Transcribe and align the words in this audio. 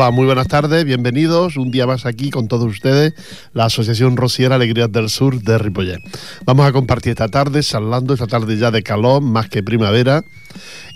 Hola, 0.00 0.12
muy 0.12 0.26
buenas 0.26 0.46
tardes, 0.46 0.84
bienvenidos 0.84 1.56
un 1.56 1.72
día 1.72 1.84
más 1.84 2.06
aquí 2.06 2.30
con 2.30 2.46
todos 2.46 2.66
ustedes, 2.66 3.14
la 3.52 3.64
Asociación 3.64 4.16
Rociera 4.16 4.54
Alegrías 4.54 4.92
del 4.92 5.08
Sur 5.08 5.42
de 5.42 5.58
Ripollet. 5.58 5.98
Vamos 6.44 6.68
a 6.68 6.72
compartir 6.72 7.10
esta 7.10 7.26
tarde, 7.26 7.64
salando 7.64 8.14
esta 8.14 8.28
tarde 8.28 8.56
ya 8.56 8.70
de 8.70 8.84
calor, 8.84 9.20
más 9.22 9.48
que 9.48 9.64
primavera, 9.64 10.22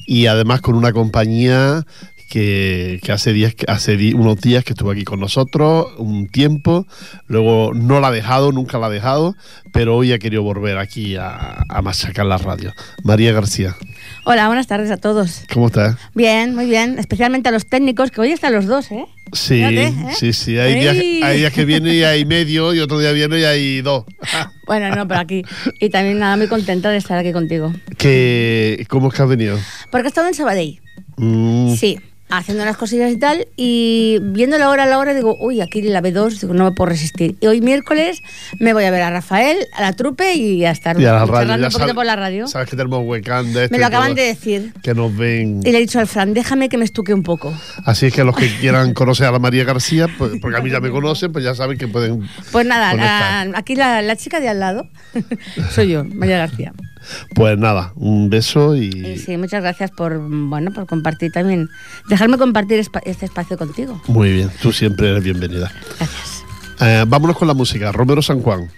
y 0.07 0.27
además 0.27 0.61
con 0.61 0.77
una 0.77 0.93
compañía 0.93 1.85
que, 2.33 2.99
hace, 3.13 3.35
días, 3.35 3.55
hace 3.69 4.15
unos 4.15 4.41
días 4.41 4.65
que 4.65 4.73
estuvo 4.73 4.91
aquí 4.91 5.05
con 5.05 5.21
nosotros, 5.21 5.89
un 5.99 6.29
tiempo, 6.29 6.87
luego 7.27 7.73
no 7.75 8.01
la 8.01 8.09
ha 8.09 8.11
dejado, 8.11 8.53
nunca 8.53 8.79
la 8.79 8.87
ha 8.87 8.91
dejado, 8.91 9.35
pero 9.71 9.99
hoy 9.99 10.15
ha 10.15 10.19
querido 10.19 10.43
volver 10.43 10.79
aquí 10.79 11.17
a, 11.17 11.63
a 11.69 11.83
machacar 11.83 12.25
la 12.25 12.39
radio. 12.39 12.73
María 13.05 13.33
García. 13.33 13.77
Hola, 14.25 14.47
buenas 14.47 14.67
tardes 14.67 14.91
a 14.91 14.97
todos. 14.97 15.45
¿Cómo 15.53 15.67
estás? 15.67 15.97
Bien, 16.15 16.55
muy 16.55 16.65
bien, 16.65 16.99
especialmente 16.99 17.51
a 17.51 17.53
los 17.53 17.67
técnicos, 17.67 18.11
que 18.11 18.23
hoy 18.23 18.33
están 18.33 18.55
los 18.55 18.65
dos, 18.65 18.91
¿eh? 18.93 19.05
Sí, 19.33 19.63
¿eh? 19.63 19.93
sí, 20.19 20.33
sí, 20.33 20.59
hay 20.59 20.81
días, 20.81 20.97
hay 21.23 21.39
días, 21.39 21.53
que 21.53 21.67
viene 21.67 21.95
y 21.95 22.03
hay 22.03 22.25
medio 22.27 22.73
y 22.73 22.81
otro 22.81 22.99
día 22.99 23.13
viene 23.13 23.41
y 23.41 23.45
hay 23.45 23.83
dos. 23.83 24.07
bueno, 24.67 24.89
no, 24.97 25.07
pero 25.07 25.21
aquí. 25.21 25.43
Y 25.81 25.91
también 25.91 26.19
nada, 26.19 26.39
muy 26.39 26.49
contenta 26.49 26.89
de 26.89 26.97
estar 26.97 27.19
aquí 27.19 27.33
contigo. 27.33 27.75
¿Qué, 27.99 28.87
¿Cómo 28.89 29.09
es 29.09 29.15
que 29.15 29.23
has 29.23 29.29
venido? 29.29 29.59
Porque 29.91 30.07
he 30.07 30.09
estado 30.09 30.29
en 30.29 30.35
Sabadell. 30.35 30.81
Mm. 31.19 31.75
Sí 31.75 31.99
haciendo 32.39 32.63
unas 32.63 32.77
cosillas 32.77 33.13
y 33.13 33.17
tal, 33.17 33.47
y 33.57 34.19
viendo 34.23 34.59
la 34.59 34.71
hora 34.71 34.85
a 34.85 34.87
la 34.87 34.99
hora 34.99 35.15
digo, 35.15 35.37
uy, 35.39 35.61
aquí 35.61 35.83
la 35.83 36.03
B2, 36.03 36.41
digo, 36.41 36.55
no 36.55 36.65
me 36.65 36.73
puedo 36.73 36.89
resistir. 36.91 37.37
Y 37.41 37.47
hoy 37.47 37.61
miércoles 37.61 38.23
me 38.59 38.73
voy 38.73 38.85
a 38.85 38.91
ver 38.91 39.03
a 39.03 39.11
Rafael, 39.11 39.59
a 39.75 39.83
la 39.83 39.93
trupe 39.93 40.35
y 40.35 40.65
a 40.65 40.71
estar 40.71 40.99
y 40.99 41.05
a 41.05 41.13
la 41.13 41.27
radio, 41.27 41.55
un 41.55 41.73
poquito 41.73 41.95
por 41.95 42.07
la 42.07 42.17
radio. 42.17 42.47
Sabes 42.47 42.71
que 42.71 42.77
tenemos 42.77 43.01
huecán 43.05 43.53
de 43.53 43.69
Me 43.71 43.79
lo 43.79 43.87
acaban 43.87 44.15
de 44.15 44.23
decir. 44.23 44.73
Que 44.83 44.95
nos 44.95 45.15
ven. 45.15 45.61
Y 45.65 45.73
le 45.73 45.79
he 45.79 45.81
dicho 45.81 45.99
al 45.99 46.07
Fran, 46.07 46.35
déjame 46.35 46.69
que 46.69 46.79
me 46.79 46.85
estuque 46.85 47.13
un 47.13 47.23
poco. 47.23 47.53
Así 47.85 48.07
es 48.07 48.15
que 48.15 48.25
los 48.25 48.37
que 48.37 48.49
quieran 48.61 48.95
conocer 48.95 49.27
a 49.27 49.33
la 49.33 49.39
María 49.39 49.65
García, 49.65 50.09
pues, 50.17 50.33
porque 50.41 50.57
a 50.57 50.61
mí 50.61 50.71
ya 50.71 50.81
me 50.81 50.91
conocen, 50.91 51.33
pues 51.33 51.45
ya 51.45 51.55
saben 51.55 51.77
que 51.77 51.89
pueden. 51.89 52.29
Pues 52.51 52.67
nada, 52.67 53.43
aquí 53.55 53.77
la, 53.77 54.03
la 54.03 54.17
chica 54.17 54.41
de 54.41 54.49
al 54.49 54.61
lado 54.61 54.89
soy 55.71 55.91
yo, 55.91 56.05
María 56.05 56.39
García. 56.39 56.73
Pues 57.35 57.59
nada, 57.59 57.93
un 57.97 58.31
beso 58.31 58.77
y... 58.77 59.19
Sí, 59.19 59.37
muchas 59.37 59.63
gracias 59.63 59.91
por, 59.91 60.19
bueno, 60.19 60.73
por 60.73 60.87
compartir 60.87 61.33
también, 61.33 61.69
dejarme 62.09 62.39
compartir 62.39 62.79
este 63.05 63.27
espacio 63.27 63.57
contigo. 63.57 64.01
Muy 64.07 64.33
bien, 64.33 64.51
tú 64.61 64.73
siempre 64.73 65.11
eres 65.11 65.23
bienvenida. 65.25 65.73
Gracias. 65.99 66.45
Eh, 66.81 67.05
vámonos 67.07 67.37
con 67.37 67.47
la 67.47 67.55
música, 67.55 67.93
Romero 67.93 68.23
San 68.23 68.41
Juan. 68.41 68.69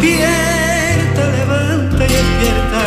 Despierta, 0.00 1.26
levanta 1.28 2.04
y 2.06 2.08
despierta. 2.08 2.80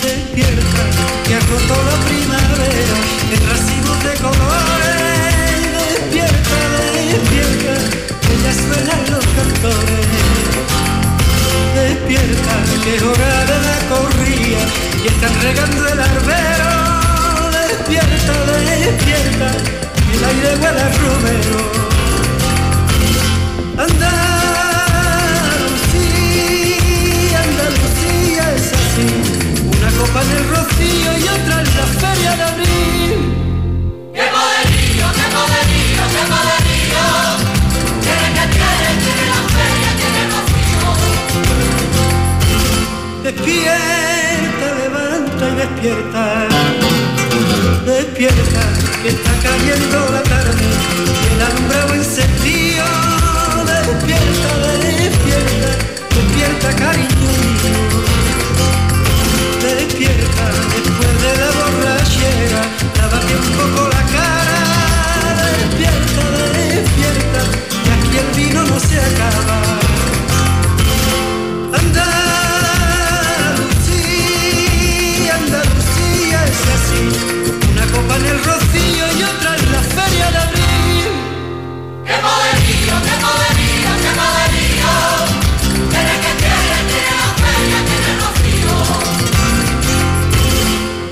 Despierta, 0.00 0.82
que 1.26 1.34
ha 1.34 1.40
roto 1.40 1.74
la 1.84 1.96
primavera 2.08 2.96
en 3.30 3.40
racimos 3.46 3.98
de 4.02 4.12
colores. 4.24 5.60
Despierta, 5.76 6.60
despierta, 7.12 7.74
que 8.24 8.34
ya 8.42 8.52
suenan 8.56 9.02
los 9.12 9.26
cantores. 9.36 10.06
Despierta, 11.76 12.54
que 12.82 12.96
es 12.96 13.02
hora 13.02 13.44
de 13.44 13.58
la 13.68 13.78
corrida 13.92 14.62
y 15.04 15.08
están 15.08 15.34
regando 15.42 15.80
el 15.88 16.00
arbero. 16.00 16.72
Despierta, 17.68 18.34
despierta, 18.64 19.48
el 20.10 20.24
aire 20.24 20.56
huele 20.56 20.80
a 20.80 20.88
romero. 20.88 21.89
Y 30.82 31.28
otra 31.28 31.60
en 31.60 31.68
la 31.76 31.86
feria 32.02 32.32
de 32.36 32.42
abril. 32.42 33.18
¡Qué 34.14 34.24
poderío, 34.36 35.06
qué 35.18 35.26
poderío, 35.36 36.02
qué 36.14 36.22
poderío! 36.32 37.06
Tiene 38.04 38.28
que 38.36 38.44
tiene, 38.54 38.88
tiene 39.02 39.24
la 39.34 39.40
feria, 39.56 39.90
tiene 40.00 40.20
el 40.24 40.28
rocío. 40.34 40.88
Despierta, 43.24 44.66
levanta 44.82 45.44
y 45.48 45.54
despierta. 45.60 46.24
Despierta, 47.86 48.62
que 49.02 49.08
está 49.08 49.32
cayendo 49.42 49.98
la 50.12 50.22
tarde 50.22 50.66
y 51.22 51.34
el 51.34 51.40
alumbrado 51.42 51.92
encendido. 51.94 52.29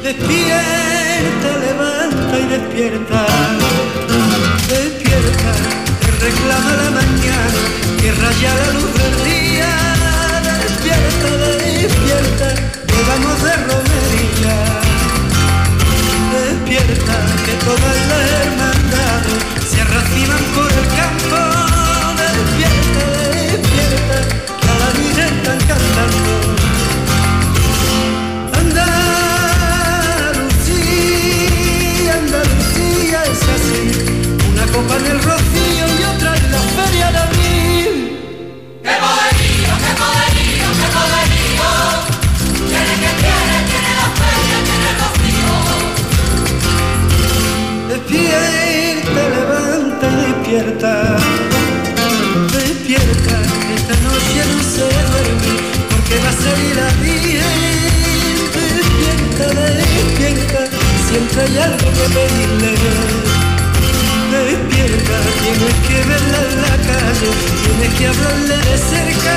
Despierta, 0.08 1.58
levanta 1.58 2.38
y 2.38 2.46
despierta. 2.46 3.26
Despierta, 3.26 3.57
raya 8.28 8.54
la 8.54 8.72
luz 8.72 8.90
del 9.00 9.14
día. 9.24 9.70
Despierta, 10.44 11.30
despierta, 11.46 12.48
que 12.88 13.00
vamos 13.08 13.38
de 13.46 13.54
romería. 13.68 14.56
Despierta, 16.34 17.16
que 17.46 17.54
todas 17.68 17.96
las 18.10 18.24
hermandades 18.42 19.40
se 19.70 19.80
arraciman 19.80 20.44
por 20.56 20.70
el 20.80 20.88
campo. 21.00 21.40
Despierta, 22.22 23.04
despierta, 23.52 24.18
que 24.60 24.68
a 24.72 24.76
la 24.82 24.90
vida 25.00 25.22
están 25.32 25.58
cantando. 25.70 26.48
copa 34.72 34.96
en 34.96 35.06
el 35.06 35.22
rocío 35.22 35.77
despierta. 50.58 51.16
Despierta, 52.52 53.36
esta 53.76 53.94
noche 54.02 54.40
no 54.52 54.60
se 54.62 54.80
duerme 54.82 55.52
porque 55.90 56.14
va 56.18 56.30
a 56.30 56.32
salir 56.32 56.74
la 56.76 56.88
virgen. 57.02 57.78
Despierta, 58.54 59.46
despierta, 59.76 60.60
siempre 61.08 61.42
hay 61.42 61.58
algo 61.58 61.86
que 61.92 62.06
pedirle 62.14 62.70
despierta, 64.30 65.16
tienes 65.42 65.76
que 65.86 65.98
verla 66.08 66.38
en 66.50 66.56
la 66.62 66.76
calle, 66.88 67.30
tienes 67.64 67.92
que 67.94 68.04
hablarle 68.08 68.56
de 68.56 68.76
cerca, 68.90 69.36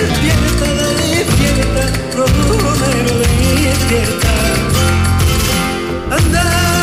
despierta, 0.00 0.68
despierta, 1.12 1.82
Romero, 2.16 3.12
despierta. 3.18 4.32
Andalucía, 6.10 6.79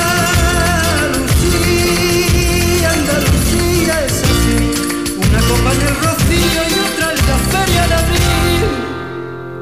en 5.72 5.81
el 5.81 5.96
rocío 5.96 6.62
y 6.69 6.80
otra 6.80 7.12
en 7.12 7.28
la 7.28 7.38
feria 7.52 7.88
de 7.88 7.94
abril. 7.94 8.64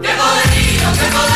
¡Qué 0.02 0.10
poderío, 0.22 0.88
qué 1.00 1.08
poderío, 1.16 1.35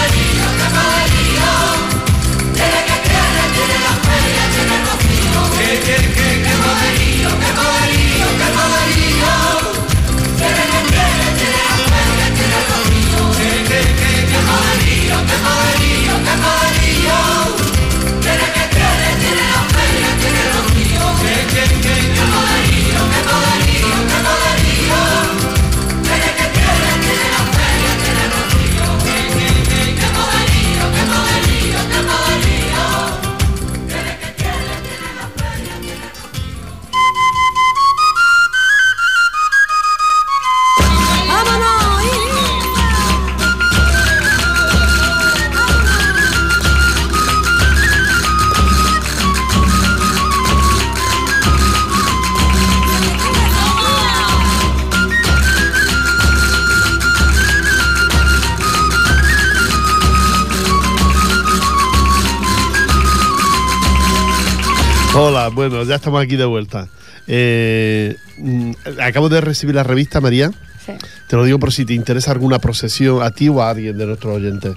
Hola, 65.22 65.50
bueno, 65.50 65.84
ya 65.84 65.96
estamos 65.96 66.24
aquí 66.24 66.38
de 66.38 66.46
vuelta. 66.46 66.88
Eh, 67.28 68.16
mm, 68.38 68.72
acabo 69.02 69.28
de 69.28 69.42
recibir 69.42 69.76
la 69.76 69.84
revista, 69.84 70.22
María. 70.22 70.50
Sí. 70.86 70.94
Te 71.28 71.36
lo 71.36 71.44
digo 71.44 71.60
por 71.60 71.74
si 71.74 71.84
te 71.86 71.94
interesa 71.94 72.32
alguna 72.32 72.60
procesión 72.60 73.22
a 73.22 73.32
ti 73.32 73.50
o 73.50 73.62
a 73.62 73.70
alguien 73.72 73.98
de 73.98 74.06
nuestros 74.06 74.38
oyentes. 74.38 74.76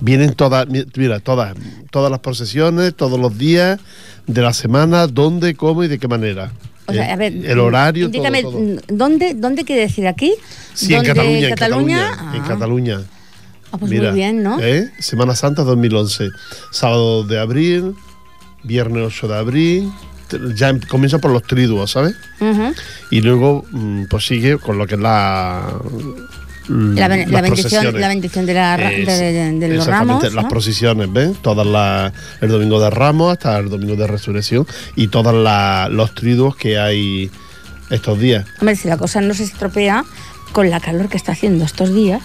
Vienen 0.00 0.34
todas, 0.34 0.68
mi- 0.68 0.84
mira, 0.96 1.18
todas, 1.18 1.54
todas 1.90 2.12
las 2.12 2.20
procesiones, 2.20 2.94
todos 2.94 3.18
los 3.18 3.36
días 3.38 3.80
de 4.28 4.40
la 4.42 4.52
semana, 4.52 5.08
dónde, 5.08 5.56
cómo 5.56 5.82
y 5.82 5.88
de 5.88 5.98
qué 5.98 6.06
manera. 6.06 6.52
O 6.86 6.92
sea, 6.92 7.08
Eh, 7.08 7.12
a 7.12 7.16
ver, 7.16 7.32
el 7.44 7.58
horario, 7.58 8.06
indícame, 8.06 8.42
todo. 8.42 8.60
mm, 8.60 8.76
¿dónde, 8.88 9.34
¿dónde 9.34 9.64
quiere 9.64 9.82
decir 9.82 10.06
aquí? 10.06 10.32
Sí, 10.74 10.94
en. 10.94 11.02
Cataluña, 11.02 11.38
en 11.48 11.50
Cataluña, 11.54 12.10
Ah. 12.16 12.44
Cataluña. 12.46 13.00
Ah, 13.72 13.78
pues 13.78 13.90
Mira, 13.90 14.10
muy 14.10 14.20
bien, 14.20 14.44
¿no? 14.44 14.60
¿eh? 14.60 14.92
Semana 15.00 15.34
Santa 15.34 15.64
2011, 15.64 16.28
sábado 16.70 17.24
de 17.24 17.40
abril, 17.40 17.94
viernes 18.66 19.02
8 19.06 19.28
de 19.28 19.36
abril, 19.36 19.92
ya 20.54 20.70
em- 20.70 20.80
comienza 20.88 21.18
por 21.18 21.30
los 21.30 21.42
triduos, 21.44 21.90
¿sabes? 21.92 22.14
Y 23.10 23.20
luego 23.20 23.64
mm, 23.70 24.04
pues 24.10 24.26
sigue 24.26 24.58
con 24.58 24.76
lo 24.78 24.86
que 24.86 24.94
es 24.96 25.00
la 25.00 25.70
La, 26.68 27.06
ben- 27.08 27.20
las 27.20 27.30
la 27.30 27.40
bendición, 27.42 27.70
procesiones. 27.70 28.00
la 28.00 28.08
bendición 28.08 28.44
de, 28.46 28.54
la, 28.54 28.74
Es- 28.90 29.06
de, 29.06 29.32
de- 29.32 29.52
de 29.52 29.68
los 29.68 29.86
exactamente, 29.86 29.90
ramos. 30.26 30.34
las 30.34 30.44
¿no? 30.44 30.48
procesiones, 30.50 31.12
¿ves? 31.12 31.36
Todas 31.42 31.66
las 31.66 32.12
el 32.40 32.48
domingo 32.48 32.80
de 32.80 32.90
Ramos 32.90 33.32
hasta 33.32 33.56
el 33.58 33.68
domingo 33.70 33.94
de 33.94 34.06
Resurrección 34.08 34.66
y 34.96 35.08
todos 35.08 35.32
los 35.92 36.14
triduos 36.14 36.56
que 36.56 36.78
hay 36.78 37.30
estos 37.90 38.18
días. 38.18 38.44
Hombre, 38.60 38.74
si 38.74 38.88
la 38.88 38.96
cosa 38.96 39.20
no 39.20 39.32
se 39.32 39.44
estropea 39.44 40.04
con 40.52 40.68
la 40.70 40.80
calor 40.80 41.08
que 41.08 41.16
está 41.16 41.32
haciendo 41.32 41.64
estos 41.64 41.94
días, 41.94 42.20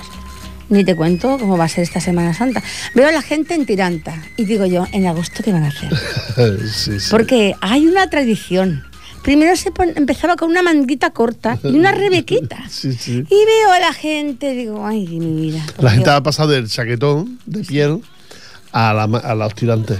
ni 0.72 0.84
te 0.84 0.96
cuento 0.96 1.38
cómo 1.38 1.56
va 1.58 1.66
a 1.66 1.70
ser 1.70 1.84
esta 1.84 2.00
Semana 2.02 2.34
Santa. 2.34 2.64
Veo 2.96 3.08
a 3.08 3.12
la 3.12 3.22
gente 3.22 3.54
en 3.54 3.66
tiranta 3.68 4.16
y 4.38 4.46
digo 4.46 4.66
yo, 4.66 4.88
¿en 4.92 5.06
agosto 5.06 5.44
qué 5.44 5.52
van 5.54 5.66
a 5.66 5.68
hacer? 5.68 5.92
sí, 6.74 7.00
sí. 7.00 7.08
Porque 7.12 7.54
hay 7.62 7.86
una 7.88 8.10
tradición. 8.10 8.84
Primero 9.22 9.56
se 9.56 9.70
pon- 9.72 9.94
empezaba 9.96 10.36
con 10.36 10.50
una 10.50 10.64
manguita 10.64 11.12
corta 11.12 11.60
y 11.64 11.76
una 11.78 11.92
rebequita. 11.92 12.58
Sí, 12.70 12.94
sí. 12.94 13.24
Y 13.30 13.46
veo 13.46 13.72
a 13.72 13.80
la 13.80 13.94
gente, 13.94 14.54
digo, 14.56 14.84
ay, 14.88 15.06
mi 15.20 15.42
vida. 15.42 15.64
La 15.78 15.92
gente 15.92 16.10
ha 16.10 16.24
pasado 16.24 16.50
del 16.50 16.68
chaquetón 16.68 17.38
de 17.46 17.64
piel 17.64 18.02
a, 18.72 18.94
la, 18.94 19.04
a 19.04 19.36
los 19.36 19.54
tirantes. 19.54 20.00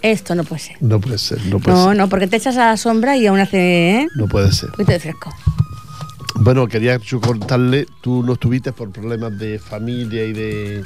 Esto 0.00 0.34
no 0.36 0.44
puede 0.44 0.60
ser. 0.62 0.76
No 0.80 1.00
puede 1.00 1.18
ser, 1.18 1.44
no 1.46 1.58
puede 1.58 1.76
No, 1.76 1.88
ser. 1.88 1.96
no, 1.96 2.08
porque 2.08 2.28
te 2.28 2.36
echas 2.36 2.56
a 2.56 2.66
la 2.70 2.76
sombra 2.76 3.16
y 3.16 3.26
aún 3.26 3.40
hace 3.40 3.90
¿eh? 4.02 4.06
No 4.16 4.28
puede 4.28 4.52
ser. 4.52 4.70
fresco. 5.00 5.34
Bueno, 6.48 6.66
quería 6.66 6.96
yo 6.96 7.20
contarle, 7.20 7.86
tú 8.00 8.22
no 8.22 8.32
estuviste 8.32 8.72
por 8.72 8.90
problemas 8.90 9.38
de 9.38 9.58
familia 9.58 10.24
y 10.24 10.32
de, 10.32 10.82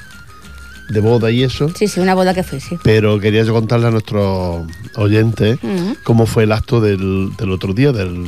de 0.89 1.01
boda 1.01 1.31
y 1.31 1.45
eso, 1.45 1.69
Sí, 1.69 1.87
sí, 1.87 2.01
una 2.01 2.15
boda 2.17 2.35
que 2.35 2.43
fui, 2.43 2.59
sí. 2.59 2.77
pero 2.83 3.21
quería 3.21 3.45
yo 3.45 3.53
contarle 3.55 3.87
a 3.87 3.91
nuestros 3.93 4.67
oyentes 4.97 5.61
cómo 6.03 6.27
fue 6.27 6.43
el 6.43 6.51
acto 6.51 6.81
del, 6.81 7.31
del 7.37 7.53
otro 7.53 7.75
día, 7.75 7.93
del 7.93 8.25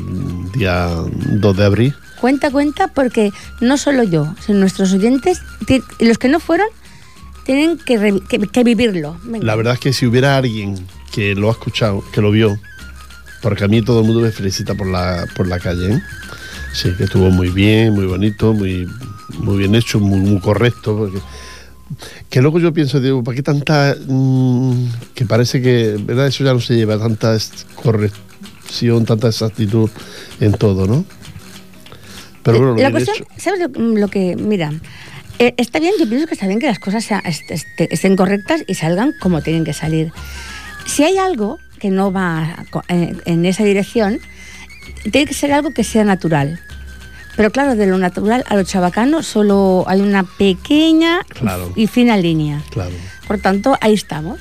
día 0.52 0.88
2 1.32 1.56
de 1.56 1.64
abril. 1.64 1.94
Cuenta, 2.20 2.52
cuenta, 2.52 2.86
porque 2.86 3.32
no 3.60 3.78
solo 3.78 4.04
yo, 4.04 4.32
sino 4.46 4.60
nuestros 4.60 4.92
oyentes 4.92 5.40
los 5.98 6.18
que 6.18 6.28
no 6.28 6.38
fueron 6.38 6.68
tienen 7.44 7.78
que, 7.78 8.20
que- 8.28 8.46
que 8.46 8.62
vivirlo. 8.62 9.16
Venga. 9.24 9.44
La 9.44 9.56
verdad 9.56 9.74
es 9.74 9.80
que 9.80 9.92
si 9.92 10.06
hubiera 10.06 10.36
alguien 10.36 10.76
que 11.12 11.34
lo 11.34 11.48
ha 11.48 11.50
escuchado, 11.50 12.04
que 12.12 12.20
lo 12.20 12.30
vio, 12.30 12.60
porque 13.42 13.64
a 13.64 13.66
mí 13.66 13.82
todo 13.82 14.02
el 14.02 14.06
mundo 14.06 14.20
me 14.20 14.30
felicita 14.30 14.76
por 14.76 14.86
la, 14.86 15.26
por 15.34 15.48
la 15.48 15.58
calle, 15.58 15.94
¿eh? 15.94 16.02
Sí, 16.74 16.90
que 16.98 17.04
estuvo 17.04 17.30
muy 17.30 17.48
bien, 17.48 17.94
muy 17.94 18.06
bonito, 18.06 18.52
muy, 18.52 18.86
muy 19.38 19.56
bien 19.58 19.74
hecho, 19.74 19.98
muy, 20.00 20.20
muy 20.20 20.40
correcto. 20.40 20.96
Porque, 20.96 21.18
que 22.28 22.42
luego 22.42 22.58
yo 22.58 22.72
pienso, 22.72 23.00
digo, 23.00 23.22
¿para 23.24 23.36
qué 23.36 23.42
tanta... 23.42 23.96
mm, 24.06 24.86
que 25.14 25.24
parece 25.26 25.62
que, 25.62 25.96
¿verdad? 26.00 26.26
Eso 26.26 26.44
ya 26.44 26.52
no 26.52 26.60
se 26.60 26.74
lleva, 26.76 26.98
tanta 26.98 27.36
corrección, 27.76 29.04
tanta 29.04 29.28
exactitud 29.28 29.90
en 30.40 30.52
todo, 30.52 30.86
¿no? 30.86 31.04
Pero 32.42 32.58
bueno, 32.58 32.74
lo 32.74 32.82
la 32.82 32.90
cuestión, 32.90 33.16
hecho. 33.16 33.26
¿sabes 33.38 33.60
lo, 33.60 33.68
lo 33.96 34.08
que.? 34.08 34.36
Mira, 34.36 34.70
eh, 35.38 35.54
está 35.56 35.78
bien, 35.80 35.92
yo 35.98 36.06
pienso 36.08 36.26
que 36.26 36.34
está 36.34 36.46
bien 36.46 36.58
que 36.60 36.66
las 36.66 36.78
cosas 36.78 37.02
sea- 37.04 37.20
est- 37.24 37.50
est- 37.50 37.66
estén 37.90 38.16
correctas 38.16 38.62
y 38.66 38.74
salgan 38.74 39.12
como 39.20 39.40
tienen 39.40 39.64
que 39.64 39.72
salir. 39.72 40.12
Si 40.86 41.02
hay 41.04 41.16
algo 41.16 41.58
que 41.78 41.88
no 41.90 42.12
va 42.12 42.64
eh, 42.88 43.16
en 43.24 43.46
esa 43.46 43.64
dirección, 43.64 44.18
tiene 45.10 45.26
que 45.26 45.34
ser 45.34 45.52
algo 45.52 45.70
que 45.72 45.84
sea 45.84 46.04
natural. 46.04 46.60
Pero 47.36 47.50
claro, 47.50 47.74
de 47.74 47.86
lo 47.86 47.98
natural 47.98 48.44
a 48.48 48.54
lo 48.56 48.62
chabacano 48.62 49.22
solo 49.22 49.84
hay 49.88 50.00
una 50.00 50.22
pequeña 50.22 51.20
Claro. 51.28 51.72
y 51.74 51.86
fina 51.88 52.16
línea. 52.16 52.62
Claro. 52.70 52.92
Por 53.26 53.38
tanto, 53.38 53.76
ahí 53.80 53.94
estamos. 53.94 54.38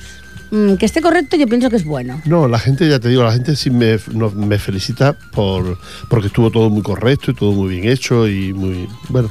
Mm, 0.52 0.74
que 0.74 0.86
esté 0.86 1.00
correcto, 1.00 1.36
yo 1.36 1.48
pienso 1.48 1.68
que 1.70 1.76
es 1.76 1.84
bueno. 1.84 2.22
No, 2.26 2.46
la 2.46 2.60
gente, 2.60 2.88
ya 2.88 3.00
te 3.00 3.08
digo, 3.08 3.24
la 3.24 3.32
gente 3.32 3.56
sí 3.56 3.70
me, 3.70 3.98
no- 4.12 4.30
me 4.30 4.58
felicita 4.60 5.12
por 5.32 5.76
porque 6.08 6.28
estuvo 6.28 6.50
todo 6.52 6.70
muy 6.70 6.82
correcto 6.82 7.32
y 7.32 7.34
todo 7.34 7.50
muy 7.52 7.70
bien 7.80 7.88
hecho 7.92 8.28
y 8.28 8.52
muy. 8.52 8.88
Bueno. 9.08 9.30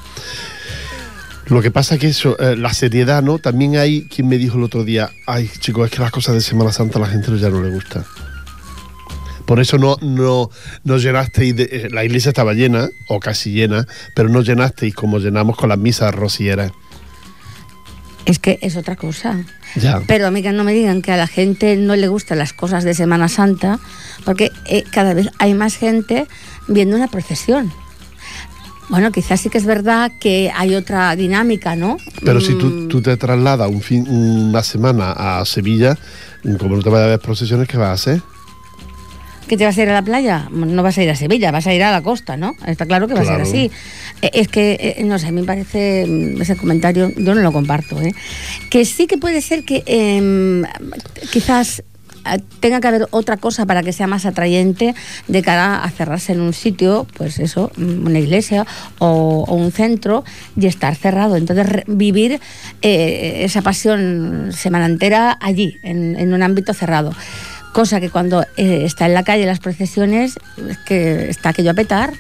Lo 1.48 1.62
que 1.62 1.72
pasa 1.72 1.98
que 1.98 2.08
eso, 2.08 2.38
eh, 2.40 2.56
la 2.58 2.74
seriedad, 2.74 3.22
¿no? 3.22 3.38
También 3.38 3.76
hay 3.78 4.04
quien 4.06 4.28
me 4.30 4.38
dijo 4.38 4.58
el 4.58 4.64
otro 4.64 4.84
día, 4.84 5.10
ay, 5.28 5.50
chicos, 5.60 5.86
es 5.86 5.92
que 5.96 6.02
las 6.02 6.12
cosas 6.12 6.36
de 6.36 6.42
Semana 6.42 6.72
Santa 6.72 7.00
a 7.00 7.02
la 7.02 7.08
gente 7.08 7.38
ya 7.38 7.50
no 7.50 7.62
le 7.62 7.70
gusta. 7.70 8.04
Por 9.46 9.60
eso 9.60 9.78
no, 9.78 9.98
no, 10.02 10.50
no 10.84 10.98
llenasteis, 10.98 11.56
de- 11.56 11.64
eh, 11.72 11.90
la 11.92 12.04
iglesia 12.06 12.30
estaba 12.30 12.54
llena, 12.54 12.88
o 13.10 13.20
casi 13.20 13.52
llena, 13.52 13.86
pero 14.16 14.30
no 14.30 14.42
llenasteis 14.42 14.94
como 14.96 15.20
llenamos 15.20 15.58
con 15.58 15.70
las 15.70 15.78
misas 15.78 16.14
rosieras. 16.16 16.72
Es 18.26 18.40
que 18.40 18.58
es 18.62 18.78
otra 18.78 18.96
cosa. 18.96 19.44
Ya. 19.76 20.02
Pero 20.08 20.28
a 20.28 20.32
mí 20.32 20.42
que 20.42 20.54
no 20.54 20.64
me 20.64 20.72
digan 20.74 21.02
que 21.02 21.12
a 21.12 21.18
la 21.18 21.28
gente 21.28 21.76
no 21.76 21.96
le 21.98 22.08
gustan 22.08 22.38
las 22.38 22.54
cosas 22.54 22.86
de 22.86 22.94
Semana 22.94 23.28
Santa, 23.28 23.80
porque 24.24 24.50
eh, 24.66 24.84
cada 24.92 25.14
vez 25.14 25.28
hay 25.40 25.54
más 25.54 25.76
gente 25.76 26.26
viendo 26.70 26.96
una 26.96 27.10
procesión. 27.10 27.70
Bueno, 28.90 29.12
quizás 29.12 29.42
sí 29.42 29.50
que 29.50 29.58
es 29.58 29.66
verdad 29.66 30.12
que 30.22 30.52
hay 30.56 30.76
otra 30.76 31.16
dinámica, 31.18 31.76
¿no? 31.76 31.98
Pero 32.24 32.40
si 32.40 32.54
tú, 32.58 32.68
Mm, 32.68 32.88
tú 32.90 33.02
te 33.02 33.18
trasladas 33.18 33.70
un 33.70 33.82
fin, 33.82 34.08
una 34.08 34.62
semana 34.64 35.12
a 35.12 35.44
Sevilla, 35.46 35.98
como 36.60 36.76
no 36.78 36.82
te 36.82 36.90
vayas 36.90 37.06
a 37.08 37.10
ver 37.10 37.20
procesiones, 37.20 37.68
¿qué 37.68 37.78
vas 37.78 37.90
a 37.90 37.94
hacer? 37.94 38.22
¿Que 39.48 39.58
te 39.58 39.66
vas 39.66 39.78
a 39.78 39.84
ir 39.84 39.90
a 39.90 39.94
la 39.94 40.02
playa? 40.02 40.48
No 40.52 40.84
vas 40.84 40.98
a 40.98 41.04
ir 41.04 41.10
a 41.10 41.16
Sevilla, 41.16 41.52
vas 41.52 41.68
a 41.68 41.74
ir 41.74 41.84
a 41.84 41.92
la 41.92 42.02
costa, 42.02 42.38
¿no? 42.38 42.54
Está 42.66 42.86
claro 42.86 43.08
que 43.08 43.14
va 43.14 43.22
Claro. 43.22 43.44
a 43.44 43.46
ser 43.46 43.56
así. 43.56 43.72
Eh, 44.22 44.30
Es 44.34 44.48
que, 44.48 44.96
eh, 44.98 45.04
no 45.04 45.20
sé, 45.20 45.28
a 45.28 45.32
mí 45.32 45.42
me 45.42 45.48
parece 45.48 46.06
mm, 46.08 46.42
ese 46.42 46.56
comentario, 46.56 47.12
yo 47.18 47.36
no 47.36 47.42
lo 47.42 47.52
comparto, 47.52 48.02
¿eh? 48.02 48.14
Que 48.70 48.86
sí 48.86 49.06
que 49.08 49.18
puede 49.18 49.42
ser 49.42 49.64
que 49.66 49.84
em, 49.86 50.64
quizás 51.32 51.84
eh, 52.26 52.40
tenga 52.62 52.80
que 52.80 52.88
haber 52.88 53.08
otra 53.12 53.36
cosa 53.36 53.66
para 53.66 53.84
que 53.84 53.92
sea 53.92 54.08
más 54.08 54.26
atrayente 54.26 54.96
de 55.28 55.42
cara 55.42 55.84
a 55.84 55.90
cerrarse 55.92 56.32
en 56.32 56.40
un 56.40 56.54
sitio, 56.54 57.06
pues 57.18 57.38
eso, 57.40 57.70
mm, 57.76 58.06
una 58.08 58.20
iglesia 58.20 58.66
o, 59.00 59.44
o 59.46 59.56
un 59.56 59.74
centro 59.74 60.24
y 60.56 60.68
estar 60.68 60.96
cerrado. 60.96 61.36
Entonces 61.36 61.68
re- 61.68 61.84
vivir 61.88 62.40
eh, 62.82 63.42
esa 63.44 63.62
pasión 63.62 64.52
semana 64.54 64.86
entera 64.86 65.38
allí, 65.42 65.76
en, 65.84 66.16
en 66.18 66.34
un 66.34 66.42
ámbito 66.44 66.74
cerrado. 66.74 67.12
Cosa 67.74 68.00
que 68.00 68.10
cuando 68.10 68.44
eh, 68.56 68.84
está 68.86 69.08
en 69.08 69.14
la 69.16 69.24
calle 69.24 69.46
las 69.46 69.60
procesiones, 69.60 70.38
es 70.70 70.78
que 70.80 71.30
está 71.30 71.50
aquello 71.50 71.72
a 71.72 71.74
petar, 71.74 72.14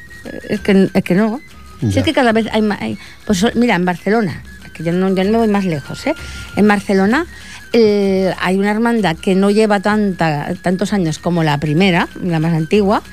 es 0.49 0.59
que, 0.61 0.89
es 0.93 1.03
que 1.03 1.15
no. 1.15 1.39
Si 1.79 1.99
es 1.99 2.03
que 2.05 2.13
cada 2.13 2.31
vez 2.31 2.47
hay 2.51 2.61
más... 2.61 2.81
hay- 2.81 2.97
pues 3.25 3.45
mira, 3.55 3.75
en 3.75 3.85
Barcelona, 3.85 4.41
que 4.73 4.83
yo 4.83 4.91
no, 4.93 5.13
yo 5.13 5.23
no 5.25 5.31
me 5.31 5.37
voy 5.37 5.47
más 5.49 5.65
lejos, 5.65 6.07
¿eh? 6.07 6.15
En 6.55 6.67
Barcelona 6.67 7.25
eh, 7.73 8.33
hay 8.39 8.57
una 8.57 8.71
hermandad 8.71 9.15
que 9.17 9.35
no 9.35 9.51
lleva 9.51 9.79
tanta, 9.79 10.53
tantos 10.61 10.93
años 10.93 11.19
como 11.19 11.43
la 11.43 11.57
primera, 11.59 12.07
la 12.23 12.39
más 12.39 12.53
antigua, 12.53 13.03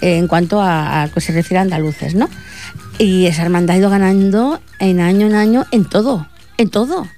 eh, 0.00 0.18
en 0.18 0.28
cuanto 0.28 0.60
a, 0.60 1.02
a 1.02 1.08
que 1.08 1.20
se 1.20 1.32
refiere 1.32 1.58
a 1.58 1.62
andaluces, 1.62 2.14
¿no? 2.14 2.28
Y 2.98 3.26
esa 3.26 3.42
hermandad 3.42 3.76
ha 3.76 3.78
ido 3.78 3.90
ganando 3.90 4.60
en 4.78 5.00
año 5.00 5.26
en 5.26 5.34
año 5.34 5.66
en 5.72 5.84
todo, 5.84 6.28
en 6.58 6.68
todo 6.68 7.08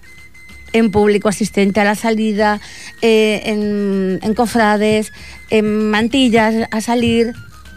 en 0.73 0.91
público 0.91 1.29
asistente 1.29 1.81
a 1.81 1.85
la 1.85 1.95
salida, 1.95 2.61
eh, 3.03 3.43
en, 3.47 4.21
en 4.23 4.35
cofrades, 4.35 5.13
en 5.51 5.91
mantillas 5.91 6.69
a 6.71 6.81
salir, 6.81 7.33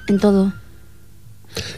en 0.08 0.20
todo. 0.20 0.54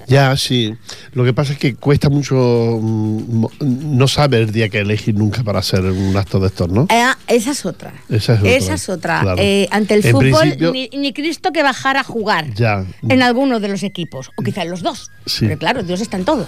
Ya, 0.08 0.36
sí. 0.38 0.74
Lo 1.14 1.24
que 1.24 1.34
pasa 1.34 1.54
es 1.54 1.60
que 1.60 1.76
cuesta 1.76 2.10
mucho 2.10 2.36
mm, 2.82 3.46
no 3.62 4.08
saber 4.08 4.42
el 4.44 4.52
día 4.52 4.70
que 4.70 4.80
elegir 4.80 5.16
nunca 5.16 5.44
para 5.44 5.60
hacer 5.60 5.82
un 5.82 6.16
acto 6.18 6.40
de 6.40 6.48
estos, 6.48 6.70
¿no? 6.70 6.88
Eh, 6.90 7.04
esa 7.28 7.52
es 7.52 7.66
otra. 7.66 7.94
Esa 8.10 8.34
es 8.34 8.40
otra. 8.40 8.52
Esa 8.52 8.74
es 8.74 8.90
otra. 8.90 9.20
Claro. 9.22 9.42
Eh, 9.42 9.68
ante 9.72 9.96
el 9.96 10.06
En 10.06 10.12
fútbol, 10.12 10.40
principio- 10.42 10.72
ni, 10.72 10.90
ni 10.90 11.14
Cristo 11.14 11.52
que 11.52 11.64
bajara 11.64 12.02
a 12.02 12.04
jugar 12.04 12.54
Ya. 12.54 12.86
en 13.08 13.22
alguno 13.22 13.60
de 13.60 13.68
los 13.68 13.84
equipos, 13.84 14.32
o 14.38 14.42
quizá 14.44 14.64
en 14.64 14.72
los 14.72 14.82
dos. 14.82 15.12
Sí. 15.26 15.46
Pero 15.48 15.58
claro, 15.60 15.84
Dios 15.84 16.02
está 16.02 16.18
en 16.18 16.26
todo. 16.26 16.48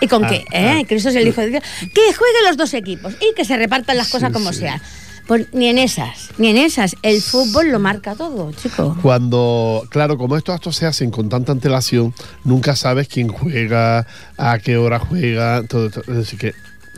¿Y 0.00 0.06
con 0.08 0.24
qué? 0.28 0.44
¿Eh? 0.52 0.84
Cristo 0.88 1.08
es 1.08 1.16
el 1.16 1.26
Hijo 1.28 1.40
de 1.40 1.48
Dios. 1.48 1.62
Que 1.80 2.12
jueguen 2.14 2.44
los 2.46 2.56
dos 2.56 2.74
equipos 2.74 3.14
y 3.20 3.34
que 3.34 3.44
se 3.44 3.56
repartan 3.56 3.96
las 3.96 4.08
cosas 4.08 4.32
como 4.32 4.52
sí. 4.52 4.60
sean. 4.60 4.80
Pues 5.30 5.46
ni 5.52 5.68
en 5.68 5.78
esas, 5.78 6.30
ni 6.38 6.48
en 6.48 6.56
esas. 6.56 6.96
El 7.02 7.22
fútbol 7.22 7.70
lo 7.70 7.78
marca 7.78 8.16
todo, 8.16 8.50
chico. 8.50 8.96
Cuando, 9.00 9.86
claro, 9.88 10.18
como 10.18 10.36
estos 10.36 10.56
actos 10.56 10.74
se 10.74 10.86
hacen 10.86 11.12
con 11.12 11.28
tanta 11.28 11.52
antelación, 11.52 12.12
nunca 12.42 12.74
sabes 12.74 13.06
quién 13.06 13.28
juega, 13.28 14.08
a 14.36 14.58
qué 14.58 14.76
hora 14.76 14.98
juega, 14.98 15.62
todo, 15.68 15.88
todo. 15.88 16.02
Decir, 16.12 16.36
que 16.36 16.52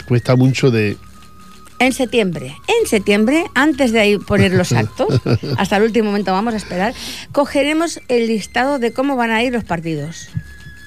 cuesta 0.09 0.35
mucho 0.35 0.71
de. 0.71 0.97
En 1.79 1.93
septiembre, 1.93 2.57
en 2.81 2.89
septiembre, 2.89 3.45
antes 3.55 3.93
de 3.93 4.01
ahí 4.01 4.17
poner 4.17 4.55
los 4.55 4.73
actos, 4.83 5.21
hasta 5.59 5.77
el 5.77 5.83
último 5.83 6.07
momento 6.07 6.33
vamos 6.33 6.55
a 6.55 6.57
esperar, 6.57 6.95
cogeremos 7.33 8.01
el 8.09 8.29
listado 8.29 8.79
de 8.79 8.95
cómo 8.95 9.15
van 9.15 9.31
a 9.31 9.43
ir 9.43 9.53
los 9.53 9.65
partidos. 9.65 10.29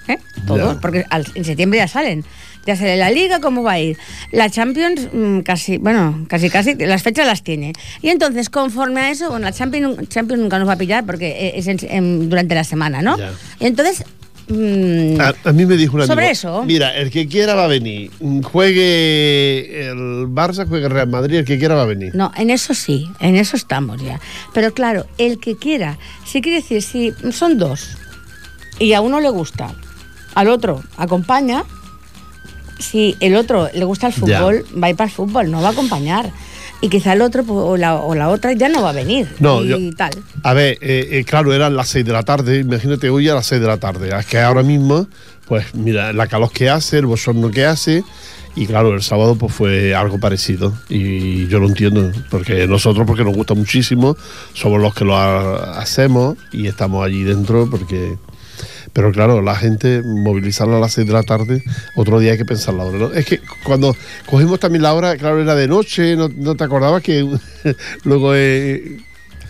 ¿Eh? 0.07 0.17
Todos, 0.47 0.77
porque 0.81 1.05
al- 1.11 1.27
en 1.35 1.45
septiembre 1.45 1.77
ya 1.77 1.87
salen. 1.87 2.25
Ya 2.65 2.75
sale 2.75 2.97
la 2.97 3.11
liga, 3.11 3.39
cómo 3.39 3.61
va 3.63 3.73
a 3.73 3.79
ir. 3.79 3.97
La 4.31 4.49
Champions, 4.49 5.09
mm, 5.13 5.39
casi, 5.41 5.77
bueno, 5.77 6.25
casi, 6.27 6.49
casi, 6.49 6.75
las 6.75 7.03
fechas 7.03 7.27
las 7.27 7.43
tiene. 7.43 7.73
Y 8.01 8.09
entonces, 8.09 8.49
conforme 8.49 9.01
a 9.01 9.11
eso, 9.11 9.29
bueno, 9.29 9.45
la 9.45 9.51
Champions, 9.51 10.09
Champions 10.09 10.41
nunca 10.41 10.57
nos 10.59 10.67
va 10.67 10.73
a 10.73 10.77
pillar 10.77 11.05
porque 11.05 11.27
eh, 11.29 11.53
es 11.55 11.67
en- 11.67 11.77
en- 11.89 12.29
durante 12.29 12.55
la 12.55 12.63
semana, 12.63 13.01
¿no? 13.01 13.17
Ya. 13.17 13.31
Y 13.59 13.65
entonces, 13.67 14.03
mm, 14.47 15.19
A, 15.21 15.33
a 15.49 15.53
mí 15.53 15.65
me 15.65 15.75
dijo 15.77 15.95
un 15.95 16.01
amigo. 16.01 16.13
Sobre 16.15 16.31
eso. 16.31 16.63
Mira, 16.65 16.95
el 16.95 17.11
que 17.11 17.27
quiera 17.27 17.53
va 17.55 17.65
a 17.65 17.67
venir. 17.67 18.09
Mm, 18.19 18.41
Juegue 18.41 19.89
el 19.89 20.27
Barça, 20.27 20.67
juegue 20.67 20.85
el 20.85 20.91
Real 20.91 21.07
Madrid, 21.07 21.37
el 21.37 21.45
que 21.45 21.57
quiera 21.59 21.75
va 21.75 21.83
a 21.83 21.85
venir. 21.85 22.15
No, 22.15 22.31
en 22.35 22.49
eso 22.49 22.73
sí, 22.73 23.07
en 23.19 23.35
eso 23.35 23.55
estamos 23.57 24.01
ya. 24.01 24.19
Pero 24.53 24.73
claro, 24.73 25.05
el 25.17 25.39
que 25.39 25.55
quiera, 25.55 25.97
si 26.25 26.41
quiere 26.41 26.61
decir, 26.61 26.81
si 26.81 27.13
son 27.31 27.57
dos 27.57 27.97
y 28.79 28.93
a 28.93 29.01
uno 29.01 29.19
le 29.19 29.29
gusta, 29.29 29.73
al 30.33 30.49
otro 30.49 30.83
acompaña, 30.97 31.63
si 32.79 33.15
el 33.19 33.35
otro 33.35 33.69
le 33.73 33.85
gusta 33.85 34.07
el 34.07 34.13
Ya. 34.13 34.19
fútbol, 34.39 34.65
va 34.81 34.87
a 34.87 34.89
ir 34.89 34.95
para 34.95 35.09
el 35.09 35.15
fútbol, 35.15 35.51
no 35.51 35.61
va 35.61 35.69
a 35.69 35.71
acompañar. 35.71 36.31
Y 36.81 36.89
quizá 36.89 37.13
el 37.13 37.21
otro 37.21 37.43
pues, 37.43 37.57
o, 37.57 37.77
la, 37.77 37.95
o 37.95 38.13
la 38.15 38.29
otra 38.29 38.51
ya 38.53 38.67
no 38.69 38.81
va 38.83 38.89
a 38.89 38.93
venir. 38.93 39.27
No, 39.39 39.63
y 39.63 39.67
yo- 39.69 39.77
tal. 39.95 40.11
A 40.43 40.53
ver, 40.53 40.77
eh, 40.81 41.07
eh, 41.11 41.23
claro, 41.23 41.53
eran 41.53 41.75
las 41.75 41.87
6 41.89 42.05
de 42.05 42.11
la 42.11 42.23
tarde. 42.23 42.59
Imagínate 42.59 43.09
hoy 43.09 43.27
a 43.29 43.33
las 43.35 43.45
6 43.47 43.61
de 43.61 43.67
la 43.67 43.77
tarde. 43.77 44.09
Es 44.17 44.25
que 44.25 44.39
ahora 44.39 44.61
mismo, 44.61 45.07
pues 45.47 45.73
mira, 45.73 46.11
la 46.13 46.27
calor 46.27 46.51
que 46.51 46.69
hace, 46.69 46.99
el 46.99 47.05
bochorno 47.05 47.49
que 47.49 47.65
hace. 47.65 48.03
Y 48.57 48.67
claro, 48.67 48.93
el 48.93 49.01
sábado 49.01 49.35
pues 49.35 49.53
fue 49.53 49.95
algo 49.95 50.19
parecido. 50.19 50.73
Y 50.89 51.47
yo 51.47 51.59
lo 51.59 51.67
entiendo, 51.67 52.11
porque 52.29 52.67
nosotros, 52.67 53.07
porque 53.07 53.23
nos 53.23 53.33
gusta 53.35 53.53
muchísimo, 53.53 54.15
somos 54.53 54.79
los 54.81 54.93
que 54.93 55.05
lo 55.05 55.15
ha- 55.17 55.79
hacemos 55.79 56.37
y 56.51 56.67
estamos 56.67 57.05
allí 57.05 57.23
dentro 57.23 57.69
porque... 57.69 58.17
Pero 58.95 59.11
claro, 59.11 59.41
la 59.41 59.55
gente 59.57 60.01
movilizarla 60.03 60.77
a 60.77 60.79
las 60.79 60.93
6 60.93 61.05
de 61.05 61.11
la 61.11 61.23
tarde, 61.23 61.61
otro 61.95 62.17
día 62.17 62.31
hay 62.31 62.37
que 62.37 62.45
pensar 62.45 62.73
la 62.75 62.85
hora. 62.85 62.97
¿no? 62.97 63.11
Es 63.13 63.25
que 63.25 63.41
cuando 63.65 63.93
cogimos 64.25 64.57
también 64.61 64.83
la 64.83 64.93
hora, 64.93 65.17
claro, 65.17 65.41
era 65.41 65.53
de 65.53 65.67
noche, 65.67 66.15
no, 66.15 66.29
no 66.29 66.55
te 66.55 66.63
acordabas 66.63 67.03
que 67.03 67.27
luego... 68.05 68.31
eh, 68.33 68.97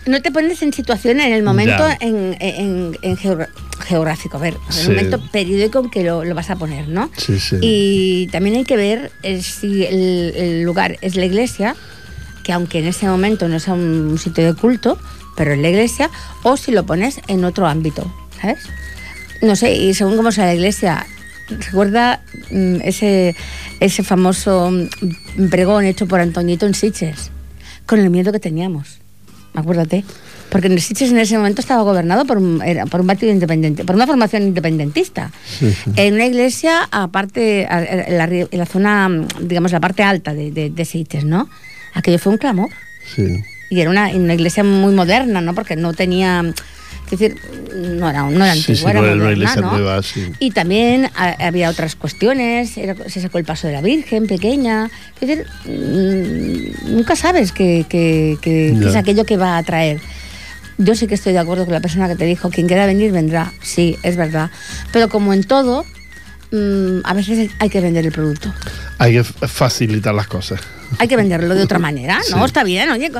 No 0.07 0.19
te 0.23 0.31
pones 0.31 0.63
en 0.63 0.73
situación 0.73 1.19
en 1.19 1.31
el 1.31 1.43
momento 1.43 1.83
en, 1.99 2.35
en- 2.39 2.97
en 3.03 3.17
geogra- 3.17 3.49
geográfico, 3.85 4.37
a 4.37 4.39
ver, 4.39 4.55
en 4.67 4.73
Sí. 4.73 4.81
el 4.81 4.95
momento 4.95 5.21
periódico 5.31 5.79
en 5.83 5.89
que 5.91 6.03
lo, 6.03 6.25
lo 6.25 6.33
vas 6.33 6.49
a 6.49 6.55
poner, 6.55 6.87
¿no? 6.87 7.11
Sí, 7.15 7.39
sí. 7.39 7.57
Y 7.61 8.27
también 8.31 8.55
hay 8.55 8.65
que 8.65 8.77
ver 8.77 9.11
eh, 9.21 9.43
si 9.43 9.85
el, 9.85 10.33
el 10.35 10.61
lugar 10.63 10.97
es 11.01 11.15
la 11.15 11.25
iglesia, 11.25 11.75
que 12.43 12.51
aunque 12.51 12.79
en 12.79 12.87
ese 12.87 13.05
momento 13.07 13.47
no 13.47 13.59
sea 13.59 13.75
un 13.75 14.17
sitio 14.17 14.43
de 14.43 14.55
culto, 14.59 14.97
pero 15.37 15.53
es 15.53 15.59
la 15.59 15.69
iglesia, 15.69 16.09
o 16.41 16.57
si 16.57 16.71
lo 16.71 16.83
pones 16.87 17.19
en 17.27 17.43
otro 17.45 17.67
ámbito, 17.67 18.11
¿sabes? 18.41 18.59
No 19.45 19.55
sé, 19.55 19.73
y 19.75 19.93
según 19.93 20.15
cómo 20.17 20.31
sea 20.31 20.45
la 20.45 20.53
iglesia, 20.55 21.05
recuerda 21.67 22.21
mm, 22.51 22.77
ese, 22.83 23.35
ese 23.79 24.03
famoso 24.03 24.71
mm, 24.71 25.47
pregón 25.49 25.85
hecho 25.85 26.07
por 26.07 26.19
Antoñito 26.19 26.65
en 26.65 26.73
Sitges, 26.73 27.31
con 27.85 27.99
el 27.99 28.09
miedo 28.09 28.31
que 28.31 28.39
teníamos, 28.39 28.99
acuérdate. 29.53 30.03
Porque 30.49 30.67
en 30.67 30.79
Sitges 30.79 31.11
en 31.11 31.17
ese 31.17 31.37
momento 31.37 31.59
estaba 31.61 31.81
gobernado 31.83 32.25
por 32.25 32.37
un, 32.37 32.61
era- 32.63 32.85
por 32.85 33.01
un 33.01 33.07
partido 33.07 33.31
independiente, 33.31 33.83
por 33.83 33.95
una 33.95 34.07
formación 34.07 34.43
independentista. 34.43 35.31
En 35.95 36.13
una 36.13 36.25
iglesia, 36.25 36.87
aparte, 36.91 37.63
en 37.63 38.17
la, 38.17 38.27
ri- 38.27 38.47
en 38.49 38.59
la 38.59 38.65
zona, 38.65 39.09
mm, 39.09 39.27
digamos, 39.41 39.71
la 39.71 39.79
parte 39.79 40.03
alta 40.03 40.33
de, 40.33 40.51
de, 40.51 40.69
de 40.69 40.85
Sitges, 40.85 41.25
¿no? 41.25 41.49
Aquello 41.93 42.19
fue 42.19 42.31
un 42.31 42.37
clamor. 42.37 42.69
sí. 43.15 43.43
Y 43.71 43.81
era 43.81 43.89
una, 43.89 44.09
una 44.09 44.35
iglesia 44.35 44.63
muy 44.63 44.93
moderna, 44.93 45.41
¿no? 45.41 45.55
Porque 45.55 45.75
no 45.75 45.91
tenía. 45.93 46.43
Es 47.11 47.19
decir, 47.19 47.37
no 47.75 48.09
era, 48.09 48.23
no 48.23 48.29
era 48.43 48.51
antigua, 48.53 48.75
sí, 48.75 48.83
era 48.83 48.93
no 48.93 49.01
moderna, 49.01 49.31
iglesia 49.31 49.61
¿no? 49.61 49.71
nueva, 49.71 50.01
sí. 50.01 50.25
Y 50.39 50.51
también 50.51 51.09
ha- 51.15 51.35
había 51.47 51.69
otras 51.69 51.95
cuestiones, 51.95 52.77
era- 52.77 52.95
se 53.09 53.21
sacó 53.21 53.37
el 53.37 53.45
paso 53.45 53.67
de 53.67 53.73
la 53.73 53.81
Virgen 53.81 54.25
pequeña. 54.27 54.89
Es 55.21 55.27
decir, 55.27 55.45
mm, 55.65 56.95
nunca 56.95 57.15
sabes 57.15 57.51
qué 57.51 57.85
que, 57.89 58.37
es 58.87 58.95
aquello 58.95 59.25
que 59.25 59.37
va 59.37 59.57
a 59.57 59.63
traer. 59.63 59.99
Yo 60.77 60.95
sí 60.95 61.07
que 61.07 61.15
estoy 61.15 61.33
de 61.33 61.39
acuerdo 61.39 61.65
con 61.65 61.73
la 61.73 61.79
persona 61.79 62.07
que 62.07 62.15
te 62.15 62.25
dijo, 62.25 62.49
quien 62.49 62.67
quiera 62.67 62.85
venir 62.85 63.11
vendrá, 63.11 63.53
sí, 63.61 63.95
es 64.03 64.17
verdad. 64.17 64.49
Pero 64.91 65.07
como 65.07 65.31
en 65.33 65.43
todo, 65.43 65.85
mm, 66.55 67.01
a 67.03 67.13
veces 67.13 67.51
hay 67.59 67.69
que 67.69 67.81
vender 67.81 68.05
el 68.05 68.11
producto. 68.11 68.53
Hay 68.97 69.13
que 69.13 69.23
facilitar 69.23 70.13
las 70.13 70.27
cosas. 70.27 70.61
Hay 70.99 71.07
que 71.07 71.17
venderlo 71.17 71.55
de 71.55 71.63
otra 71.63 71.79
manera, 71.79 72.19
¿no? 72.31 72.37
Sí. 72.39 72.45
Está 72.45 72.63
bien, 72.63 72.89
oye. 72.89 73.11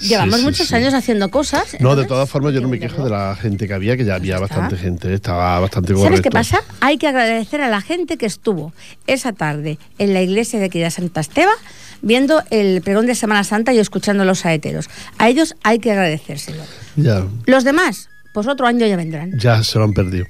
Llevamos 0.00 0.38
sí, 0.38 0.44
muchos 0.44 0.72
años 0.72 0.94
haciendo 0.94 1.30
cosas. 1.30 1.76
No, 1.80 1.96
de 1.96 2.06
todas 2.06 2.28
formas, 2.30 2.54
yo 2.54 2.60
no 2.60 2.68
me 2.68 2.78
quejo 2.78 3.04
de 3.04 3.10
la 3.10 3.36
gente 3.36 3.66
que 3.66 3.74
había, 3.74 3.96
que 3.96 4.04
ya 4.04 4.14
había 4.14 4.38
Ya 4.38 4.44
está. 4.44 4.56
bastante 4.56 4.76
gente, 4.82 5.12
estaba 5.12 5.60
bastante 5.60 5.92
correcto. 5.92 6.08
¿Sabes 6.08 6.20
qué 6.22 6.30
pasa? 6.30 6.62
Hay 6.80 6.96
que 6.96 7.08
agradecer 7.08 7.60
a 7.60 7.68
la 7.68 7.80
gente 7.80 8.16
que 8.16 8.26
estuvo 8.26 8.72
esa 9.06 9.32
tarde 9.32 9.78
en 9.98 10.14
la 10.14 10.22
iglesia 10.22 10.60
de 10.60 10.68
de 10.68 10.90
Santa 10.90 11.20
Esteba 11.20 11.52
viendo 12.02 12.42
el 12.50 12.82
pregón 12.82 13.06
de 13.06 13.14
Semana 13.14 13.44
Santa 13.44 13.72
y 13.72 13.78
escuchando 13.78 14.24
los 14.24 14.40
saeteros. 14.40 14.88
A 15.18 15.28
ellos 15.28 15.56
hay 15.62 15.78
que 15.78 15.90
agradecérselo. 15.90 16.62
Ya, 16.96 17.24
Los 17.46 17.64
demás, 17.64 18.08
pues 18.38 18.46
otro 18.46 18.68
año 18.68 18.86
ya 18.86 18.96
vendrán. 18.96 19.36
ya 19.36 19.64
se 19.64 19.78
lo 19.80 19.84
han 19.84 19.92
perdido. 19.92 20.24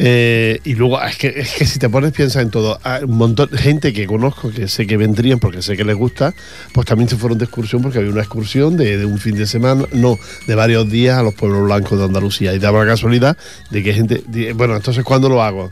Eh, 0.00 0.58
y 0.64 0.74
luego, 0.74 1.00
es 1.00 1.16
que, 1.16 1.28
es 1.28 1.52
que 1.54 1.66
si 1.66 1.78
te 1.78 1.88
pones, 1.88 2.10
piensa 2.10 2.40
en 2.40 2.50
todo. 2.50 2.80
Hay 2.82 3.04
un 3.04 3.16
montón 3.16 3.48
de 3.48 3.58
gente 3.58 3.92
que 3.92 4.08
conozco, 4.08 4.50
que 4.50 4.66
sé 4.66 4.88
que 4.88 4.96
vendrían 4.96 5.38
porque 5.38 5.62
sé 5.62 5.76
que 5.76 5.84
les 5.84 5.94
gusta, 5.94 6.34
pues 6.72 6.84
también 6.84 7.08
se 7.08 7.14
fueron 7.16 7.38
de 7.38 7.44
excursión 7.44 7.80
porque 7.80 7.98
había 7.98 8.10
una 8.10 8.22
excursión 8.22 8.76
de, 8.76 8.98
de 8.98 9.06
un 9.06 9.18
fin 9.18 9.36
de 9.36 9.46
semana, 9.46 9.84
no, 9.92 10.18
de 10.48 10.54
varios 10.56 10.90
días 10.90 11.16
a 11.16 11.22
los 11.22 11.34
pueblos 11.34 11.62
blancos 11.62 11.96
de 11.96 12.04
Andalucía. 12.06 12.52
Y 12.54 12.58
daba 12.58 12.80
la 12.80 12.90
casualidad 12.90 13.36
de 13.70 13.84
que 13.84 13.94
gente. 13.94 14.24
Bueno, 14.54 14.74
entonces, 14.74 15.04
¿cuándo 15.04 15.28
lo 15.28 15.40
hago? 15.40 15.70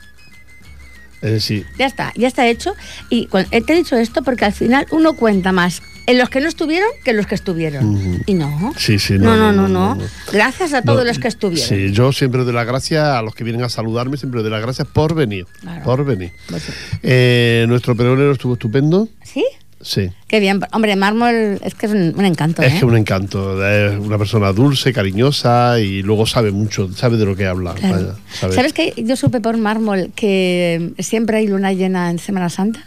Es 1.21 1.33
decir, 1.33 1.67
Ya 1.79 1.87
está, 1.87 2.13
ya 2.15 2.29
está 2.29 2.47
hecho. 2.47 2.75
Y 3.11 3.29
eh, 3.51 3.61
te 3.61 3.73
he 3.73 3.77
dicho 3.77 3.97
esto 3.97 4.23
porque 4.23 4.45
al 4.45 4.53
final 4.53 4.87
uno 4.93 5.15
cuenta 5.15 5.51
más 5.51 5.83
en 6.07 6.19
los 6.19 6.29
que 6.31 6.41
no 6.41 6.49
estuvieron 6.49 6.89
que 7.05 7.11
en 7.11 7.17
los 7.17 7.27
que 7.27 7.35
estuvieron. 7.35 8.23
Y 8.27 8.35
no. 8.35 8.73
Sí, 8.77 8.99
sí, 8.99 9.15
no, 9.15 9.37
no, 9.37 9.53
no, 9.53 9.69
no, 9.69 9.69
no, 9.69 9.95
no. 9.97 10.05
Gracias 10.33 10.73
a 10.73 10.83
todos 10.83 11.05
los 11.07 11.19
que 11.19 11.29
estuvieron. 11.29 11.67
Sí, 11.67 11.93
yo 11.93 12.13
siempre 12.13 12.45
doy 12.45 12.53
las 12.53 12.67
gracias 12.67 13.05
a 13.05 13.23
los 13.23 13.35
que 13.35 13.45
vienen 13.45 13.63
a 13.63 13.69
saludarme, 13.69 14.17
siempre 14.17 14.43
doy 14.43 14.51
las 14.51 14.63
gracias 14.63 14.89
por 14.89 15.15
venir. 15.15 15.47
Claro. 15.61 15.85
Por 15.85 16.05
venir. 16.05 16.33
Pues. 16.49 16.65
Eh, 17.03 17.65
nuestro 17.69 17.95
pregonero 17.97 18.33
estuvo 18.33 18.55
estupendo. 18.55 19.09
¿Sí? 19.23 19.45
Sí. 19.81 20.11
Qué 20.29 20.39
bien. 20.39 20.61
Hombre, 20.73 20.95
mármol 20.95 21.59
es 21.63 21.75
que 21.75 21.87
es 21.87 21.93
un, 21.93 22.15
un 22.17 22.25
encanto. 22.25 22.63
Es 22.63 22.75
¿eh? 22.75 22.79
que 22.79 22.85
un 22.85 22.97
encanto. 22.97 23.67
Es 23.67 23.99
una 23.99 24.17
persona 24.17 24.53
dulce, 24.53 24.93
cariñosa 24.93 25.81
y 25.81 26.03
luego 26.03 26.25
sabe 26.25 26.53
mucho, 26.53 26.93
sabe 26.93 27.17
de 27.17 27.25
lo 27.25 27.35
que 27.35 27.47
habla. 27.47 27.75
Claro. 27.75 27.95
vaya, 27.97 28.15
sabe. 28.33 28.55
¿Sabes 28.55 28.73
que 28.73 28.95
yo 28.97 29.17
supe 29.17 29.41
por 29.41 29.57
mármol 29.57 30.13
que 30.15 30.93
siempre 31.01 31.39
hay 31.39 31.49
luna 31.49 31.73
llena 31.73 32.11
en 32.11 32.21
Semana 32.21 32.49
Santa? 32.49 32.85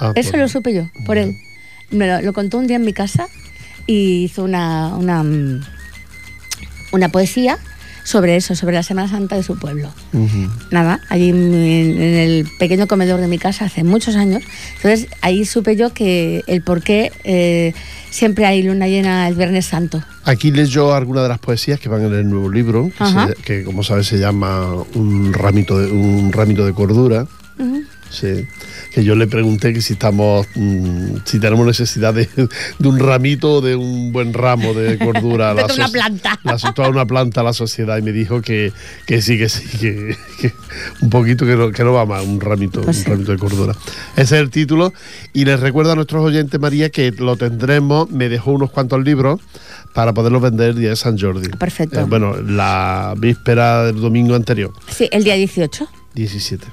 Ah, 0.00 0.12
Eso 0.14 0.30
pues, 0.30 0.42
lo 0.42 0.48
supe 0.48 0.72
yo, 0.72 0.84
por 1.04 1.18
él. 1.18 1.34
Me 1.90 2.06
lo, 2.06 2.20
lo 2.22 2.32
contó 2.32 2.58
un 2.58 2.66
día 2.66 2.76
en 2.76 2.84
mi 2.84 2.92
casa 2.92 3.28
y 3.86 4.24
hizo 4.24 4.44
una, 4.44 4.94
una, 4.96 5.24
una 6.92 7.08
poesía 7.10 7.58
sobre 8.04 8.36
eso, 8.36 8.54
sobre 8.54 8.74
la 8.74 8.82
Semana 8.82 9.06
Santa 9.08 9.36
de 9.36 9.42
su 9.42 9.58
pueblo. 9.58 9.90
Nada, 10.70 11.00
allí 11.10 11.28
en, 11.28 11.52
en 11.54 12.14
el 12.14 12.48
pequeño 12.58 12.86
comedor 12.88 13.20
de 13.20 13.28
mi 13.28 13.38
casa 13.38 13.66
hace 13.66 13.84
muchos 13.84 14.16
años. 14.16 14.42
Entonces 14.76 15.08
ahí 15.20 15.44
supe 15.44 15.76
yo 15.76 15.92
que 15.92 16.42
el 16.46 16.62
por 16.62 16.82
qué 16.82 17.12
eh, 17.24 17.74
siempre 18.10 18.46
hay 18.46 18.62
luna 18.62 18.88
llena 18.88 19.28
el 19.28 19.34
Viernes 19.34 19.66
Santo. 19.66 20.02
Aquí 20.24 20.50
leyó 20.50 20.94
algunas 20.94 21.22
de 21.24 21.28
las 21.28 21.38
poesías 21.38 21.78
que 21.80 21.90
van 21.90 22.02
en 22.06 22.14
el 22.14 22.30
nuevo 22.30 22.50
libro, 22.50 22.90
que, 22.96 23.04
Ajá. 23.04 23.28
se- 23.28 23.34
que, 23.42 23.62
como 23.64 23.82
sabes 23.82 24.06
se 24.06 24.18
llama 24.18 24.72
Un 24.94 25.34
ramito 25.34 25.78
de, 25.78 25.90
un 25.92 26.32
ramito 26.32 26.64
de 26.64 26.72
cordura. 26.72 27.26
Sí, 28.10 28.46
que 28.98 29.04
yo 29.04 29.14
le 29.14 29.28
pregunté 29.28 29.72
que 29.72 29.80
si 29.80 29.92
estamos, 29.92 30.44
mm, 30.56 31.18
si 31.24 31.38
tenemos 31.38 31.64
necesidad 31.64 32.12
de, 32.12 32.28
de 32.80 32.88
un 32.88 32.98
ramito 32.98 33.52
o 33.52 33.60
de 33.60 33.76
un 33.76 34.10
buen 34.10 34.32
ramo 34.34 34.74
de 34.74 34.98
cordura. 34.98 35.50
a 35.50 35.54
De 35.68 35.72
una 35.72 35.86
planta. 35.86 36.36
La, 36.42 36.56
toda 36.74 36.88
una 36.88 37.06
planta 37.06 37.42
a 37.42 37.44
la 37.44 37.52
sociedad 37.52 37.96
y 37.98 38.02
me 38.02 38.10
dijo 38.10 38.42
que, 38.42 38.72
que 39.06 39.22
sí, 39.22 39.38
que 39.38 39.48
sí, 39.48 39.62
que, 39.78 40.16
que 40.40 40.52
un 41.00 41.10
poquito 41.10 41.46
que 41.46 41.54
no, 41.54 41.70
que 41.70 41.84
no 41.84 41.92
va 41.92 42.06
más, 42.06 42.24
un 42.26 42.40
ramito, 42.40 42.80
Pues 42.82 42.96
un 42.98 43.04
sí. 43.04 43.10
ramito 43.10 43.30
de 43.30 43.38
cordura. 43.38 43.72
Ese 44.16 44.34
es 44.34 44.42
el 44.42 44.50
título 44.50 44.92
y 45.32 45.44
les 45.44 45.60
recuerdo 45.60 45.92
a 45.92 45.94
nuestros 45.94 46.24
oyentes, 46.24 46.58
María, 46.58 46.90
que 46.90 47.12
lo 47.12 47.36
tendremos, 47.36 48.10
me 48.10 48.28
dejó 48.28 48.50
unos 48.50 48.72
cuantos 48.72 49.00
libros 49.04 49.40
para 49.94 50.12
poderlos 50.12 50.42
vender 50.42 50.70
el 50.70 50.76
día 50.80 50.88
de 50.90 50.96
San 50.96 51.16
Jordi. 51.16 51.50
Perfecto. 51.50 52.00
Eh, 52.00 52.04
bueno, 52.08 52.34
la 52.42 53.14
víspera 53.16 53.84
del 53.84 54.00
domingo 54.00 54.34
anterior, 54.34 54.72
Sí, 54.90 55.08
el 55.12 55.22
día 55.22 55.34
18. 55.34 55.86
17. 56.14 56.66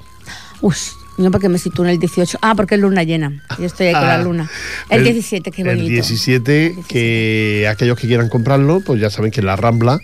Uy, 0.62 0.74
no 1.18 1.30
porque 1.30 1.48
me 1.48 1.58
sitúo 1.58 1.84
en 1.84 1.92
el 1.92 1.98
18. 1.98 2.38
Ah, 2.42 2.54
porque 2.54 2.74
es 2.76 2.80
luna 2.80 3.02
llena. 3.02 3.42
Yo 3.58 3.64
estoy 3.66 3.86
ahí 3.88 3.92
con 3.94 4.02
la 4.02 4.14
Ah, 4.16 4.22
luna. 4.22 4.50
El, 4.90 5.04
17, 5.04 5.50
qué 5.50 5.64
bonito. 5.64 5.82
El 5.84 5.88
17, 5.90 6.76
que 6.88 7.66
aquellos 7.70 7.98
que 7.98 8.06
quieran 8.06 8.28
comprarlo, 8.28 8.80
pues 8.80 9.00
ya 9.00 9.10
saben 9.10 9.30
que 9.30 9.40
en 9.40 9.46
la 9.46 9.56
Rambla 9.56 9.98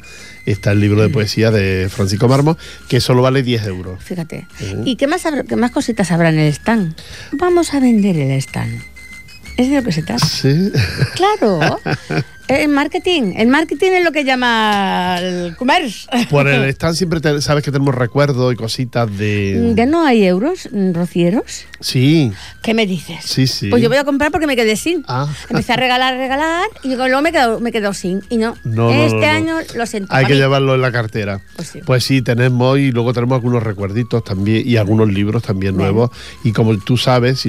está 0.46 0.72
el 0.72 0.80
libro 0.80 1.02
de 1.02 1.08
Mm. 1.08 1.12
poesía 1.12 1.50
de 1.50 1.88
Francisco 1.90 2.28
Marmo, 2.28 2.56
que 2.88 3.00
solo 3.00 3.22
vale 3.22 3.42
10 3.42 3.64
euros. 3.66 4.02
Fíjate. 4.02 4.46
¿Y 4.84 4.96
qué 4.96 5.06
más, 5.06 5.22
qué 5.48 5.56
más 5.56 5.70
cositas 5.70 6.10
habrá 6.10 6.30
en 6.30 6.38
el 6.38 6.48
stand? 6.52 6.94
Vamos 7.32 7.74
a 7.74 7.80
vender 7.80 8.16
el 8.16 8.30
stand. 8.32 8.82
Es 9.56 9.68
de 9.70 9.76
lo 9.76 9.82
que 9.82 9.92
se 9.92 10.02
trata. 10.02 10.24
Sí. 10.26 10.70
Claro. 11.14 11.78
El 12.48 12.68
marketing. 12.68 13.34
El 13.36 13.46
marketing 13.46 13.92
es 13.92 14.04
lo 14.04 14.10
que 14.10 14.24
llama 14.24 15.16
el 15.20 15.56
comercio. 15.56 16.10
Por 16.28 16.48
el 16.48 16.64
stand 16.70 16.96
siempre 16.96 17.20
te- 17.20 17.40
sabes 17.40 17.62
que 17.64 17.70
tenemos 17.70 17.94
recuerdos 17.94 18.52
y 18.52 18.56
cositas 18.56 19.16
de. 19.16 19.72
¿Ya 19.76 19.86
no 19.86 20.04
hay 20.04 20.24
euros, 20.24 20.68
rocieros? 20.92 21.64
Sí, 21.80 22.32
¿Qué 22.62 22.74
me 22.74 22.84
dices? 22.86 23.18
sí, 23.24 23.46
sí. 23.46 23.70
Pues 23.70 23.80
yo 23.80 23.88
voy 23.88 23.96
a 23.98 24.04
comprar 24.04 24.32
porque 24.32 24.48
me 24.48 24.56
quedé 24.56 24.74
sin. 24.76 25.04
Ah. 25.08 25.28
Empecé 25.48 25.72
a 25.72 25.76
regalar, 25.76 26.16
regalar 26.16 26.66
y 26.82 26.94
luego 26.96 27.22
me 27.22 27.30
quedo, 27.32 27.60
me 27.60 27.70
quedo 27.72 27.94
sin. 27.94 28.22
Y 28.28 28.36
no, 28.38 28.54
No, 28.64 28.90
este 28.92 29.14
no, 29.14 29.20
no. 29.22 29.28
año 29.28 29.54
lo 29.76 29.86
siento. 29.86 30.12
Hay 30.12 30.26
que 30.26 30.32
mí. 30.34 30.38
llevarlo 30.40 30.74
en 30.74 30.82
la 30.82 30.90
cartera. 30.92 31.40
Pues 31.56 31.68
sí. 31.68 31.80
Pues 31.86 32.04
sí, 32.04 32.22
tenemos 32.22 32.76
y 32.78 32.90
luego 32.90 33.12
tenemos 33.14 33.36
algunos 33.36 33.62
recuerditos 33.62 34.24
también 34.24 34.68
y 34.68 34.76
algunos 34.76 35.08
libros 35.10 35.44
también 35.44 35.76
nuevos. 35.76 36.10
Y 36.42 36.52
como 36.52 36.76
tú 36.76 36.96
sabes. 36.96 37.46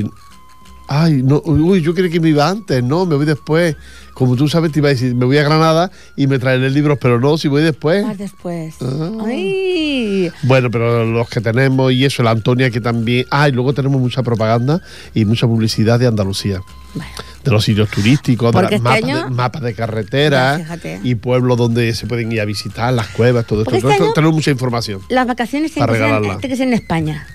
Ay, 0.93 1.23
no, 1.23 1.41
uy, 1.45 1.81
yo 1.81 1.93
creí 1.95 2.09
que 2.11 2.19
me 2.19 2.29
iba 2.29 2.47
antes, 2.47 2.83
no, 2.83 3.05
me 3.05 3.15
voy 3.15 3.25
después. 3.25 3.75
Como 4.13 4.35
tú 4.35 4.47
sabes, 4.47 4.71
te 4.71 4.77
iba 4.77 4.89
a 4.89 4.91
decir, 4.91 5.15
me 5.15 5.25
voy 5.25 5.37
a 5.39 5.43
Granada 5.43 5.89
y 6.15 6.27
me 6.27 6.37
traeré 6.37 6.69
libros, 6.69 6.99
pero 7.01 7.19
no, 7.19 7.35
si 7.39 7.47
voy 7.47 7.63
después. 7.63 8.05
Más 8.05 8.17
después. 8.17 8.75
Ah. 8.79 9.09
Ay. 9.25 10.31
Bueno, 10.43 10.69
pero 10.69 11.03
los 11.03 11.27
que 11.29 11.41
tenemos 11.41 11.91
y 11.91 12.05
eso, 12.05 12.21
la 12.21 12.29
Antonia 12.29 12.69
que 12.69 12.79
también. 12.79 13.25
Ah, 13.31 13.49
y 13.49 13.51
luego 13.51 13.73
tenemos 13.73 13.99
mucha 13.99 14.21
propaganda 14.21 14.81
y 15.15 15.25
mucha 15.25 15.47
publicidad 15.47 15.99
de 15.99 16.05
Andalucía. 16.05 16.61
Bueno. 16.93 17.09
De 17.43 17.51
los 17.51 17.63
sitios 17.65 17.89
turísticos, 17.89 18.53
de 18.53 18.61
este 18.61 18.79
mapas, 18.79 19.03
año- 19.03 19.23
de, 19.23 19.29
mapas 19.31 19.61
de 19.63 19.73
carreteras 19.73 20.61
y 21.03 21.15
pueblos 21.15 21.57
donde 21.57 21.93
se 21.95 22.05
pueden 22.05 22.31
ir 22.31 22.39
a 22.39 22.45
visitar, 22.45 22.93
las 22.93 23.07
cuevas, 23.07 23.47
todo 23.47 23.61
esto. 23.63 23.71
Porque 23.71 23.93
este 23.95 24.11
tenemos 24.13 24.35
mucha 24.35 24.51
información. 24.51 25.01
Las 25.09 25.25
vacaciones 25.25 25.73
tienen 25.73 25.89
que, 25.91 25.97
ser, 26.39 26.49
que 26.51 26.55
ser 26.55 26.67
en 26.67 26.73
España. 26.75 27.27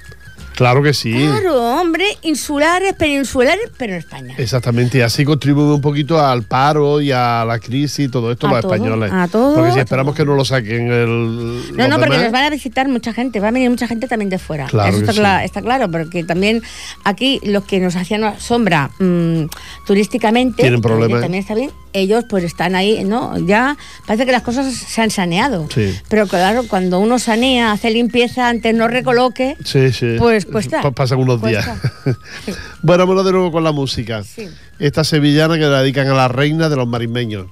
Claro 0.59 0.83
que 0.83 0.93
sí. 0.93 1.13
Claro, 1.13 1.63
hombre, 1.81 2.05
insulares, 2.23 2.93
peninsulares, 2.95 3.71
pero 3.77 3.93
en 3.93 4.01
España. 4.01 4.35
Exactamente, 4.39 4.99
y 4.99 5.03
así 5.03 5.25
contribuye 5.25 5.73
un 5.73 5.81
poquito 5.81 6.21
al 6.21 6.43
paro 6.43 7.01
y 7.01 7.13
a 7.13 7.45
la 7.47 7.61
crisis 7.61 8.07
y 8.07 8.09
todo 8.09 8.33
esto 8.33 8.49
A 8.49 8.55
los 8.55 8.63
todo, 8.63 8.75
españoles. 8.75 9.13
a 9.13 9.29
todo, 9.29 9.55
Porque 9.55 9.71
si 9.71 9.79
esperamos 9.79 10.17
que 10.17 10.25
no 10.25 10.35
lo 10.35 10.45
saquen 10.45 10.91
el. 10.91 11.77
No, 11.77 11.87
no, 11.87 12.01
porque 12.01 12.19
nos 12.19 12.33
van 12.33 12.45
a 12.47 12.51
visitar 12.51 12.89
mucha 12.89 13.13
gente, 13.13 13.39
va 13.39 13.49
a 13.49 13.51
venir 13.53 13.71
mucha 13.71 13.87
gente 13.87 14.09
también 14.09 14.31
de 14.31 14.39
fuera. 14.41 14.67
Claro 14.67 14.97
Eso 14.97 15.09
está, 15.13 15.39
sí. 15.39 15.45
está 15.45 15.63
claro, 15.63 15.89
porque 15.93 16.25
también 16.25 16.61
aquí 17.05 17.39
los 17.45 17.63
que 17.65 17.79
nos 17.79 17.95
hacían 17.95 18.35
sombra 18.41 18.91
mm, 18.99 19.45
turísticamente, 19.87 20.63
Tienen 20.63 20.81
que 20.81 20.89
problemas. 20.89 21.21
también 21.21 21.43
está 21.43 21.55
bien, 21.55 21.71
ellos 21.93 22.25
pues 22.29 22.43
están 22.45 22.75
ahí, 22.75 23.05
¿no? 23.05 23.39
Ya 23.47 23.77
parece 24.07 24.27
que 24.27 24.33
las 24.33 24.43
cosas 24.43 24.75
se 24.75 25.01
han 25.03 25.11
saneado. 25.11 25.69
Sí. 25.73 25.95
Pero 26.09 26.27
claro, 26.27 26.65
cuando 26.69 26.99
uno 26.99 27.19
sanea, 27.19 27.73
hace 27.73 27.91
limpieza, 27.91 28.49
antes 28.49 28.75
no 28.75 28.89
recoloque, 28.89 29.57
Sí, 29.65 29.93
sí. 29.93 30.17
Pues 30.51 30.69
Pasan 30.95 31.19
unos 31.19 31.41
Cuesta. 31.41 31.75
días. 31.75 32.17
bueno, 32.83 33.05
vámonos 33.05 33.25
de 33.25 33.33
nuevo 33.33 33.53
con 33.53 33.65
la 33.65 33.73
música. 33.73 34.23
Sí. 34.23 34.49
Esta 34.79 35.05
sevillana 35.05 35.55
que 35.57 35.65
la 35.67 35.83
dedican 35.83 36.09
a 36.09 36.15
la 36.15 36.29
reina 36.29 36.69
de 36.69 36.77
los 36.77 36.87
marismeños. 36.87 37.47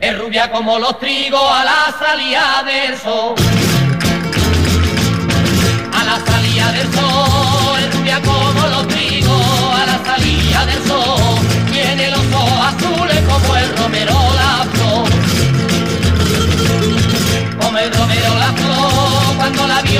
Es 0.00 0.18
rubia 0.18 0.50
como 0.50 0.78
los 0.78 0.98
trigos 1.00 1.42
a 1.42 1.64
la 1.64 1.96
salida 1.98 2.62
del 2.64 2.96
sol. 2.96 3.34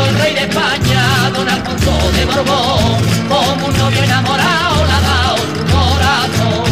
El 0.05 0.15
rey 0.21 0.35
de 0.35 0.41
España, 0.41 1.31
don 1.35 1.49
Alfonso 1.49 2.13
de 2.13 2.25
Borbón, 2.25 2.99
como 3.29 3.67
un 3.67 3.79
novio 3.79 4.03
enamorado 4.03 4.87
la 4.87 4.97
ha 4.97 5.01
dado 5.01 5.37
su 5.37 5.63
corazón. 5.75 6.71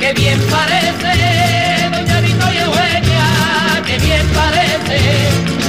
¡Qué 0.00 0.12
bien 0.14 0.40
parece, 0.50 1.90
doña 1.90 2.20
Victoria 2.20 2.62
Eugenia! 2.64 3.26
¡Qué 3.86 3.98
bien 3.98 4.26
parece, 4.34 4.98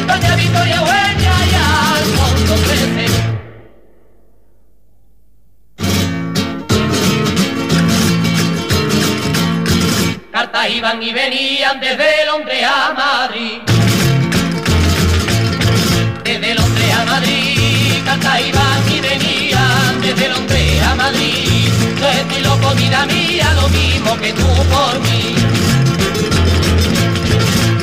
doña 0.08 0.36
Victoria 0.36 0.75
Eugenia! 0.75 1.34
Y 1.51 1.56
Alfonso 1.99 2.56
XIII. 2.67 3.23
Cartas 10.32 10.69
iban 10.69 11.01
y 11.01 11.13
venían 11.13 11.79
desde 11.79 12.25
Londres 12.25 12.63
a 12.63 12.93
Madrid. 12.93 13.72
Cartas 18.13 18.41
iban 18.47 18.95
y 18.95 18.99
venían 19.02 20.02
desde 20.02 20.30
Londres 20.30 20.84
a 20.84 20.93
Madrid. 20.93 21.67
Yo 21.99 22.08
estoy 22.10 22.43
loco, 22.43 22.76
vida 22.76 23.08
mía, 23.08 23.52
lo 23.56 23.67
mismo 23.69 24.15
que 24.17 24.34
tú 24.34 24.45
por 24.45 24.99
mí. 24.99 25.36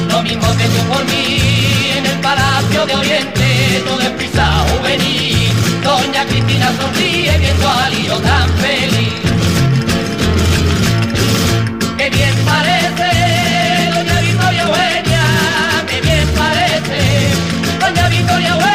Lo 0.09 0.23
mismo 0.23 0.57
que 0.57 0.69
tú 0.69 0.83
por 0.93 1.05
mí, 1.07 1.95
en 1.97 2.07
el 2.07 2.21
Palacio 2.21 2.87
de 2.87 2.95
Oriente, 2.95 3.83
todo 3.85 4.01
es 4.01 4.11
prisa 4.11 4.47
juvenil. 4.69 5.51
Doña 5.83 6.25
Cristina 6.27 6.73
sonríe 6.81 7.37
viendo 7.37 7.69
al 7.69 7.91
lío 7.93 8.17
tan 8.19 8.49
feliz. 8.59 9.15
¡Qué 11.99 12.09
bien 12.09 12.35
parece, 12.45 13.91
doña 13.97 14.21
Victoria 14.21 14.63
Eugenia! 14.63 15.25
¡Qué 15.89 16.01
bien 16.03 16.29
parece, 16.39 17.01
doña 17.81 18.09
Victoria 18.09 18.49
Eugenia! 18.51 18.70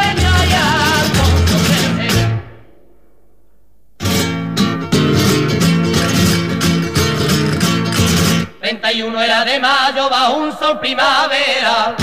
31 8.65 9.21
era 9.21 9.45
de 9.45 9.59
mayo 9.59 10.09
bajo 10.09 10.37
un 10.37 10.51
sol 10.57 10.79
primaveral. 10.79 11.95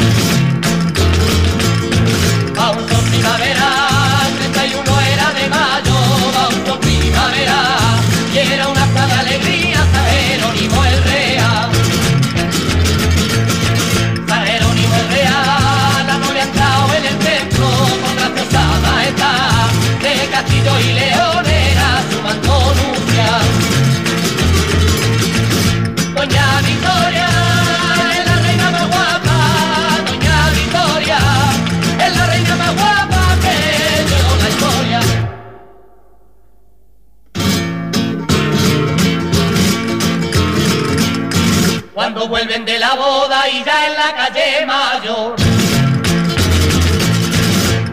Bajo 2.55 2.73
un 2.75 2.89
sol 2.89 3.05
primaveral, 3.11 4.33
31 4.39 5.01
era 5.13 5.33
de 5.33 5.49
mayo 5.49 5.95
bajo 6.33 6.53
un 6.55 6.67
sol 6.67 6.79
primaveral. 6.79 7.99
Y 8.33 8.39
era 8.39 8.69
una 8.69 8.87
cada 8.95 9.19
alegría 9.19 9.79
San 9.93 10.07
Jerónimo 10.07 10.85
el 10.85 11.03
Real. 11.03 11.71
San 14.29 14.47
Jerónimo 14.47 14.95
el 14.95 15.09
Real, 15.17 16.07
la 16.07 16.19
novia 16.19 16.43
entrado 16.45 16.95
en 16.95 17.05
el 17.07 17.19
templo 17.19 17.67
con 18.03 18.15
graciosa 18.15 18.63
majestad. 18.85 19.67
De 20.01 20.31
castillo 20.31 20.79
y 20.79 20.93
león 20.93 21.32
vuelven 42.33 42.65
de 42.65 42.79
la 42.79 42.95
boda 42.95 43.47
y 43.47 43.63
ya 43.63 43.87
en 43.89 43.93
la 43.93 44.11
calle 44.17 44.65
mayor. 44.65 45.37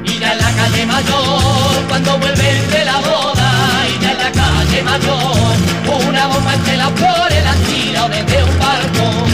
Y 0.05 0.17
ya 0.17 0.31
en 0.31 0.37
la 0.37 0.51
calle 0.59 0.85
mayor, 0.85 1.87
cuando 1.89 2.17
vuelven 2.19 2.71
de 2.71 2.85
la 2.85 2.97
boda 2.99 3.51
y 3.91 4.01
ya 4.01 4.11
en 4.13 4.17
la 4.17 4.31
calle 4.31 4.81
mayor, 4.81 6.07
una 6.07 6.27
bomba 6.27 6.53
entre 6.53 6.77
las 6.77 6.91
flores 6.91 7.43
la 7.43 7.51
han 7.51 7.63
tirado 7.65 8.07
desde 8.07 8.43
un 8.45 8.59
balcón. 8.59 9.29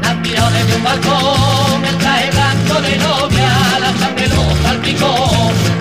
La 0.00 0.08
han 0.08 0.22
tirado 0.22 0.50
desde 0.52 0.76
un 0.76 0.84
balcón, 0.84 1.84
el 1.90 1.98
traje 1.98 2.30
blanco 2.30 2.74
de 2.86 2.96
novia, 2.96 3.52
la 3.84 3.90
sangre 4.00 4.28
lo 4.28 4.42
salpicó, 4.62 5.12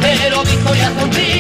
pero 0.02 0.44
Victoria 0.44 0.92
sonríe 1.00 1.35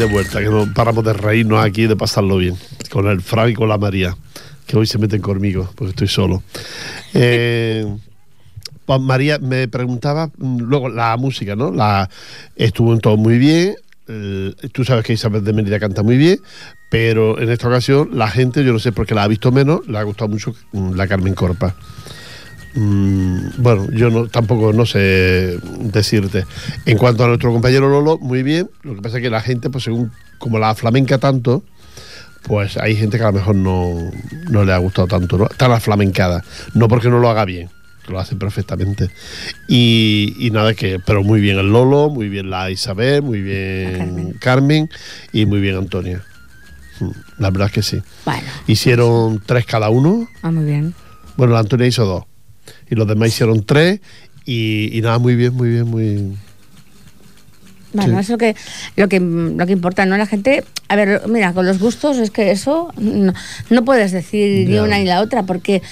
de 0.00 0.06
vuelta, 0.06 0.40
que 0.40 0.46
no 0.46 0.66
paramos 0.72 1.04
de 1.04 1.12
reírnos 1.12 1.62
aquí, 1.62 1.86
de 1.86 1.94
pasarlo 1.94 2.38
bien, 2.38 2.56
con 2.90 3.06
el 3.06 3.20
Fran 3.20 3.50
y 3.50 3.54
con 3.54 3.68
la 3.68 3.76
María, 3.76 4.16
que 4.66 4.78
hoy 4.78 4.86
se 4.86 4.96
meten 4.96 5.20
conmigo, 5.20 5.70
porque 5.74 5.90
estoy 5.90 6.08
solo. 6.08 6.42
Eh, 7.12 7.84
pues 8.86 9.00
María 9.02 9.38
me 9.38 9.68
preguntaba, 9.68 10.30
mm, 10.38 10.60
luego 10.60 10.88
la 10.88 11.14
música, 11.18 11.54
¿no? 11.54 11.70
La, 11.70 12.08
estuvo 12.56 12.94
en 12.94 13.00
todo 13.00 13.18
muy 13.18 13.36
bien, 13.36 13.74
eh, 14.08 14.54
tú 14.72 14.84
sabes 14.86 15.04
que 15.04 15.12
Isabel 15.12 15.44
de 15.44 15.52
Mérida 15.52 15.78
canta 15.78 16.02
muy 16.02 16.16
bien, 16.16 16.40
pero 16.90 17.38
en 17.38 17.50
esta 17.50 17.68
ocasión 17.68 18.08
la 18.14 18.28
gente, 18.28 18.64
yo 18.64 18.72
no 18.72 18.78
sé 18.78 18.92
por 18.92 19.06
qué 19.06 19.14
la 19.14 19.24
ha 19.24 19.28
visto 19.28 19.52
menos, 19.52 19.86
le 19.86 19.98
ha 19.98 20.02
gustado 20.02 20.30
mucho 20.30 20.54
mm, 20.72 20.94
la 20.94 21.06
Carmen 21.08 21.34
Corpa. 21.34 21.74
Mm, 22.74 23.38
bueno, 23.58 23.88
yo 23.92 24.10
no, 24.10 24.26
tampoco 24.28 24.72
no 24.72 24.86
sé 24.86 25.58
decirte. 25.80 26.44
En 26.86 26.98
cuanto 26.98 27.24
a 27.24 27.28
nuestro 27.28 27.52
compañero 27.52 27.88
Lolo, 27.88 28.18
muy 28.18 28.42
bien. 28.42 28.70
Lo 28.82 28.94
que 28.94 29.02
pasa 29.02 29.16
es 29.18 29.22
que 29.22 29.30
la 29.30 29.40
gente, 29.40 29.70
pues 29.70 29.84
según 29.84 30.12
como 30.38 30.58
la 30.58 30.74
flamenca 30.74 31.18
tanto, 31.18 31.64
pues 32.44 32.76
hay 32.76 32.96
gente 32.96 33.18
que 33.18 33.24
a 33.24 33.28
lo 33.28 33.32
mejor 33.34 33.54
no, 33.56 34.10
no 34.50 34.64
le 34.64 34.72
ha 34.72 34.78
gustado 34.78 35.08
tanto, 35.08 35.36
¿no? 35.36 35.46
Está 35.50 35.68
la 35.68 35.80
flamencada. 35.80 36.42
No 36.74 36.88
porque 36.88 37.08
no 37.10 37.18
lo 37.18 37.28
haga 37.28 37.44
bien, 37.44 37.68
que 38.06 38.12
lo 38.12 38.18
hace 38.20 38.36
perfectamente. 38.36 39.10
Y, 39.68 40.34
y 40.38 40.50
nada, 40.50 40.72
que, 40.74 40.98
pero 41.04 41.22
muy 41.22 41.40
bien 41.40 41.58
el 41.58 41.70
Lolo, 41.72 42.08
muy 42.08 42.28
bien 42.28 42.50
la 42.50 42.70
Isabel, 42.70 43.22
muy 43.22 43.42
bien 43.42 43.98
Carmen. 43.98 44.32
Carmen. 44.40 44.90
y 45.32 45.44
muy 45.44 45.60
bien 45.60 45.76
Antonia. 45.76 46.22
Mm, 47.00 47.10
La 47.38 47.50
verdad 47.50 47.66
es 47.66 47.72
que 47.72 47.82
sí. 47.82 48.02
Bueno, 48.24 48.42
Hicieron 48.68 49.42
tres 49.44 49.66
cada 49.66 49.90
uno. 49.90 50.28
ah, 50.42 50.50
muy 50.52 50.64
bien. 50.64 50.94
Bueno, 51.36 51.52
la 51.54 51.60
Antonia 51.60 51.86
hizo 51.86 52.04
dos. 52.06 52.24
Y 52.90 52.94
los 52.94 53.06
demás 53.08 53.28
hicieron 53.28 53.64
tres. 53.64 54.00
Y, 54.44 54.90
y 54.96 55.00
nada, 55.02 55.18
muy 55.18 55.36
bien, 55.36 55.54
muy 55.54 55.68
bien, 55.70 55.86
muy. 55.88 56.36
Bueno, 57.92 58.14
Sí. 58.18 58.20
eso 58.26 58.38
que 58.38 58.54
lo 58.96 59.08
que 59.08 59.18
lo 59.18 59.66
que 59.66 59.72
importa, 59.72 60.06
¿no? 60.06 60.16
La 60.16 60.26
gente, 60.26 60.64
a 60.88 60.94
ver, 60.96 61.22
mira, 61.28 61.52
con 61.52 61.66
los 61.66 61.80
gustos 61.80 62.18
es 62.18 62.30
que 62.30 62.52
eso 62.52 62.92
no, 62.96 63.32
no 63.68 63.84
puedes 63.84 64.12
decir 64.12 64.68
ni 64.68 64.78
una 64.78 64.98
ni 64.98 65.04
la 65.06 65.20
otra, 65.20 65.42
porque 65.42 65.82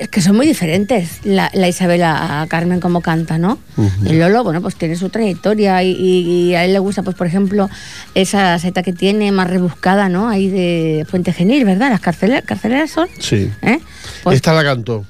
es 0.00 0.08
que 0.08 0.22
son 0.22 0.34
muy 0.34 0.46
diferentes 0.46 1.20
la, 1.24 1.50
la 1.52 1.68
Isabel 1.68 2.02
a 2.04 2.46
Carmen 2.48 2.80
como 2.80 3.02
canta, 3.02 3.36
¿no? 3.36 3.58
Ujú. 3.76 4.06
Y 4.06 4.14
Lolo, 4.14 4.44
bueno, 4.44 4.62
pues 4.62 4.76
tiene 4.76 4.96
su 4.96 5.10
trayectoria 5.10 5.82
y, 5.82 6.54
a 6.54 6.64
él 6.64 6.72
le 6.72 6.78
gusta, 6.78 7.02
pues 7.02 7.14
por 7.16 7.26
ejemplo, 7.26 7.68
esa 8.14 8.58
seta 8.58 8.82
que 8.82 8.94
tiene 8.94 9.30
más 9.30 9.48
rebuscada, 9.50 10.08
¿no? 10.08 10.28
Ahí 10.30 10.48
de 10.48 11.06
Fuente 11.08 11.34
Genil, 11.34 11.66
¿verdad? 11.66 11.90
Las 11.90 12.00
carceleras, 12.00 12.44
carceleras 12.46 12.90
son, 12.90 13.08
Sí. 13.20 13.50
¿eh? 13.62 13.78
Pues- 14.24 14.36
Esta 14.36 14.54
la 14.54 14.64
cantó. 14.64 15.04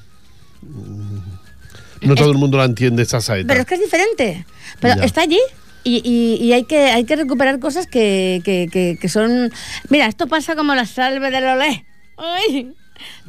No 2.01 2.15
todo 2.15 2.31
el 2.31 2.37
mundo 2.37 2.57
la 2.57 2.65
entiende 2.65 3.03
esta 3.03 3.21
saeta. 3.21 3.47
Pero 3.47 3.61
es 3.61 3.65
que 3.67 3.75
es 3.75 3.81
diferente. 3.81 4.45
Pero 4.79 4.95
Ya. 4.97 5.03
está 5.03 5.21
allí. 5.21 5.39
Y, 5.83 6.01
y- 6.03 6.43
y 6.45 6.53
hay, 6.53 6.65
que, 6.65 6.77
hay 6.91 7.05
que 7.05 7.15
recuperar 7.15 7.59
cosas 7.59 7.87
que, 7.87 8.41
que- 8.43 8.67
que- 8.71 8.97
que 8.99 9.09
son... 9.09 9.51
Mira, 9.89 10.05
esto 10.07 10.27
pasa 10.27 10.55
como 10.55 10.75
la 10.75 10.85
salve 10.85 11.31
del 11.31 11.45
olé. 11.45 11.85
¡Ay! 12.17 12.71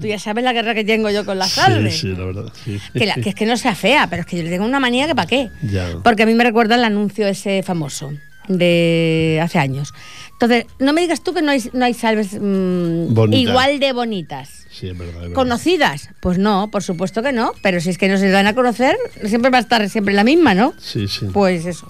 Tú 0.00 0.06
ya 0.06 0.18
sabes 0.18 0.42
la 0.44 0.52
guerra 0.52 0.74
que 0.74 0.82
tengo 0.84 1.08
yo 1.10 1.24
con 1.24 1.38
la 1.38 1.46
salve. 1.46 1.90
Sí, 1.90 1.98
sí, 2.00 2.08
la 2.16 2.24
verdad. 2.24 2.52
sí. 2.64 2.80
Que, 2.94 3.06
la- 3.06 3.14
que 3.14 3.28
es 3.30 3.34
que 3.34 3.46
no 3.46 3.56
sea 3.56 3.74
fea, 3.74 4.08
pero 4.10 4.20
es 4.22 4.26
que 4.26 4.36
yo 4.38 4.42
le 4.42 4.50
tengo 4.50 4.64
una 4.64 4.80
manía 4.80 5.06
que 5.06 5.14
para 5.14 5.28
qué. 5.28 5.50
Ya. 5.62 5.98
Porque 6.02 6.24
a 6.24 6.26
mí 6.26 6.34
me 6.34 6.42
recuerda 6.44 6.74
el 6.74 6.84
anuncio 6.84 7.28
ese 7.28 7.62
famoso 7.62 8.10
de 8.48 9.40
hace 9.42 9.58
años. 9.58 9.92
Entonces, 10.32 10.64
no 10.78 10.92
me 10.92 11.00
digas 11.02 11.22
tú 11.22 11.34
que 11.34 11.42
no 11.42 11.50
hay, 11.52 11.62
no 11.72 11.84
hay 11.84 11.94
salves 11.94 12.32
mm, 12.40 13.32
igual 13.32 13.78
de 13.78 13.92
bonitas. 13.92 14.66
Sí, 14.78 14.88
es 14.88 14.96
verdad. 14.98 15.14
es 15.16 15.20
verdad. 15.22 15.34
¿Conocidas? 15.34 16.10
Pues 16.20 16.38
no, 16.38 16.70
por 16.70 16.82
supuesto 16.82 17.22
que 17.22 17.32
no. 17.32 17.52
Pero 17.62 17.80
si 17.80 17.90
es 17.90 17.98
que 17.98 18.08
no 18.08 18.16
se 18.18 18.28
dan 18.30 18.46
a 18.46 18.54
conocer, 18.54 18.96
siempre 19.26 19.50
va 19.50 19.58
a 19.58 19.60
estar 19.60 19.88
siempre 19.88 20.14
la 20.14 20.24
misma, 20.24 20.54
¿no? 20.54 20.74
Sí, 20.78 21.08
sí. 21.08 21.26
Pues 21.32 21.66
eso. 21.66 21.88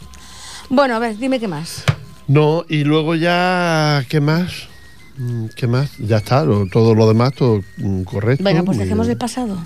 Bueno, 0.70 0.96
a 0.96 0.98
ver, 0.98 1.16
dime 1.18 1.38
qué 1.40 1.48
más. 1.48 1.85
No, 2.29 2.64
y 2.68 2.85
luego 2.85 3.14
ya. 3.14 4.05
¿Qué 4.09 4.20
más? 4.20 4.68
Mm, 5.16 5.46
¿Qué 5.57 5.66
más? 5.66 5.90
Ya 5.98 6.18
está, 6.18 6.44
lo- 6.44 6.66
todo 6.66 6.94
lo 6.94 7.09
demás, 7.09 7.33
todo 7.35 7.62
mm, 7.79 8.03
correcto. 8.03 8.42
Bueno, 8.44 8.64
pues 8.64 8.79
dejemos 8.79 9.09
el 9.09 9.16
pasado. 9.16 9.59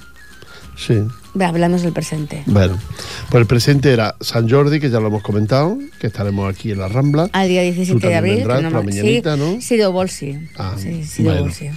Sí. 0.76 1.02
Hablamos 1.40 1.82
del 1.82 1.92
presente. 1.92 2.42
Bueno, 2.46 2.78
pues 3.30 3.40
el 3.40 3.46
presente 3.46 3.90
era 3.92 4.16
San 4.20 4.48
Jordi, 4.50 4.80
que 4.80 4.90
ya 4.90 5.00
lo 5.00 5.06
hemos 5.08 5.22
comentado, 5.22 5.78
que 5.98 6.06
estaremos 6.08 6.52
aquí 6.52 6.72
en 6.72 6.78
la 6.78 6.88
Rambla. 6.88 7.30
Al 7.32 7.48
día 7.48 7.60
Tú 7.62 7.66
17 7.74 8.06
de 8.06 8.14
abril. 8.14 8.34
vendrás 8.36 8.62
no 8.62 8.68
por 8.70 8.78
la 8.80 8.84
me- 8.84 8.90
mañanita, 8.92 9.34
sí, 9.34 9.40
¿no? 9.40 9.60
Sí, 9.60 9.76
de 9.78 9.86
Bolsi. 9.86 10.38
Ah, 10.58 10.74
sí, 10.76 11.04
sí, 11.04 11.22
de. 11.22 11.72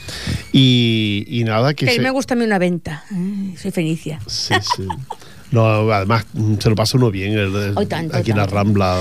Y, 0.52 1.26
y 1.28 1.44
nada, 1.46 1.74
que 1.74 1.86
Que 1.86 1.91
a 1.91 1.94
mí 1.94 1.98
se- 1.98 2.02
me 2.04 2.10
gusta 2.12 2.34
a 2.34 2.38
mí 2.38 2.44
una 2.46 2.60
venta. 2.60 3.04
Soy 3.62 3.72
fenicia. 3.72 4.20
Sí, 4.28 4.54
sí. 4.76 4.88
No, 5.52 5.89
además 5.91 6.26
se 6.60 6.70
lo 6.70 6.76
pasa 6.76 6.98
uno 6.98 7.12
bien 7.12 7.32
el- 7.34 7.56
el- 7.78 7.88
tanto, 7.88 8.18
aquí 8.18 8.32
en 8.32 8.38
la. 8.38 8.48
Rambla. 8.48 9.00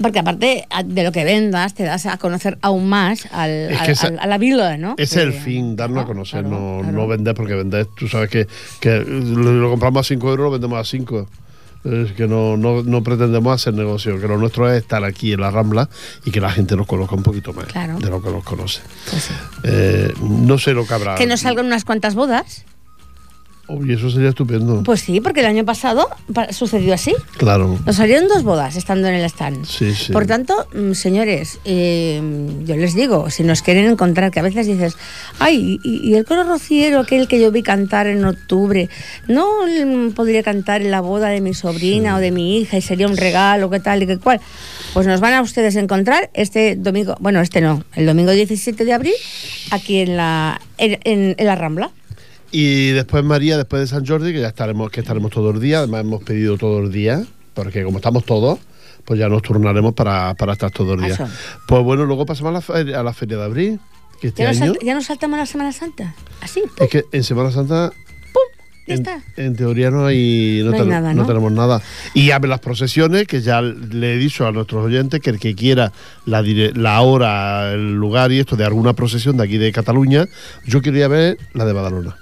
Porque 0.00 0.18
aparte 0.18 0.66
de 0.84 1.02
lo 1.04 1.12
que 1.12 1.24
vendas, 1.24 1.74
te 1.74 1.84
das 1.84 2.06
a 2.06 2.16
conocer 2.18 2.58
aún 2.62 2.88
más 2.88 3.26
al, 3.32 3.50
Es 3.50 3.68
que 3.78 3.84
al- 3.84 3.90
esa- 3.90 4.06
al- 4.08 4.18
a 4.18 4.26
la 4.26 4.38
vila, 4.38 4.76
¿no? 4.76 4.94
Es 4.98 5.16
el 5.16 5.32
fin, 5.32 5.76
darnos 5.76 5.98
a 5.98 6.00
claro, 6.04 6.08
conocer, 6.14 6.40
claro, 6.42 6.58
no, 6.58 6.78
claro. 6.82 6.92
no 6.98 7.06
vender, 7.06 7.34
porque 7.34 7.54
vender, 7.54 7.86
tú 7.96 8.08
sabes 8.08 8.28
que, 8.30 8.46
que 8.80 8.98
lo, 8.98 9.52
lo 9.52 9.70
compramos 9.70 10.00
a 10.00 10.08
5 10.08 10.28
euros, 10.30 10.44
lo 10.44 10.50
vendemos 10.50 10.78
a 10.80 10.84
5. 10.84 11.28
Es 11.84 12.12
que 12.12 12.26
no, 12.26 12.56
no, 12.56 12.82
no 12.82 13.02
pretendemos 13.02 13.54
hacer 13.54 13.74
negocio, 13.74 14.18
que 14.18 14.26
lo 14.26 14.38
nuestro 14.38 14.72
es 14.72 14.80
estar 14.80 15.04
aquí 15.04 15.34
en 15.34 15.40
la 15.42 15.50
Rambla 15.50 15.90
y 16.24 16.30
que 16.30 16.40
la 16.40 16.50
gente 16.50 16.76
nos 16.76 16.86
conozca 16.86 17.14
un 17.14 17.22
poquito 17.22 17.52
más 17.52 17.66
de 17.74 18.08
lo 18.08 18.22
que 18.22 18.30
nos 18.30 18.42
conoce. 18.42 18.80
Pues 19.10 19.22
sí. 19.24 19.34
Eh, 19.64 20.10
no 20.22 20.56
sé 20.56 20.72
lo 20.72 20.86
que 20.86 20.94
habrá. 20.94 21.14
Que 21.16 21.26
nos 21.26 21.40
salgan 21.40 21.66
unas 21.66 21.84
cuantas 21.84 22.14
bodas. 22.14 22.64
Uy, 23.66 23.92
eso 23.94 24.10
sería 24.10 24.28
estupendo. 24.28 24.82
Pues 24.82 25.00
sí, 25.00 25.20
porque 25.20 25.40
el 25.40 25.46
año 25.46 25.64
pasado 25.64 26.08
pa- 26.34 26.52
sucedió 26.52 26.92
así. 26.92 27.14
claro. 27.38 27.78
Nos 27.86 27.96
salieron 27.96 28.28
dos 28.28 28.42
bodas 28.42 28.76
estando 28.76 29.08
en 29.08 29.14
el 29.14 29.24
stand. 29.24 29.64
Sí, 29.64 29.94
sí. 29.94 30.12
Por 30.12 30.26
tanto, 30.26 30.66
mm, 30.74 30.92
señores, 30.92 31.58
eh, 31.64 32.20
yo 32.66 32.76
les 32.76 32.94
digo, 32.94 33.30
si 33.30 33.42
nos 33.42 33.62
quieren 33.62 33.86
encontrar, 33.90 34.30
que 34.30 34.40
a 34.40 34.42
veces 34.42 34.66
dices, 34.66 34.96
ay, 35.38 35.80
y, 35.82 36.10
y 36.10 36.14
el 36.14 36.24
coro 36.26 36.44
rociero, 36.44 37.00
aquel 37.00 37.26
que 37.26 37.40
yo 37.40 37.50
vi 37.50 37.62
cantar 37.62 38.06
en 38.06 38.24
octubre, 38.24 38.88
no 39.28 39.46
mm, 39.66 40.10
podría 40.12 40.42
cantar 40.42 40.82
en 40.82 40.90
la 40.90 41.00
boda 41.00 41.28
de 41.28 41.40
mi 41.40 41.54
sobrina 41.54 42.16
o 42.16 42.18
de 42.18 42.30
mi 42.32 42.58
hija 42.58 42.76
y 42.76 42.82
sería 42.82 43.06
un 43.06 43.16
regalo, 43.16 43.70
qué 43.70 43.80
tal 43.80 44.02
y 44.02 44.06
qué 44.06 44.18
cual. 44.18 44.40
Pues 44.92 45.06
nos 45.06 45.20
van 45.20 45.32
a 45.32 45.40
ustedes 45.42 45.74
encontrar 45.76 46.30
este 46.34 46.76
domingo, 46.76 47.16
bueno, 47.20 47.40
este 47.40 47.60
no, 47.62 47.82
el 47.94 48.04
domingo 48.06 48.30
17 48.32 48.84
de 48.84 48.92
abril, 48.92 49.14
aquí 49.70 50.00
en 50.00 50.16
la, 50.16 50.60
en- 50.76 50.98
en- 51.04 51.34
en 51.38 51.46
la 51.46 51.54
Rambla. 51.54 51.90
Y 52.56 52.90
después 52.92 53.24
María, 53.24 53.56
después 53.56 53.80
de 53.80 53.86
San 53.88 54.06
Jordi, 54.06 54.32
que 54.32 54.40
ya 54.40 54.46
estaremos, 54.46 54.88
que 54.88 55.00
estaremos 55.00 55.32
todo 55.32 55.50
el 55.50 55.58
día, 55.60 55.78
además 55.80 56.02
hemos 56.02 56.22
pedido 56.22 56.56
todo 56.56 56.78
el 56.78 56.92
día, 56.92 57.24
porque 57.52 57.82
como 57.82 57.98
estamos 57.98 58.24
todos, 58.24 58.60
pues 59.04 59.18
ya 59.18 59.28
nos 59.28 59.42
turnaremos 59.42 59.92
para, 59.94 60.34
para 60.34 60.52
estar 60.52 60.70
todo 60.70 60.94
el 60.94 61.00
día. 61.00 61.14
Eso. 61.14 61.26
Pues 61.66 61.82
bueno, 61.82 62.04
luego 62.04 62.24
pasamos 62.26 62.50
a 62.50 62.52
la, 62.52 62.60
feria, 62.60 63.00
a 63.00 63.02
la 63.02 63.12
feria 63.12 63.38
de 63.38 63.42
abril, 63.44 63.80
que 64.20 64.28
este 64.28 64.44
¿Ya 64.44 64.50
nos, 64.50 64.60
año 64.62 64.72
salt- 64.74 64.84
ya 64.84 64.94
nos 64.94 65.04
saltamos 65.06 65.36
la 65.40 65.46
Semana 65.46 65.72
Santa. 65.72 66.14
Así, 66.42 66.60
¡pum! 66.60 66.70
es 66.86 66.88
que 66.90 67.04
en 67.10 67.24
Semana 67.24 67.50
Santa 67.50 67.90
ya 68.86 68.94
en, 68.94 69.00
está. 69.00 69.20
en 69.36 69.56
teoría 69.56 69.90
no 69.90 70.06
hay, 70.06 70.60
no, 70.62 70.70
No 70.70 70.76
hay 70.76 70.80
ten- 70.82 70.88
nada, 70.90 71.12
no 71.12 71.22
¿no? 71.22 71.26
tenemos 71.26 71.50
nada. 71.50 71.82
Y 72.14 72.30
a 72.30 72.38
ver 72.38 72.50
las 72.50 72.60
procesiones, 72.60 73.26
que 73.26 73.40
ya 73.40 73.62
le 73.62 74.14
he 74.14 74.16
dicho 74.16 74.46
a 74.46 74.52
nuestros 74.52 74.84
oyentes 74.84 75.20
que 75.20 75.30
el 75.30 75.40
que 75.40 75.56
quiera 75.56 75.90
la, 76.24 76.40
la 76.74 77.00
hora, 77.00 77.72
el 77.72 77.94
lugar 77.96 78.30
y 78.30 78.38
esto 78.38 78.54
de 78.54 78.64
alguna 78.64 78.92
procesión 78.92 79.38
de 79.38 79.42
aquí 79.42 79.58
de 79.58 79.72
Cataluña, 79.72 80.26
yo 80.66 80.80
quería 80.82 81.08
ver 81.08 81.36
la 81.52 81.64
de 81.64 81.72
Badalona. 81.72 82.16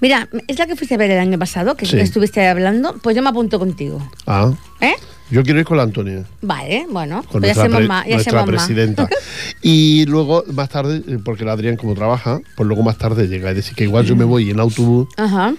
Mira, 0.00 0.28
es 0.48 0.58
la 0.58 0.66
que 0.66 0.76
fuiste 0.76 0.94
a 0.94 0.98
ver 0.98 1.10
el 1.10 1.18
año 1.18 1.38
pasado, 1.38 1.76
que 1.76 1.86
Sí. 1.86 1.98
estuviste 1.98 2.46
hablando, 2.46 2.96
pues 3.02 3.14
yo 3.16 3.22
me 3.22 3.28
apunto 3.30 3.58
contigo. 3.58 4.06
Ah, 4.26 4.52
¿Eh? 4.80 4.94
yo 5.30 5.42
quiero 5.42 5.58
ir 5.60 5.64
con 5.66 5.76
la 5.76 5.82
Antonia. 5.84 6.24
Vale, 6.42 6.86
bueno, 6.90 7.22
con 7.30 7.40
pues 7.40 7.54
ya 7.54 7.62
nuestra, 7.62 7.64
somos 7.64 7.78
pre- 7.78 7.88
más. 7.88 8.06
Ya 8.06 8.14
nuestra 8.14 8.40
más. 8.40 8.46
presidenta. 8.46 9.08
y 9.62 10.04
luego, 10.06 10.44
más 10.52 10.68
tarde, 10.68 11.02
eh, 11.08 11.18
porque 11.24 11.44
la 11.44 11.52
Adrián 11.52 11.76
como 11.76 11.94
trabaja, 11.94 12.40
pues 12.56 12.66
luego 12.66 12.82
más 12.82 12.98
tarde 12.98 13.26
llega. 13.28 13.50
Es 13.50 13.56
decir, 13.56 13.74
que 13.74 13.84
igual 13.84 14.04
yo 14.04 14.16
me 14.16 14.24
voy 14.24 14.50
en 14.50 14.60
autobús 14.60 15.08
Ajá. 15.16 15.54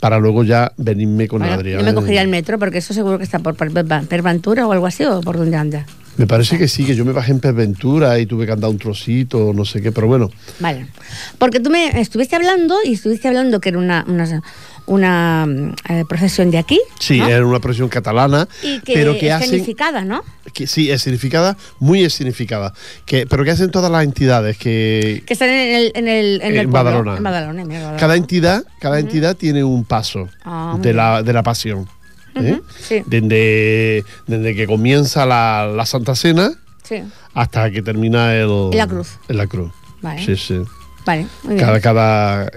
para 0.00 0.18
luego 0.18 0.44
ya 0.44 0.72
venirme 0.76 1.28
con 1.28 1.40
Bueno, 1.40 1.54
Adrián. 1.54 1.80
yo 1.80 1.84
me 1.86 1.94
cogería 1.94 2.22
el 2.22 2.28
metro 2.28 2.58
porque 2.58 2.78
eso 2.78 2.92
seguro 2.94 3.18
que 3.18 3.24
está 3.24 3.38
por 3.38 3.54
Per- 3.54 3.72
Per- 3.72 4.06
Perventura 4.06 4.66
o 4.66 4.72
algo 4.72 4.86
así 4.86 5.04
o 5.04 5.20
por 5.22 5.36
donde 5.38 5.56
anda. 5.56 5.86
Me 6.16 6.26
parece 6.26 6.56
que 6.58 6.66
sí, 6.68 6.84
que 6.84 6.94
yo 6.94 7.04
me 7.04 7.12
bajé 7.12 7.32
en 7.32 7.40
Perventura 7.40 8.18
y 8.18 8.26
tuve 8.26 8.46
que 8.46 8.52
andar 8.52 8.70
un 8.70 8.78
trocito, 8.78 9.52
no 9.54 9.64
sé 9.64 9.82
qué, 9.82 9.92
pero 9.92 10.06
bueno. 10.06 10.30
Vale. 10.60 10.86
Porque 11.38 11.60
tú 11.60 11.68
me 11.70 12.00
estuviste 12.00 12.36
hablando 12.36 12.76
y 12.84 12.94
estuviste 12.94 13.28
hablando 13.28 13.60
que 13.60 13.68
era 13.68 13.78
una, 13.78 14.04
una, 14.08 14.42
una, 14.86 15.46
eh, 15.88 16.04
procesión 16.08 16.50
de 16.50 16.58
aquí. 16.58 16.80
Sí, 16.98 17.18
¿no? 17.18 17.28
era 17.28 17.44
una 17.46 17.60
presión 17.60 17.88
catalana, 17.88 18.48
Y 18.62 18.80
que 18.80 18.94
pero 18.94 19.12
que 19.18 19.26
es 19.26 19.32
hacen... 19.34 19.50
significada, 19.50 20.04
¿no? 20.04 20.22
Que, 20.54 20.66
sí, 20.66 20.90
es 20.90 21.02
significada, 21.02 21.56
muy 21.80 22.02
es 22.02 22.14
significada. 22.14 22.72
Que, 23.04 23.26
pero 23.26 23.44
que 23.44 23.50
hacen 23.50 23.70
todas 23.70 23.90
las 23.90 24.02
entidades, 24.04 24.56
que 24.56 25.22
Que 25.26 25.34
están 25.34 25.50
en 25.50 25.74
el, 25.76 25.92
en 25.94 26.08
el, 26.08 26.40
en 26.40 26.52
En 26.52 26.56
el 26.60 26.68
pueblo. 26.68 26.72
Badalona. 26.84 27.16
En 27.18 27.22
Badalona, 27.22 27.64
mira, 27.66 27.78
Badalona. 27.80 28.00
cada 28.00 28.16
entidad, 28.16 28.64
cada 28.80 28.98
entidad 29.00 29.36
tiene 29.36 29.64
un 29.64 29.84
paso 29.84 30.28
Ah, 30.44 30.78
de, 30.80 30.94
la, 30.94 31.22
de 31.22 31.32
la 31.34 31.42
pasión. 31.42 31.86
¿Eh? 32.44 32.60
Sí. 32.78 33.02
desde, 33.06 34.04
desde 34.26 34.54
que 34.54 34.66
comienza 34.66 35.26
la, 35.26 35.70
la 35.74 35.86
Santa 35.86 36.14
Cena 36.14 36.50
Sí. 36.82 37.02
hasta 37.34 37.70
que 37.70 37.82
termina 37.82 38.34
el, 38.34 38.70
En 38.72 38.78
la 38.78 38.86
cruz. 38.86 39.08
En 39.28 39.36
la 39.38 39.46
cruz. 39.46 39.72
Vale. 40.02 40.24
Sí, 40.24 40.36
sí. 40.36 40.62
Vale, 41.04 41.26
muy 41.42 41.54
bien. 41.54 41.66
Cada, 41.66 41.80
cada, 41.80 42.50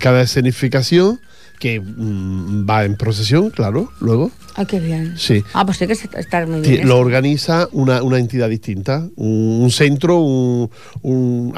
cada 0.00 0.22
escenificación 0.22 1.20
que 1.58 1.80
mm, 1.80 2.68
va 2.68 2.84
en 2.84 2.96
procesión, 2.96 3.50
claro, 3.50 3.90
luego. 4.00 4.30
Ay, 4.54 4.66
qué 4.66 4.80
bien. 4.80 5.14
Sí. 5.18 5.42
Ah, 5.52 5.64
pues 5.66 5.76
sí 5.78 5.86
que 5.86 5.92
estar 5.92 6.46
muy 6.46 6.60
bien. 6.60 6.86
Lo 6.88 6.94
eso. 6.94 6.98
organiza 6.98 7.68
una, 7.72 8.02
una 8.02 8.18
entidad 8.18 8.48
distinta, 8.48 9.06
un, 9.16 9.58
un 9.62 9.70
centro, 9.70 10.18
un, 10.20 10.70
un- 11.02 11.52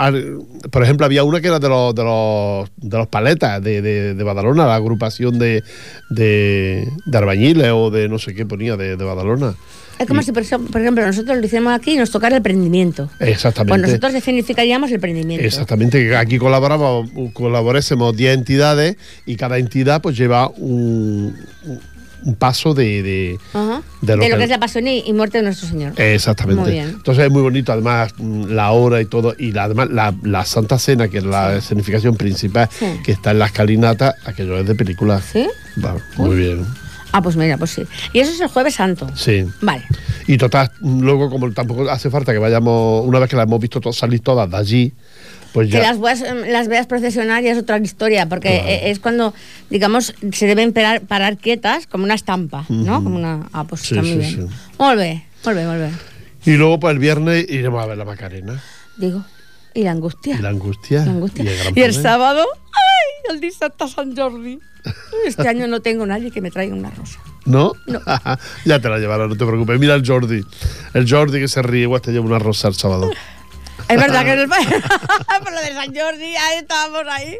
por 0.70 0.82
ejemplo, 0.82 1.06
había 1.06 1.22
una 1.24 1.40
que 1.40 1.48
era 1.48 1.58
de 1.60 1.68
los, 1.68 1.94
de 1.94 2.02
los, 2.04 2.68
de 2.76 2.98
los 2.98 3.06
paletas 3.08 3.62
de, 3.62 3.82
de, 3.82 4.14
de 4.14 4.24
Badalona, 4.24 4.66
la 4.66 4.74
agrupación 4.74 5.38
de, 5.38 5.62
de, 6.10 6.88
de 7.06 7.18
albañiles 7.18 7.70
o 7.72 7.90
de 7.90 8.08
no 8.08 8.18
sé 8.18 8.34
qué 8.34 8.46
ponía 8.46 8.76
de, 8.76 8.96
de 8.96 9.04
Badalona. 9.04 9.54
Es 9.98 10.06
como 10.06 10.20
Y- 10.20 10.24
si, 10.24 10.32
por 10.32 10.42
ejemplo, 10.42 11.04
nosotros 11.04 11.36
lo 11.38 11.44
hicimos 11.44 11.72
aquí 11.72 11.92
y 11.92 11.96
nos 11.96 12.10
tocara 12.10 12.36
el 12.36 12.42
prendimiento. 12.42 13.10
Exactamente. 13.20 13.68
Pues 13.88 14.00
nosotros 14.00 14.22
significaríamos 14.24 14.90
el 14.92 15.00
prendimiento. 15.00 15.44
Exactamente, 15.44 15.98
que 16.06 16.16
aquí 16.16 16.38
colaboramos, 16.38 17.10
colaborésemos 17.32 18.16
10 18.16 18.34
entidades 18.38 18.96
y 19.26 19.36
cada 19.36 19.58
entidad 19.58 20.00
pues 20.00 20.16
lleva 20.16 20.48
un, 20.48 21.34
un- 21.64 21.80
un 22.24 22.34
paso 22.34 22.74
de, 22.74 23.00
de, 23.02 23.38
Ajá. 23.54 23.80
de 24.02 24.16
lo 24.16 24.22
de 24.24 24.28
lo 24.28 24.34
que- 24.34 24.38
que 24.38 24.44
es 24.44 24.50
la 24.50 24.58
pasión 24.58 24.88
y, 24.88 25.04
y 25.06 25.12
muerte 25.12 25.38
de 25.38 25.44
nuestro 25.44 25.68
Señor. 25.68 25.92
Exactamente. 26.00 26.60
Muy 26.62 26.72
bien. 26.72 26.88
Entonces 26.88 27.24
es 27.24 27.30
muy 27.30 27.42
bonito, 27.42 27.72
además, 27.72 28.12
mm, 28.18 28.46
la 28.50 28.72
hora 28.72 29.00
y 29.00 29.04
todo, 29.06 29.34
y 29.38 29.52
la, 29.52 29.64
además 29.64 29.88
la, 29.90 30.12
la 30.24 30.44
Santa 30.44 30.78
Cena, 30.80 31.06
que 31.08 31.18
es 31.18 31.24
la 31.24 31.56
escenificación 31.56 32.16
principal, 32.16 32.68
Sí. 32.76 32.86
que 33.04 33.12
está 33.12 33.30
en 33.30 33.38
la 33.38 33.46
escalinata, 33.46 34.16
aquello 34.24 34.58
es 34.58 34.66
de 34.66 34.74
película. 34.74 35.20
¿Sí? 35.20 35.46
Va, 35.82 35.96
muy 36.16 36.36
bien. 36.36 36.66
Ah, 37.12 37.22
pues 37.22 37.36
mira, 37.36 37.56
pues 37.56 37.70
sí. 37.70 37.82
Y 38.12 38.20
eso 38.20 38.32
es 38.32 38.40
el 38.40 38.48
jueves 38.48 38.74
santo. 38.74 39.08
Sí. 39.16 39.44
Vale. 39.62 39.84
Y 40.26 40.36
total, 40.36 40.70
luego, 40.80 41.30
como 41.30 41.50
tampoco 41.52 41.88
hace 41.90 42.10
falta 42.10 42.32
que 42.32 42.38
vayamos, 42.38 43.04
una 43.06 43.18
vez 43.18 43.30
que 43.30 43.36
la 43.36 43.44
hemos 43.44 43.60
visto 43.60 43.80
to- 43.80 43.92
salir 43.92 44.20
todas 44.20 44.50
de 44.50 44.56
allí, 44.56 44.92
pues 45.52 45.68
Que 45.68 45.78
ya. 45.78 45.82
las 45.82 45.98
veas, 46.00 46.22
las 46.48 46.68
veas 46.68 46.86
procesionar 46.86 47.42
ya 47.42 47.52
es 47.52 47.58
otra 47.58 47.78
historia, 47.78 48.28
porque 48.28 48.50
Claro. 48.50 48.68
e- 48.68 48.90
es 48.90 48.98
cuando, 48.98 49.32
digamos, 49.70 50.14
se 50.32 50.46
deben 50.46 50.72
parar, 50.74 51.00
parar 51.00 51.38
quietas 51.38 51.86
como 51.86 52.04
una 52.04 52.14
estampa, 52.14 52.66
¿no? 52.68 53.02
Como 53.02 53.16
una... 53.16 53.48
Ah, 53.54 53.64
pues 53.64 53.80
Sí, 53.80 53.94
está 53.96 54.02
muy 54.02 54.10
sí, 54.12 54.18
bien. 54.18 54.48
sí. 54.48 54.54
Bien, 55.54 55.66
muy 55.68 55.76
bien. 55.78 55.98
Y 56.44 56.52
luego, 56.58 56.78
pues 56.78 56.92
el 56.92 56.98
viernes 56.98 57.46
iremos 57.48 57.82
a 57.82 57.86
ver 57.86 57.96
la 57.96 58.04
Macarena. 58.04 58.62
Digo, 58.98 59.24
y 59.78 59.84
la 59.84 59.92
angustia. 59.92 60.34
Y 60.34 60.42
la 60.42 60.48
angustia. 60.48 61.04
La 61.04 61.12
angustia. 61.12 61.44
Y 61.44 61.48
el, 61.48 61.56
gran 61.56 61.78
Y 61.78 61.82
el 61.82 61.90
poder. 61.90 62.02
sábado, 62.02 62.44
¡ay! 62.72 63.34
El 63.34 63.40
día 63.40 63.50
Santa 63.52 63.86
San 63.86 64.16
Jordi. 64.16 64.58
Este 65.24 65.46
año 65.46 65.68
no 65.68 65.80
tengo 65.80 66.04
nadie 66.04 66.32
que 66.32 66.40
me 66.40 66.50
traiga 66.50 66.74
una 66.74 66.90
rosa. 66.90 67.20
¿No? 67.44 67.74
No. 67.86 68.00
ya 68.64 68.80
te 68.80 68.88
la 68.88 68.98
llevará, 68.98 69.28
no 69.28 69.36
te 69.36 69.46
preocupes. 69.46 69.78
Mira 69.78 69.94
el 69.94 70.04
Jordi. 70.04 70.44
El 70.94 71.08
Jordi 71.08 71.38
que 71.38 71.46
se 71.46 71.62
ríe, 71.62 71.82
igual 71.82 72.00
te 72.00 72.10
lleva 72.10 72.26
una 72.26 72.40
rosa 72.40 72.66
el 72.66 72.74
sábado. 72.74 73.08
Es 73.88 74.00
verdad 74.00 74.24
que 74.24 74.32
en 74.32 74.40
el 74.40 74.48
por 75.44 75.52
lo 75.52 75.60
de 75.60 75.72
San 75.72 75.94
Jordi, 75.94 76.34
ahí 76.36 76.58
estábamos 76.58 77.04
ahí. 77.08 77.38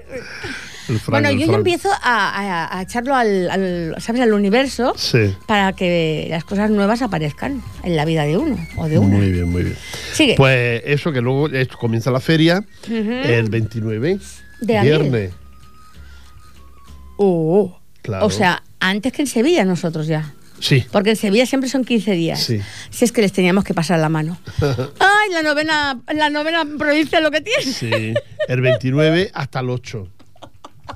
Bueno, 1.08 1.30
yo 1.30 1.38
ya 1.40 1.46
Frank. 1.46 1.58
empiezo 1.58 1.90
a, 1.92 1.98
a- 2.02 2.78
a 2.78 2.82
echarlo 2.82 3.14
al, 3.14 3.50
al, 3.50 3.94
¿sabes? 3.98 4.22
al 4.22 4.32
universo 4.32 4.94
Sí. 4.96 5.34
para 5.46 5.72
que 5.72 6.26
las 6.30 6.44
cosas 6.44 6.70
nuevas 6.70 7.02
aparezcan 7.02 7.62
en 7.82 7.96
la 7.96 8.04
vida 8.04 8.24
de 8.24 8.36
uno 8.38 8.56
o 8.76 8.88
de 8.88 8.98
una. 8.98 9.16
Muy 9.18 9.30
bien, 9.32 9.48
muy 9.50 9.62
bien. 9.64 9.76
Sigue. 10.12 10.34
Pues 10.36 10.82
eso, 10.86 11.12
que 11.12 11.20
luego 11.20 11.48
esto 11.48 11.76
comienza 11.78 12.10
la 12.10 12.20
feria 12.20 12.64
el 12.88 13.50
29, 13.50 14.18
De 14.60 14.80
viernes. 14.80 15.32
Oh, 17.16 17.78
Claro. 18.02 18.24
O 18.26 18.30
sea, 18.30 18.62
antes 18.80 19.12
que 19.12 19.22
en 19.22 19.28
Sevilla 19.28 19.64
nosotros 19.64 20.06
ya. 20.06 20.32
Sí. 20.60 20.84
Porque 20.90 21.10
en 21.10 21.16
Sevilla 21.16 21.44
siempre 21.46 21.68
son 21.68 21.84
15 21.84 22.12
días. 22.12 22.40
Sí. 22.42 22.60
Si 22.90 23.04
es 23.04 23.12
que 23.12 23.20
les 23.20 23.32
teníamos 23.32 23.64
que 23.64 23.74
pasar 23.74 23.98
la 23.98 24.08
mano. 24.08 24.38
Ay, 24.60 25.30
la 25.32 25.42
novena, 25.42 26.00
la 26.14 26.30
novena 26.30 26.64
provincia 26.78 27.20
lo 27.20 27.30
que 27.30 27.42
tiene. 27.42 27.62
Sí. 27.62 28.14
El 28.48 28.60
29 28.60 29.30
hasta 29.34 29.60
el 29.60 29.70
8. 29.70 30.08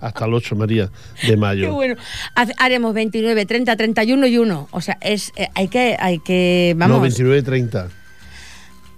Hasta 0.02 0.26
el 0.26 0.34
8, 0.34 0.56
María, 0.56 0.86
de 1.22 1.28
Qué 1.28 1.36
mayo. 1.36 1.72
bueno. 1.72 1.94
Hace- 2.34 2.54
Haremos 2.58 2.92
29, 2.92 3.46
30, 3.46 3.76
31 3.76 4.26
y 4.26 4.36
1. 4.36 4.68
O 4.70 4.80
sea, 4.80 4.98
es, 5.00 5.32
eh, 5.36 5.48
hay 5.54 5.68
que, 5.68 5.96
hay 5.98 6.18
que, 6.18 6.74
vamos. 6.76 6.96
No, 6.98 7.00
29 7.02 7.42
30. 7.42 7.88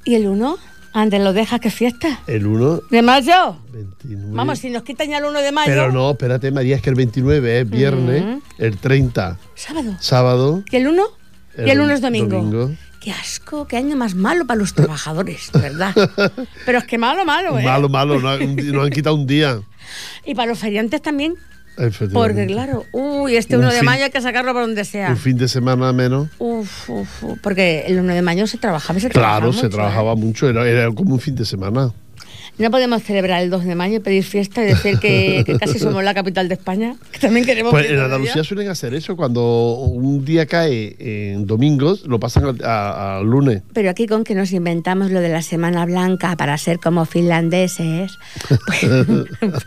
¿Y 0.04 0.14
el 0.14 0.26
1? 0.26 0.56
Antes 0.96 1.20
lo 1.20 1.32
dejas 1.32 1.58
que 1.60 1.70
fiesta. 1.70 2.20
El 2.26 2.46
1, 2.46 2.80
¿De 2.90 3.02
mayo? 3.02 3.58
29. 3.72 4.28
Vamos, 4.32 4.60
si 4.60 4.70
nos 4.70 4.82
quitan 4.84 5.08
ya 5.10 5.18
el 5.18 5.24
1 5.24 5.40
de 5.40 5.50
mayo. 5.52 5.66
Pero 5.70 5.90
no, 5.92 6.10
espérate, 6.12 6.50
María, 6.52 6.76
es 6.76 6.82
que 6.82 6.90
el 6.90 6.94
29 6.96 7.60
es 7.60 7.68
viernes, 7.68 8.22
Ujú. 8.22 8.42
el 8.58 8.76
30 8.78 9.38
Sábado. 9.56 9.96
sábado. 10.00 10.62
¿Y 10.70 10.76
el 10.76 10.86
1? 10.88 11.02
El 11.56 11.66
y 11.68 11.70
el 11.70 11.80
1 11.80 11.92
es 11.94 12.00
domingo. 12.00 12.36
domingo. 12.36 12.70
Qué 13.00 13.10
asco, 13.12 13.66
qué 13.66 13.76
año 13.76 13.96
más 13.96 14.14
malo 14.14 14.46
para 14.46 14.58
los 14.58 14.72
trabajadores, 14.74 15.50
verdad. 15.52 15.92
Pero 16.64 16.78
es 16.78 16.84
que 16.84 16.96
malo, 16.96 17.24
malo, 17.26 17.58
¿eh? 17.58 17.62
Malo, 17.64 17.88
malo, 17.88 18.18
no, 18.20 18.38
di- 18.38 18.72
nos 18.72 18.84
han 18.86 18.90
quitado 18.92 19.16
un 19.16 19.26
día. 19.26 19.60
Y 20.24 20.34
para 20.34 20.48
los 20.48 20.58
feriantes 20.58 21.00
también. 21.02 21.34
Porque 22.12 22.46
claro, 22.46 22.86
uy, 22.92 23.34
este 23.34 23.56
Un 23.56 23.62
1 23.64 23.72
de 23.72 23.78
fin- 23.80 23.86
mayo 23.86 24.04
hay 24.04 24.10
que 24.12 24.20
sacarlo 24.20 24.52
por 24.52 24.62
donde 24.62 24.84
sea. 24.84 25.10
Un 25.10 25.16
fin 25.16 25.36
de 25.36 25.48
semana 25.48 25.92
menos. 25.92 26.28
Uf, 26.38 26.88
uf, 26.88 27.24
uf, 27.24 27.38
porque 27.42 27.84
el 27.88 27.98
1 27.98 28.14
de 28.14 28.22
mayo 28.22 28.46
se 28.46 28.58
trabajaba 28.58 28.96
y 28.98 29.02
se 29.02 29.08
trabajaba 29.10 29.38
Claro, 29.40 29.52
se 29.52 29.64
mucho, 29.64 29.76
trabajaba 29.76 30.12
¿eh? 30.12 30.16
mucho, 30.16 30.48
era, 30.48 30.68
era 30.68 30.92
como 30.92 31.14
un 31.14 31.20
fin 31.20 31.34
de 31.34 31.44
semana. 31.44 31.90
No 32.56 32.70
podemos 32.70 33.02
celebrar 33.02 33.42
el 33.42 33.50
2 33.50 33.64
de 33.64 33.74
mayo 33.74 33.96
y 33.96 34.00
pedir 34.00 34.22
fiesta 34.22 34.62
y 34.62 34.66
decir 34.66 34.98
que, 35.00 35.42
que 35.44 35.58
casi 35.58 35.78
somos 35.80 36.04
la 36.04 36.14
capital 36.14 36.48
de 36.48 36.54
España. 36.54 36.94
Que 37.10 37.18
también 37.18 37.44
queremos 37.44 37.72
Pues 37.72 37.90
en 37.90 37.98
Andalucía 37.98 38.44
suelen 38.44 38.68
hacer 38.68 38.94
eso, 38.94 39.16
cuando 39.16 39.74
un 39.74 40.24
día 40.24 40.46
cae 40.46 40.96
en 41.32 41.46
domingos, 41.46 42.06
lo 42.06 42.20
pasan 42.20 42.56
al 42.62 43.24
lunes. 43.24 43.62
Pero 43.72 43.90
aquí 43.90 44.06
con 44.06 44.22
que 44.22 44.34
nos 44.36 44.52
inventamos 44.52 45.10
lo 45.10 45.20
de 45.20 45.30
la 45.30 45.42
Semana 45.42 45.84
Blanca 45.84 46.36
para 46.36 46.56
ser 46.58 46.78
como 46.78 47.04
finlandeses. 47.06 48.12
pues- 48.66 48.86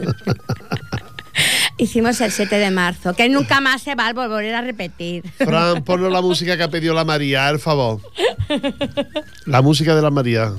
Hicimos 1.80 2.19
el 2.21 2.32
7 2.32 2.56
de 2.58 2.71
marzo, 2.71 3.13
que 3.13 3.30
nunca 3.30 3.62
más 3.62 3.84
se 3.84 3.93
va 3.93 4.08
a 4.08 4.13
volver 4.13 4.56
a 4.56 4.62
repetir. 4.62 5.23
Fran, 5.38 5.84
ponnos 5.84 6.12
la 6.12 6.21
música 6.21 6.58
que 6.58 6.63
ha 6.63 6.69
pedido 6.71 6.95
la 6.95 7.04
María, 7.06 7.47
el 7.50 7.60
favor. 7.60 8.00
La 9.45 9.62
música 9.62 9.95
de 9.95 10.02
la 10.02 10.10
María. 10.10 10.54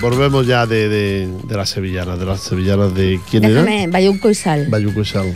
Volvemos, 0.00 0.46
ya 0.46 0.66
de, 0.66 0.88
de, 0.88 1.28
de 1.44 1.56
las 1.56 1.68
sevillanas, 1.70 2.18
de 2.18 2.26
las 2.26 2.40
sevillanas 2.40 2.94
de 2.94 3.20
quién 3.30 3.42
Déjame, 3.42 3.84
era? 3.84 3.92
Bayunco 3.92 4.30
y 4.30 4.34
Sal. 4.34 4.66
Bayuco 4.68 5.00
y 5.00 5.04
Sal. 5.04 5.34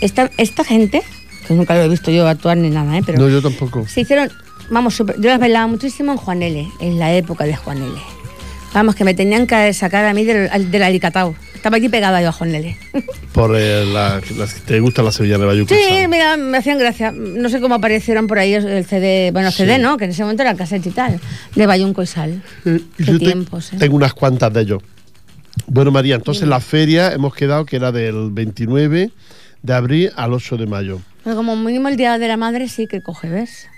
Esta, 0.00 0.30
esta 0.38 0.64
gente, 0.64 1.02
que 1.46 1.54
nunca 1.54 1.74
lo 1.74 1.82
he 1.82 1.88
visto 1.88 2.10
yo 2.10 2.26
actuar 2.26 2.56
ni 2.56 2.70
nada, 2.70 2.96
¿eh? 2.98 3.02
pero 3.04 3.18
No, 3.18 3.28
yo 3.28 3.40
tampoco. 3.40 3.86
se 3.86 4.00
hicieron, 4.00 4.30
vamos, 4.70 4.94
súper- 4.94 5.16
yo 5.20 5.28
las 5.30 5.38
bailaba 5.38 5.66
muchísimo 5.66 6.12
en 6.12 6.18
Juan 6.18 6.42
L, 6.42 6.68
en 6.80 6.98
la 6.98 7.12
época 7.14 7.44
de 7.44 7.54
Juan 7.56 7.78
L. 7.78 7.92
Vamos, 8.74 8.94
que 8.94 9.04
me 9.04 9.14
tenían 9.14 9.46
que 9.46 9.72
sacar 9.74 10.04
a 10.06 10.14
mí 10.14 10.24
del, 10.24 10.70
del 10.70 10.82
alicatao. 10.82 11.34
Estaba 11.62 11.76
aquí 11.76 11.88
pegada 11.88 12.20
yo 12.20 12.30
a 12.30 12.32
Juan 12.32 12.52
L. 12.56 12.76
Por 13.32 13.54
eh, 13.56 13.86
la, 13.86 14.20
las 14.36 14.54
que 14.54 14.60
te 14.62 14.80
gustan 14.80 15.04
las 15.04 15.14
sevillanas 15.14 15.42
de 15.42 15.46
Bayuco 15.46 15.72
y 15.72 15.76
Sí, 15.78 16.08
mira, 16.08 16.36
me 16.36 16.58
hacían 16.58 16.76
gracia. 16.76 17.12
No 17.12 17.48
sé 17.48 17.60
cómo 17.60 17.76
aparecieron 17.76 18.26
por 18.26 18.40
ahí 18.40 18.54
el 18.54 18.84
CD, 18.84 19.30
bueno, 19.32 19.52
Sí. 19.52 19.58
CD, 19.58 19.78
¿no? 19.78 19.96
Que 19.96 20.06
en 20.06 20.10
ese 20.10 20.22
momento 20.22 20.42
era 20.42 20.56
cassette 20.56 20.86
y 20.86 20.90
tal, 20.90 21.20
de 21.54 21.66
Bayunco 21.66 22.02
y 22.02 22.06
Sal. 22.06 22.42
Eh, 22.64 22.80
Qué 22.96 23.04
yo 23.04 23.12
te- 23.12 23.26
tiempos, 23.26 23.72
¿eh? 23.72 23.76
tengo 23.78 23.94
unas 23.94 24.12
cuantas 24.12 24.52
de 24.52 24.60
ellos. 24.62 24.82
Bueno, 25.68 25.92
María, 25.92 26.16
entonces 26.16 26.48
la 26.48 26.58
feria 26.58 27.12
hemos 27.12 27.32
quedado 27.32 27.64
que 27.64 27.76
era 27.76 27.92
del 27.92 28.30
29 28.32 29.12
de 29.62 29.72
abril 29.72 30.10
al 30.16 30.32
8 30.32 30.56
de 30.56 30.66
mayo. 30.66 31.00
Pero 31.22 31.36
como 31.36 31.54
mínimo 31.54 31.86
el 31.88 31.96
Día 31.96 32.18
de 32.18 32.26
la 32.26 32.36
Madre 32.36 32.68
sí 32.68 32.88
que 32.88 33.02
coge, 33.02 33.28
¿ves? 33.28 33.68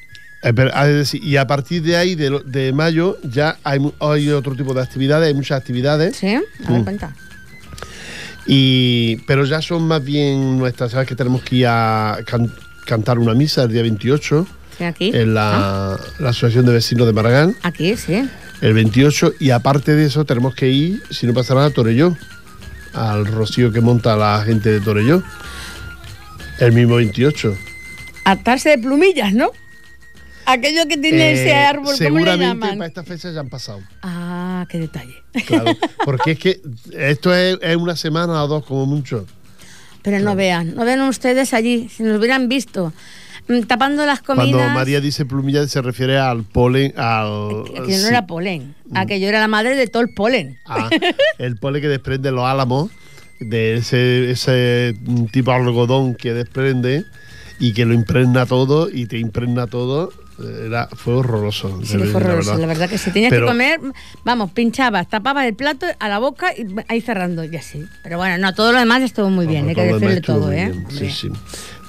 Eh, 0.42 0.54
pero, 0.54 0.70
ah, 0.72 0.88
es 0.88 0.94
decir, 0.94 1.22
y 1.22 1.36
a 1.36 1.46
partir 1.46 1.82
de 1.82 1.98
ahí, 1.98 2.14
de, 2.14 2.30
lo- 2.30 2.40
de 2.40 2.72
mayo, 2.72 3.18
ya 3.24 3.58
hay, 3.62 3.78
mu- 3.78 3.92
hay 4.00 4.30
otro 4.30 4.56
tipo 4.56 4.72
de 4.72 4.80
actividades, 4.80 5.28
hay 5.28 5.34
muchas 5.34 5.60
actividades. 5.60 6.16
¿Sí? 6.16 6.28
A 6.28 6.70
ver, 6.70 6.80
Mm. 6.80 6.84
cuenta. 6.84 7.14
Y, 8.46 9.16
pero 9.26 9.44
ya 9.44 9.62
son 9.62 9.86
más 9.88 10.04
bien 10.04 10.58
nuestras, 10.58 10.92
¿sabes? 10.92 11.08
Que 11.08 11.14
tenemos 11.14 11.42
que 11.42 11.56
ir 11.56 11.66
a 11.66 12.18
can- 12.26 12.52
cantar 12.84 13.18
una 13.18 13.34
misa 13.34 13.62
el 13.62 13.72
día 13.72 13.82
28 13.82 14.46
Sí, 14.76 14.84
aquí. 14.84 15.10
en 15.14 15.34
la, 15.34 15.98
la 16.18 16.28
Asociación 16.30 16.66
de 16.66 16.72
Vecinos 16.72 17.06
de 17.06 17.12
Maragán, 17.12 17.56
Aquí, 17.62 17.96
sí. 17.96 18.28
el 18.60 18.74
28. 18.74 19.34
Y 19.40 19.50
aparte 19.50 19.94
de 19.94 20.06
eso, 20.06 20.24
tenemos 20.24 20.54
que 20.54 20.68
ir, 20.68 21.02
si 21.10 21.26
no 21.26 21.32
pasa 21.32 21.54
nada, 21.54 21.66
a 21.66 21.70
Torelló, 21.70 22.16
al 22.92 23.24
rocío 23.26 23.72
que 23.72 23.80
monta 23.80 24.16
la 24.16 24.42
gente 24.44 24.70
de 24.70 24.80
Torelló, 24.80 25.22
el 26.58 26.72
mismo 26.72 26.96
28. 26.96 27.56
Atarse 28.24 28.70
de 28.70 28.78
plumillas, 28.78 29.32
¿no? 29.32 29.50
Aquello 30.46 30.86
que 30.88 30.96
tiene 30.98 31.32
ese 31.32 31.48
Eh, 31.50 31.54
árbol, 31.54 31.84
¿cómo 31.84 31.92
le 31.92 31.96
seguramente 32.04 32.46
llaman? 32.46 32.78
para 32.78 32.88
esta 32.88 33.04
fecha 33.04 33.30
ya 33.30 33.40
han 33.40 33.48
pasado. 33.48 33.80
Ah, 34.02 34.66
qué 34.68 34.78
detalle. 34.78 35.14
Claro, 35.46 35.72
porque 36.04 36.32
es 36.32 36.38
que 36.38 36.60
esto 36.92 37.34
es, 37.34 37.58
es 37.62 37.76
una 37.76 37.96
semana 37.96 38.42
o 38.44 38.48
dos 38.48 38.64
como 38.64 38.86
mucho. 38.86 39.26
Pero 40.02 40.18
no 40.20 40.36
vean, 40.36 40.74
no 40.74 40.84
vean 40.84 41.00
ustedes 41.02 41.54
allí, 41.54 41.88
si 41.88 42.02
nos 42.02 42.18
hubieran 42.18 42.46
visto 42.48 42.92
mm, 43.48 43.62
tapando 43.62 44.04
las 44.04 44.20
comidas. 44.20 44.50
Cuando 44.50 44.74
María 44.74 45.00
dice 45.00 45.24
plumilla 45.24 45.66
se 45.66 45.80
refiere 45.80 46.18
al 46.18 46.44
polen, 46.44 46.92
al... 46.98 47.62
Aquello 47.62 47.80
no 47.88 48.02
sí, 48.02 48.06
era 48.08 48.26
polen, 48.26 48.74
aquello 48.94 49.28
era 49.28 49.40
la 49.40 49.48
madre 49.48 49.76
de 49.76 49.86
todo 49.86 50.02
el 50.02 50.12
polen. 50.12 50.58
a- 50.66 50.90
el 51.38 51.56
polen 51.56 51.80
que 51.80 51.88
desprende 51.88 52.30
los 52.32 52.44
álamos, 52.44 52.90
de 53.40 53.74
ese, 53.76 54.30
ese 54.30 54.94
tipo 55.32 55.50
de 55.50 55.56
algodón 55.56 56.14
que 56.14 56.34
desprende 56.34 57.04
y 57.58 57.72
que 57.72 57.84
lo 57.86 57.94
impregna 57.94 58.44
todo 58.46 58.90
y 58.90 59.06
te 59.06 59.18
impregna 59.18 59.66
todo, 59.66 60.12
era, 60.64 60.88
fue 60.92 61.14
horroroso. 61.14 61.80
Sí, 61.84 61.96
fue 61.98 62.06
la 62.06 62.16
horroroso, 62.16 62.50
verdad. 62.50 62.60
la 62.60 62.66
verdad 62.66 62.88
que 62.88 62.98
si 62.98 63.10
tenías 63.10 63.30
Pero- 63.30 63.46
que 63.46 63.52
comer, 63.52 63.80
vamos, 64.24 64.50
pinchabas, 64.52 65.08
tapabas 65.08 65.46
el 65.46 65.54
plato 65.54 65.86
a 65.98 66.08
la 66.08 66.18
boca 66.18 66.52
y 66.56 66.66
ahí 66.88 67.00
cerrando, 67.00 67.44
y 67.44 67.56
así. 67.56 67.84
Pero 68.02 68.18
bueno, 68.18 68.38
no, 68.38 68.54
todo 68.54 68.72
lo 68.72 68.78
demás 68.78 69.02
estuvo 69.02 69.30
muy 69.30 69.46
bien, 69.46 69.68
hay 69.68 69.74
que 69.74 69.84
decirle 69.84 70.20
todo, 70.20 70.50
¿eh? 70.52 70.72
Sí, 70.90 71.10
sí. 71.10 71.28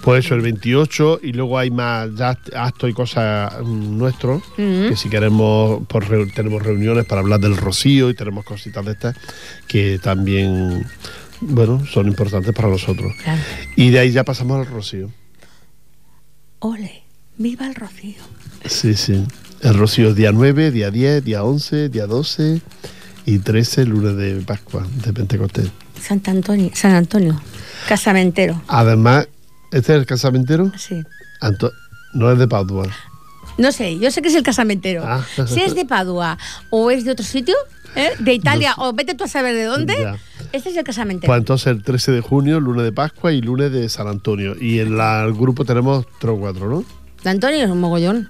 Pues 0.04 0.24
eso, 0.24 0.36
el 0.36 0.42
28 0.42 1.22
y 1.24 1.34
luego 1.34 1.58
hay 1.58 1.72
más 1.72 2.10
ya 2.16 2.38
actos 2.56 2.88
y 2.92 2.94
cosas 2.94 3.52
mm, 3.64 3.98
nuestros, 3.98 4.44
que 4.56 4.94
si 4.96 5.10
queremos, 5.10 5.82
pues 5.88 6.08
reu- 6.08 6.32
tenemos 6.32 6.62
reuniones 6.62 7.06
para 7.06 7.22
hablar 7.22 7.40
del 7.40 7.58
rocío 7.58 8.12
y 8.12 8.14
tenemos 8.14 8.46
cositas 8.46 8.86
de 8.86 8.92
estas 8.92 9.16
que 9.68 9.98
también, 9.98 10.86
bueno, 11.42 11.84
son 11.88 12.08
importantes 12.08 12.54
para 12.54 12.68
nosotros. 12.68 13.14
Claro. 13.24 13.42
Y 13.76 13.90
de 13.90 13.98
ahí 13.98 14.12
ya 14.12 14.24
pasamos 14.24 14.60
al 14.60 14.72
rocío. 14.72 15.10
Ole, 16.60 17.04
viva 17.38 17.68
el 17.68 17.76
rocío. 17.76 18.16
Sí, 18.66 18.94
sí. 18.96 19.24
El 19.62 19.74
rocío 19.76 20.10
es 20.10 20.16
día 20.16 20.32
9, 20.32 20.72
día 20.72 20.92
10, 20.92 21.24
día 21.24 21.44
11, 21.44 21.90
día 21.90 22.06
12 22.08 22.62
y 23.26 23.40
13, 23.40 23.86
lunes 23.86 24.16
de 24.16 24.42
Pascua, 24.46 24.86
de 25.04 25.14
Pentecostés. 25.14 25.70
Santa 26.00 26.32
Antonio, 26.32 26.70
San 26.74 26.92
Antonio, 26.92 27.40
casamentero. 27.88 28.62
Además, 28.68 29.28
¿este 29.72 29.94
es 29.94 30.00
el 30.00 30.06
casamentero? 30.06 30.72
Sí. 30.78 31.02
Anto- 31.42 31.72
no 32.14 32.32
es 32.32 32.38
de 32.38 32.48
Padua. 32.48 32.88
No 33.58 33.72
sé, 33.72 33.98
yo 34.00 34.12
sé 34.12 34.22
que 34.22 34.28
es 34.28 34.36
el 34.36 34.44
casamentero. 34.44 35.04
Ah. 35.06 35.26
Si 35.48 35.62
es 35.62 35.74
de 35.76 35.86
Padua 35.86 36.38
o 36.70 36.92
es 36.92 37.06
de 37.06 37.12
otro 37.12 37.26
sitio, 37.26 37.56
¿eh? 37.96 38.10
de 38.20 38.34
Italia 38.34 38.74
o 38.78 38.94
vete 38.94 39.16
tú 39.16 39.24
a 39.24 39.28
saber 39.28 39.56
de 39.56 39.64
dónde, 39.64 39.96
Ya. 40.00 40.18
este 40.52 40.70
es 40.70 40.78
el 40.78 40.84
casamentero. 40.84 41.32
Pues 41.32 41.40
entonces 41.40 41.68
el 41.68 41.82
13 41.82 42.12
de 42.12 42.22
junio, 42.22 42.60
lunes 42.60 42.84
de 42.84 42.92
Pascua 42.92 43.32
y 43.32 43.42
lunes 43.42 43.72
de 43.72 43.88
San 43.90 44.08
Antonio. 44.08 44.56
Y 44.62 44.80
en 44.80 44.98
la- 44.98 45.24
el 45.24 45.34
grupo 45.34 45.66
tenemos 45.66 46.06
tres 46.20 46.34
o 46.34 46.38
cuatro, 46.38 46.70
¿no? 46.70 46.84
De 47.26 47.32
Antonio 47.32 47.66
es 47.66 47.72
un 47.72 47.80
mogollón. 47.80 48.30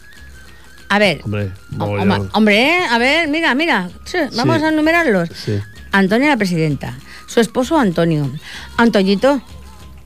A 0.88 1.00
ver, 1.00 1.20
Hombre, 1.26 1.52
mogollón. 1.72 2.30
hombre, 2.34 2.78
a 2.90 2.98
ver, 2.98 3.28
mira, 3.28 3.54
mira, 3.54 3.90
sí, 4.06 4.18
vamos 4.38 4.60
Sí. 4.60 4.64
a 4.64 4.70
enumerarlos. 4.70 5.28
Sí. 5.36 5.60
Antonia 5.92 6.30
la 6.30 6.38
presidenta, 6.38 6.98
su 7.28 7.42
esposo 7.42 7.78
Antonio, 7.78 8.32
Antoñito, 8.78 9.42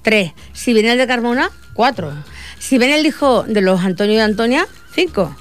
tres. 0.01 0.31
Si 0.53 0.73
viene 0.73 0.91
el 0.93 0.97
de 0.97 1.05
Carmona, 1.05 1.51
cuatro. 1.75 2.11
Si 2.57 2.79
viene 2.79 2.99
el 2.99 3.05
hijo 3.05 3.43
de 3.43 3.61
los 3.61 3.79
Antonio 3.81 4.15
y 4.15 4.19
Antonia, 4.19 4.65
cinco. 4.95 5.35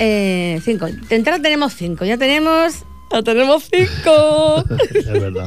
Eh, 0.00 0.60
cinco. 0.64 0.86
De 0.86 1.14
entrada 1.14 1.40
tenemos 1.40 1.74
cinco, 1.74 2.04
ya 2.04 2.18
tenemos, 2.18 2.72
ya 3.12 3.22
tenemos 3.22 3.68
cinco. 3.72 4.64
es 4.92 5.06
verdad. 5.06 5.46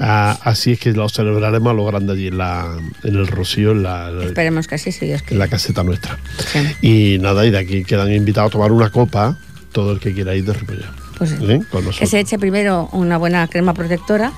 Ah, 0.00 0.38
así 0.44 0.72
es 0.72 0.80
que 0.80 0.92
lo 0.92 1.08
celebraremos 1.10 1.70
a 1.70 1.74
lo 1.74 1.84
grande 1.84 2.14
allí 2.14 2.28
en, 2.28 2.38
la, 2.38 2.74
en 3.04 3.14
el 3.16 3.26
Rocío, 3.26 3.72
en 3.72 3.82
la, 3.82 4.10
Esperemos 4.22 4.66
que 4.66 4.78
si 4.78 4.90
Dios 4.90 5.20
en 5.20 5.26
quiere. 5.26 5.38
la 5.38 5.48
caseta 5.48 5.82
nuestra. 5.82 6.18
Sí. 6.38 7.14
Y 7.14 7.18
nada, 7.18 7.44
y 7.44 7.50
de 7.50 7.58
aquí 7.58 7.84
quedan 7.84 8.12
invitados 8.12 8.48
a 8.48 8.52
tomar 8.52 8.72
una 8.72 8.90
copa 8.90 9.36
todo 9.72 9.92
el 9.92 10.00
que 10.00 10.14
quiera 10.14 10.34
ir 10.34 10.44
de 10.44 10.54
Ripollet. 10.54 10.86
Pues, 11.20 11.32
¿eh? 11.32 11.60
Que 11.98 12.06
se 12.06 12.18
eche 12.18 12.38
primero 12.38 12.88
una 12.92 13.18
buena 13.18 13.46
crema 13.46 13.74
protectora. 13.74 14.32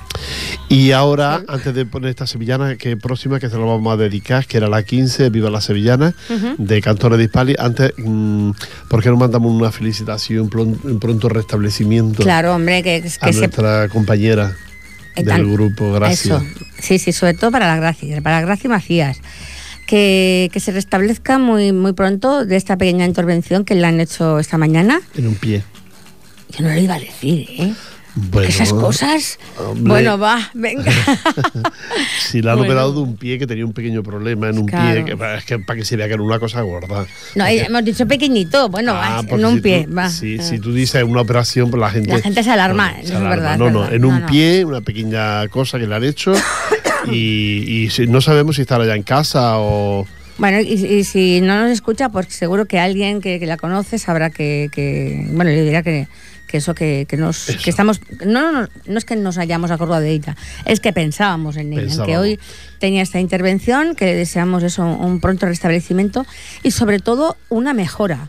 Y 0.68 0.90
ahora, 0.90 1.44
antes 1.46 1.72
de 1.72 1.86
poner 1.86 2.10
esta 2.10 2.26
sevillana 2.26 2.74
que 2.74 2.96
próxima, 2.96 3.38
que 3.38 3.48
se 3.48 3.56
lo 3.56 3.68
vamos 3.68 3.92
a 3.92 3.96
dedicar, 3.96 4.46
que 4.46 4.56
era 4.56 4.66
la 4.66 4.82
15, 4.82 5.30
Viva 5.30 5.48
la 5.48 5.60
Sevillana, 5.60 6.12
de 6.58 6.82
Cantores 6.82 7.18
de 7.18 7.24
Hispali, 7.24 7.54
antes, 7.56 7.92
mm, 7.98 8.50
¿por 8.88 9.00
qué 9.00 9.10
no 9.10 9.16
mandamos 9.16 9.52
una 9.52 9.70
felicitación, 9.70 10.50
un 10.52 10.98
pronto 10.98 11.28
restablecimiento 11.28 12.20
Claro, 12.20 12.52
hombre, 12.56 12.82
que, 12.82 13.00
que 13.00 13.10
a 13.20 13.30
nuestra 13.30 13.88
compañera 13.88 14.56
del 15.16 15.26
tan- 15.26 15.52
grupo 15.52 15.92
Gracias? 15.92 16.26
Eso, 16.26 16.42
sí, 16.80 16.98
sí, 16.98 17.12
sobre 17.12 17.34
todo 17.34 17.50
para 17.50 17.66
la 17.66 17.76
Gracia, 17.76 18.20
para 18.22 18.36
la 18.40 18.46
Gracia 18.46 18.68
Macías. 18.70 19.18
Que, 19.86 20.48
que 20.52 20.60
se 20.60 20.72
restablezca 20.72 21.38
muy, 21.38 21.72
muy 21.72 21.92
pronto 21.92 22.46
de 22.46 22.56
esta 22.56 22.76
pequeña 22.78 23.04
intervención 23.04 23.64
que 23.64 23.74
le 23.74 23.84
han 23.86 24.00
hecho 24.00 24.38
esta 24.38 24.56
mañana. 24.56 25.00
En 25.16 25.26
un 25.26 25.34
pie. 25.34 25.62
Yo 26.56 26.62
no 26.64 26.72
lo 26.72 26.78
iba 26.80 26.94
a 26.94 27.00
decir, 27.00 27.46
¿eh? 27.58 27.74
Bueno, 28.14 28.48
esas 28.48 28.72
cosas. 28.72 29.38
hombre. 29.58 29.88
Bueno, 29.90 30.18
va, 30.18 30.50
venga. 30.54 30.92
Si 32.20 32.42
la 32.42 32.52
han 32.52 32.58
Bueno. 32.58 32.72
operado 32.72 32.92
de 32.94 33.00
un 33.00 33.16
pie 33.16 33.38
que 33.38 33.46
tenía 33.46 33.64
un 33.64 33.72
pequeño 33.72 34.02
problema 34.02 34.48
en 34.48 34.58
un 34.58 34.66
Claro. 34.66 35.04
pie, 35.04 35.16
que, 35.16 35.36
es 35.36 35.44
que 35.44 35.58
para 35.58 35.78
que 35.78 35.84
se 35.84 35.96
vea 35.96 36.06
que 36.08 36.14
era 36.14 36.22
una 36.22 36.38
cosa 36.38 36.60
gorda. 36.62 37.06
No, 37.34 37.46
eh, 37.46 37.64
hemos 37.66 37.84
dicho 37.84 38.06
pequeñito, 38.06 38.68
bueno, 38.68 38.92
Ah, 38.94 39.16
va, 39.16 39.22
porque 39.22 39.42
en 39.42 39.44
un 39.48 39.54
si 39.56 39.60
pie, 39.60 39.84
tú- 39.88 39.94
va. 39.96 40.06
Eh, 40.06 40.38
si 40.42 40.58
tú 40.58 40.72
dices 40.72 41.02
una 41.04 41.20
operación, 41.22 41.70
pues 41.70 41.80
la 41.80 41.90
gente. 41.90 42.08
La 42.12 42.20
gente 42.20 42.42
se 42.42 42.50
alarma, 42.50 42.92
No, 42.92 42.98
eso 42.98 43.14
es 43.14 43.20
verdad, 43.22 43.58
No, 43.58 43.70
no, 43.70 43.80
verdad. 43.80 43.94
en 43.94 44.04
un 44.04 44.20
no. 44.20 44.26
pie, 44.26 44.64
una 44.64 44.80
pequeña 44.80 45.48
cosa 45.48 45.78
que 45.78 45.86
le 45.86 45.94
han 45.94 46.04
hecho. 46.04 46.32
y 47.10 47.88
no 48.08 48.20
sabemos 48.20 48.56
si 48.56 48.62
estará 48.62 48.84
ya 48.86 48.94
en 48.94 49.02
casa 49.02 49.58
o. 49.58 50.06
Bueno, 50.38 50.60
y, 50.60 50.72
y 50.72 51.04
si 51.04 51.40
no 51.40 51.60
nos 51.60 51.70
escucha, 51.70 52.08
pues 52.08 52.26
seguro 52.30 52.64
que 52.66 52.78
alguien 52.78 53.20
que, 53.20 53.38
que 53.38 53.46
la 53.46 53.56
conoce 53.58 53.98
sabrá 53.98 54.30
que, 54.30 54.70
que- 54.72 55.26
bueno, 55.30 55.50
le 55.50 55.62
dirá 55.64 55.82
que, 55.82 56.08
que 56.52 56.58
eso 56.58 56.74
que, 56.74 57.06
que 57.08 57.16
nos 57.16 57.48
Eso. 57.48 57.58
que 57.64 57.70
estamos 57.70 57.98
no, 58.24 58.52
no, 58.52 58.68
no, 58.86 58.98
es 58.98 59.04
que 59.06 59.16
nos 59.16 59.38
hayamos 59.38 59.70
acordado 59.70 60.02
de 60.02 60.10
ella, 60.10 60.36
es 60.66 60.78
que 60.80 60.92
pensábamos 60.92 61.56
en 61.56 61.72
ella, 61.72 61.80
en 61.82 61.88
que 61.88 61.96
Pensábamos. 61.96 62.18
hoy 62.18 62.38
tenía 62.78 63.02
esta 63.02 63.20
intervención, 63.20 63.94
que 63.96 64.04
le 64.04 64.14
deseamos 64.14 64.62
eso, 64.62 64.84
un 64.84 65.20
pronto 65.20 65.46
restablecimiento 65.46 66.26
y 66.62 66.72
sobre 66.72 66.98
todo 66.98 67.36
una 67.48 67.72
mejora, 67.72 68.28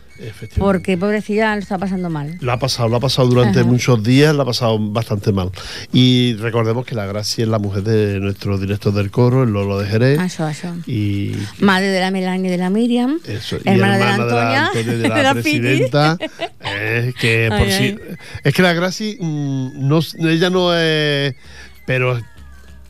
porque 0.56 0.96
pobrecilla 0.96 1.54
lo 1.56 1.60
está 1.60 1.76
pasando 1.76 2.08
mal. 2.08 2.38
Lo 2.40 2.52
ha 2.52 2.58
pasado, 2.58 2.88
lo 2.88 2.96
ha 2.96 3.00
pasado 3.00 3.28
durante 3.28 3.60
Ajá. 3.60 3.68
muchos 3.68 4.02
días, 4.02 4.34
lo 4.34 4.42
ha 4.42 4.46
pasado 4.46 4.78
bastante 4.78 5.32
mal. 5.32 5.50
Y 5.92 6.34
recordemos 6.36 6.86
que 6.86 6.94
la 6.94 7.04
Gracia 7.04 7.42
es 7.42 7.48
la 7.48 7.58
mujer 7.58 7.82
de 7.82 8.20
nuestro 8.20 8.56
director 8.58 8.94
del 8.94 9.10
coro, 9.10 9.42
el 9.42 9.50
Lolo 9.50 9.78
de 9.80 9.88
Jerez. 9.88 10.20
Eso, 10.20 10.48
eso. 10.48 10.68
Y 10.86 11.32
Madre 11.58 11.88
de 11.88 12.00
la 12.00 12.10
Melania 12.12 12.48
y 12.48 12.50
de 12.52 12.58
la 12.58 12.70
Miriam, 12.70 13.18
Eso, 13.26 13.56
y 13.56 13.68
hermana, 13.68 13.96
hermana 13.96 13.98
de 13.98 14.04
la 14.04 14.14
Antonia, 14.14 14.66
Antonia 14.68 14.82
y 14.94 14.98
de 14.98 15.08
la, 15.08 15.14
de 15.18 15.22
la 15.24 15.32
presidenta. 15.34 16.18
eh, 16.84 17.12
que 17.18 17.48
por 17.48 17.60
Ay, 17.60 17.72
si- 17.72 17.82
ay. 17.84 17.98
es 18.44 18.54
que 18.54 18.62
la 18.62 18.72
Graci, 18.74 19.16
mm, 19.20 19.88
no, 19.88 20.00
ella 20.28 20.50
no 20.50 20.76
es. 20.76 21.34
Pero 21.86 22.20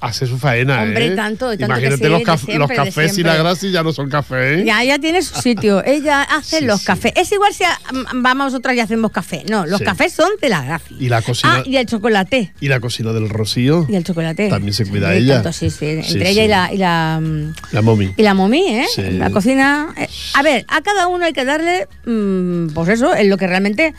hace 0.07 0.27
su 0.27 0.39
faena, 0.39 0.83
Hombre, 0.83 1.07
¿eh? 1.07 1.11
tanto, 1.17 1.49
tanto 1.51 1.65
Imagínate 1.65 1.99
que 1.99 2.05
sí, 2.05 2.11
los, 2.11 2.19
de 2.21 2.25
caf- 2.27 2.39
siempre, 2.45 2.59
los 2.59 2.71
cafés 2.87 3.19
y 3.19 3.23
la 3.23 3.37
grasa 3.37 3.67
y 3.67 3.71
ya 3.73 3.83
no 3.83 3.93
son 3.93 4.09
café, 4.11 4.61
¿eh? 4.61 4.65
Ya, 4.65 4.83
ella 4.83 4.99
tiene 4.99 5.23
su 5.23 5.41
sitio. 5.41 5.83
Ella 5.87 6.23
hace 6.23 6.59
Sí, 6.61 6.65
los 6.65 6.81
sí. 6.81 6.87
cafés. 6.87 7.13
Es 7.17 7.31
igual 7.33 7.53
si 7.55 7.65
mm, 7.65 8.23
vamos 8.23 8.47
nosotras 8.53 8.77
y 8.77 8.81
hacemos 8.81 9.11
café. 9.13 9.45
No, 9.49 9.67
los 9.67 9.81
cafés 9.81 10.13
son 10.13 10.29
de 10.41 10.49
la 10.49 10.63
Graci. 10.63 10.95
Y 11.01 11.09
la 11.09 11.23
cocina- 11.23 11.57
Ah, 11.59 11.63
y 11.65 11.77
el 11.77 11.87
chocolate. 11.87 12.53
Y 12.61 12.69
la 12.69 12.81
cocina 12.81 13.13
del 13.13 13.29
Rocío, 13.29 13.87
Y 13.89 13.95
el 13.97 14.05
chocolate. 14.05 14.49
También 14.49 14.75
se 14.75 14.87
cuida 14.87 15.15
ella. 15.15 15.35
tanto, 15.43 15.53
sí, 15.53 15.71
sí. 15.71 15.87
Entre 15.87 16.31
ella 16.31 16.45
y 16.45 16.49
la. 16.49 16.73
Y 16.75 16.77
la 16.79 17.21
mm, 17.23 17.55
la 17.73 17.83
momi. 17.83 18.13
y 18.17 18.23
la 18.23 18.35
momí, 18.35 18.67
¿eh? 18.69 18.87
Sí. 18.95 19.03
La 19.13 19.31
cocina. 19.31 19.95
eh, 19.97 20.09
a 20.35 20.43
ver, 20.43 20.65
a 20.69 20.81
cada 20.83 21.07
uno 21.09 21.25
hay 21.25 21.33
que 21.33 21.45
darle, 21.45 21.87
mm, 22.07 22.69
pues 22.75 22.89
eso, 22.91 23.15
en 23.15 23.31
lo 23.31 23.37
que 23.37 23.47
realmente 23.47 23.93
mm, 23.93 23.95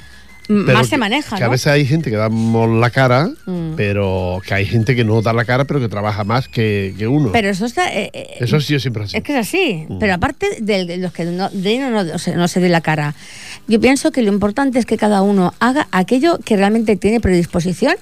Pero 0.48 0.64
más 0.74 0.84
que- 0.84 0.89
se 0.89 0.98
maneja, 0.98 1.36
Que 1.36 1.41
¿no? 1.41 1.48
a 1.48 1.50
veces 1.50 1.68
hay 1.68 1.86
gente 1.86 2.10
que 2.12 2.18
damos 2.18 2.70
la 2.80 2.89
cara, 2.91 3.30
Mm. 3.46 3.74
pero 3.76 4.41
que 4.46 4.54
hay 4.54 4.66
gente 4.66 4.96
que 4.96 5.04
no 5.04 5.22
da 5.22 5.34
la 5.34 5.43
cara, 5.46 5.66
pero 5.66 5.80
que 5.80 5.89
trabaja 5.89 6.24
más 6.24 6.48
que, 6.48 6.93
que 6.98 7.08
uno. 7.08 7.32
Pero 7.32 7.50
eso 7.50 7.66
está. 7.66 7.91
eh, 7.93 8.12
eh, 8.14 8.28
Eso 8.41 8.60
sí, 8.62 8.74
yo 8.74 8.80
siempre 8.80 9.04
así. 9.04 9.18
Es 9.18 9.24
que 9.24 9.34
es 9.34 9.39
así. 9.48 9.86
Mm. 9.89 10.00
Pero 10.00 10.14
aparte 10.14 10.48
de, 10.62 10.86
de 10.86 10.98
los 10.98 11.12
que 11.14 11.26
no, 11.26 11.50
de 11.50 11.80
no, 11.80 12.04
no, 12.04 12.18
se, 12.20 12.36
no 12.36 12.48
se 12.48 12.60
dé 12.60 12.70
la 12.70 12.82
cara, 12.82 13.16
yo 13.68 13.80
pienso 13.82 14.12
que 14.12 14.22
lo 14.22 14.32
importante 14.32 14.78
es 14.78 14.86
que 14.86 14.98
cada 14.98 15.22
uno 15.24 15.54
haga 15.60 15.88
aquello 15.91 16.38
que 16.46 16.56
realmente 16.58 16.96
tiene 16.96 17.20
predisposición 17.20 17.96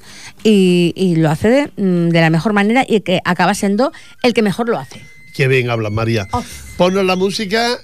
y, 0.44 0.92
y 0.98 1.16
lo 1.16 1.30
hace 1.30 1.50
de, 1.50 1.68
mm, 1.78 2.10
de 2.10 2.20
la 2.22 2.30
mejor 2.30 2.52
manera 2.54 2.84
y 2.88 3.00
que 3.02 3.22
acaba 3.24 3.54
siendo 3.54 3.92
el 4.22 4.34
que 4.34 4.42
mejor 4.42 4.68
lo 4.68 4.78
hace. 4.78 5.02
Qué 5.34 5.48
bien 5.48 5.70
hablas, 5.70 5.92
María. 5.92 6.28
Oh. 6.32 6.44
Ponnos 6.78 7.06
la 7.06 7.16
música 7.16 7.78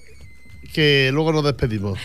que 0.73 1.09
luego 1.13 1.31
nos 1.31 1.43
despedimos. 1.45 1.97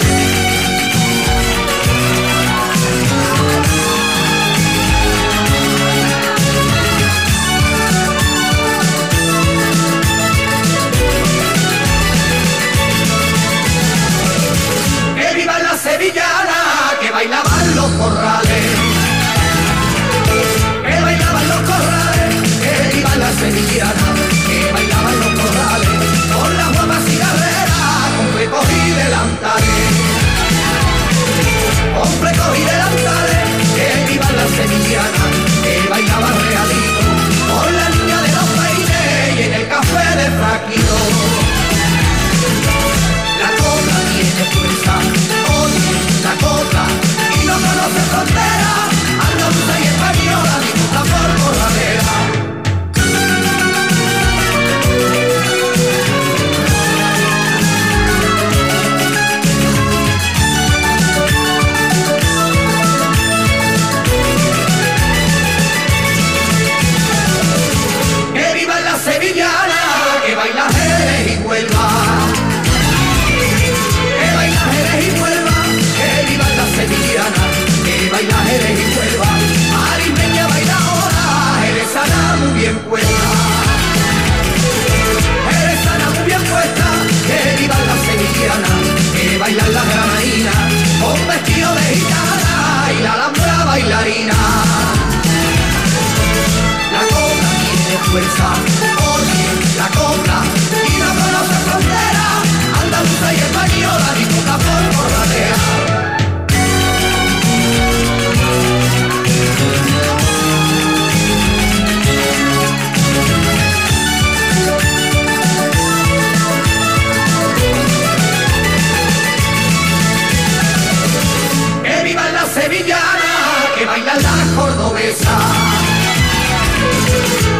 Cordobesas. 124.54 125.44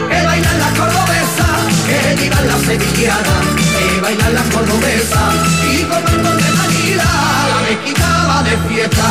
Que 0.09 0.23
bailan 0.27 0.59
las 0.59 0.73
cordobesas, 0.79 1.59
que 1.87 2.23
vivan 2.23 2.47
las 2.47 2.61
sevillanas, 2.63 3.45
que 3.79 4.01
bailan 4.01 4.35
las 4.35 4.47
cordobesas. 4.55 5.35
Y 5.71 5.83
con 5.85 6.03
montón 6.03 6.37
de 6.39 6.51
manila, 6.61 7.05
la 7.51 7.59
mezquita 7.69 8.09
va 8.29 8.43
de 8.43 8.57
fiesta. 8.69 9.09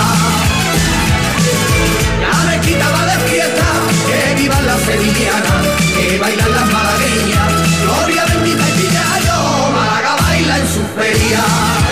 La 2.32 2.52
mezquita 2.52 2.86
va 2.90 3.06
de 3.06 3.18
fiesta, 3.30 3.68
que 4.08 4.42
vivan 4.42 4.66
las 4.66 4.80
sevillanas, 4.82 5.64
que 5.96 6.18
bailan 6.20 6.52
las 6.52 6.66
malagueñas. 6.72 7.52
Gloria 7.84 8.26
bendita 8.26 8.64
y 8.70 8.72
Pillayo, 8.80 9.72
Málaga 9.72 10.16
baila 10.22 10.58
en 10.58 10.68
su 10.68 10.82
feria. 10.96 11.83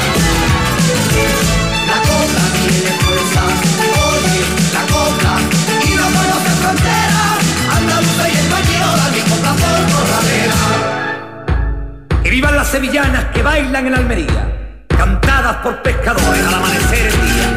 Sevillanas 12.72 13.26
que 13.34 13.44
bailan 13.44 13.88
en 13.88 13.96
Almería, 13.96 14.48
cantadas 14.88 15.58
por 15.58 15.82
pescadores 15.82 16.48
al 16.48 16.54
amanecer 16.54 17.08
el 17.08 17.12
día. 17.12 17.48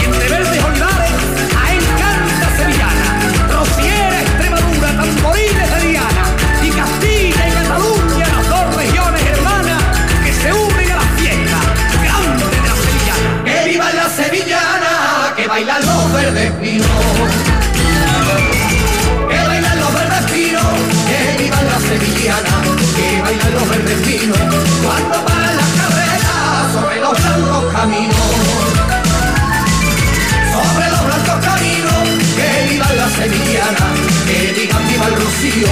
Y 0.00 0.04
entre 0.06 0.28
verdes 0.30 0.64
olivares, 0.64 1.10
a 1.60 1.74
encanta 1.74 2.48
sevillana, 2.56 3.06
rociera 3.52 4.22
Extremadura, 4.22 4.88
tamborines 4.96 5.74
de 5.74 5.86
Diana, 5.86 6.24
y 6.62 6.70
Castilla 6.70 7.48
y 7.48 7.52
Cataluña, 7.52 8.26
las 8.26 8.48
dos 8.48 8.76
regiones 8.76 9.22
hermanas 9.32 9.82
que 10.24 10.32
se 10.32 10.50
unen 10.50 10.92
a 10.92 10.96
la 10.96 11.08
fiesta 11.18 11.58
grande 12.02 12.44
de 12.48 12.60
la 12.66 12.74
sevillana. 12.84 13.44
Que 13.44 13.68
viva 13.68 13.92
la 13.92 14.08
sevillana, 14.08 15.34
que 15.36 15.46
bailan 15.46 15.82
Sobre 27.84 28.00
los 30.88 31.04
blancos 31.04 31.44
caminos, 31.44 32.08
que 32.34 32.48
vivan 32.70 32.96
la 32.96 33.08
sevillana, 33.10 33.86
que 34.26 34.54
digan 34.58 34.88
viva 34.88 35.06
el 35.08 35.16
rocío. 35.16 35.68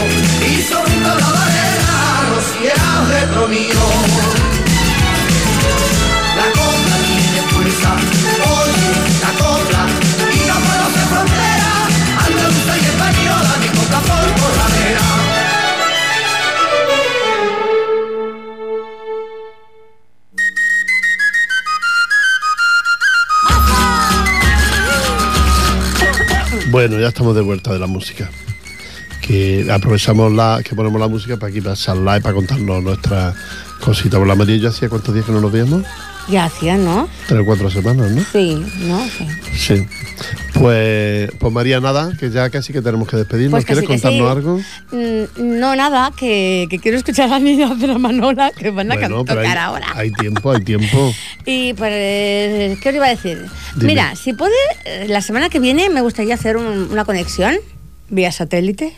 Y 0.47 0.63
sobre 0.63 0.93
toda 0.97 1.15
la 1.15 1.31
barrera, 1.31 2.29
rocieras 2.35 3.09
de 3.09 3.27
tronillo. 3.33 3.87
La 6.37 6.47
copla 6.53 6.97
tiene 7.07 7.41
Bueno, 26.83 26.99
ya 26.99 27.11
estamos 27.11 27.37
de 27.37 27.43
vuelta 27.43 27.73
de 27.73 27.79
la 27.79 27.87
música. 27.87 28.29
Que 29.21 29.65
aprovechamos 29.71 30.33
la, 30.33 30.63
que 30.65 30.75
ponemos 30.75 31.01
la 31.01 31.07
música 31.07 31.37
para 31.37 31.51
aquí 31.51 31.61
para 31.61 31.77
charlar 31.77 32.19
y 32.19 32.23
para 32.23 32.35
contarnos 32.35 32.83
nuestras 32.83 33.37
cositas. 33.81 34.19
Por 34.19 34.27
la 34.27 34.35
María 34.35 34.69
hacía 34.69 34.89
cuántos 34.89 35.15
días 35.15 35.25
que 35.25 35.31
no 35.31 35.41
nos 35.41 35.53
veíamos. 35.53 35.85
Ya 36.29 36.45
hacía, 36.45 36.77
¿no? 36.77 37.09
Tres 37.27 37.41
o 37.41 37.45
cuatro 37.45 37.69
semanas, 37.71 38.11
¿no? 38.13 38.23
Sí, 38.33 38.55
¿no? 38.81 39.05
Sí. 39.09 39.27
Sí. 39.57 39.87
Pues, 40.55 41.31
pues 41.39 41.53
María, 41.53 41.81
nada, 41.81 42.13
que 42.19 42.31
ya 42.31 42.49
casi 42.51 42.73
que 42.73 42.81
tenemos 42.83 43.09
que 43.09 43.17
despedirnos. 43.17 43.53
Pues 43.53 43.65
¿Quieres 43.65 43.85
contarnos 43.85 44.21
sí. 44.21 44.37
algo? 44.37 44.61
Mm, 44.93 45.59
No, 45.59 45.75
nada, 45.75 46.13
que, 46.17 46.67
que 46.71 46.79
quiero 46.79 46.97
escuchar 46.99 47.33
a 47.33 47.41
de 47.41 47.87
la 47.87 47.99
Manola 47.99 48.51
que 48.53 48.71
van 48.71 48.93
a 48.93 48.95
Bueno, 48.95 49.25
pero 49.25 49.41
hay, 49.41 49.47
tocar 49.47 49.59
ahora. 49.59 49.87
hay 49.95 50.13
tiempo, 50.13 50.53
hay 50.53 50.63
tiempo. 50.63 51.13
Y 51.47 51.73
pues, 51.75 52.79
¿qué 52.79 52.89
os 52.89 52.95
iba 52.95 53.07
a 53.07 53.11
decir? 53.11 53.45
Dime. 53.75 53.87
Mira, 53.89 54.15
si 54.15 54.33
puede, 54.33 54.55
eh, 54.85 55.07
la 55.09 55.21
semana 55.23 55.49
que 55.49 55.59
viene 55.59 55.91
me 55.91 56.01
gustaría 56.03 56.35
hacer 56.35 56.57
un- 56.57 56.89
una 56.93 57.05
conexión 57.05 57.57
vía 58.11 58.31
satélite, 58.31 58.95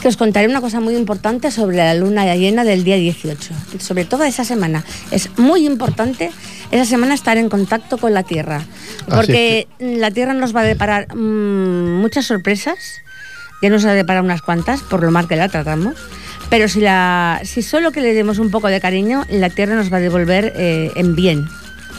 que 0.00 0.08
os 0.08 0.16
contaré 0.16 0.48
una 0.48 0.60
cosa 0.60 0.80
muy 0.80 0.94
importante 0.96 1.50
sobre 1.50 1.76
la 1.76 1.94
luna 1.94 2.34
llena 2.34 2.64
del 2.64 2.84
día 2.84 2.96
18. 2.96 3.54
Sobre 3.78 4.04
toda 4.04 4.28
esa 4.28 4.44
semana. 4.44 4.84
Es 5.10 5.30
muy 5.38 5.66
importante 5.66 6.30
esa 6.70 6.84
semana 6.84 7.14
estar 7.14 7.38
en 7.38 7.48
contacto 7.48 7.98
con 7.98 8.12
la 8.14 8.22
Tierra, 8.22 8.64
porque 9.08 9.68
la 9.78 10.10
Tierra 10.10 10.34
nos 10.34 10.54
va 10.54 10.60
a 10.60 10.64
deparar 10.64 11.14
mm, 11.14 12.00
muchas 12.00 12.26
sorpresas. 12.26 13.00
Ya 13.62 13.70
nos 13.70 13.84
ha 13.84 13.92
deparado 13.92 14.24
unas 14.24 14.42
cuantas, 14.42 14.82
por 14.82 15.02
lo 15.02 15.10
mal 15.10 15.28
que 15.28 15.36
la 15.36 15.48
tratamos. 15.48 15.94
Pero 16.50 16.68
si, 16.68 16.80
la, 16.80 17.40
si 17.44 17.62
solo 17.62 17.90
que 17.90 18.00
le 18.00 18.14
demos 18.14 18.38
un 18.38 18.50
poco 18.50 18.68
de 18.68 18.80
cariño, 18.80 19.24
la 19.30 19.50
Tierra 19.50 19.74
nos 19.74 19.92
va 19.92 19.96
a 19.96 20.00
devolver 20.00 20.52
eh, 20.56 20.92
en 20.94 21.16
bien. 21.16 21.48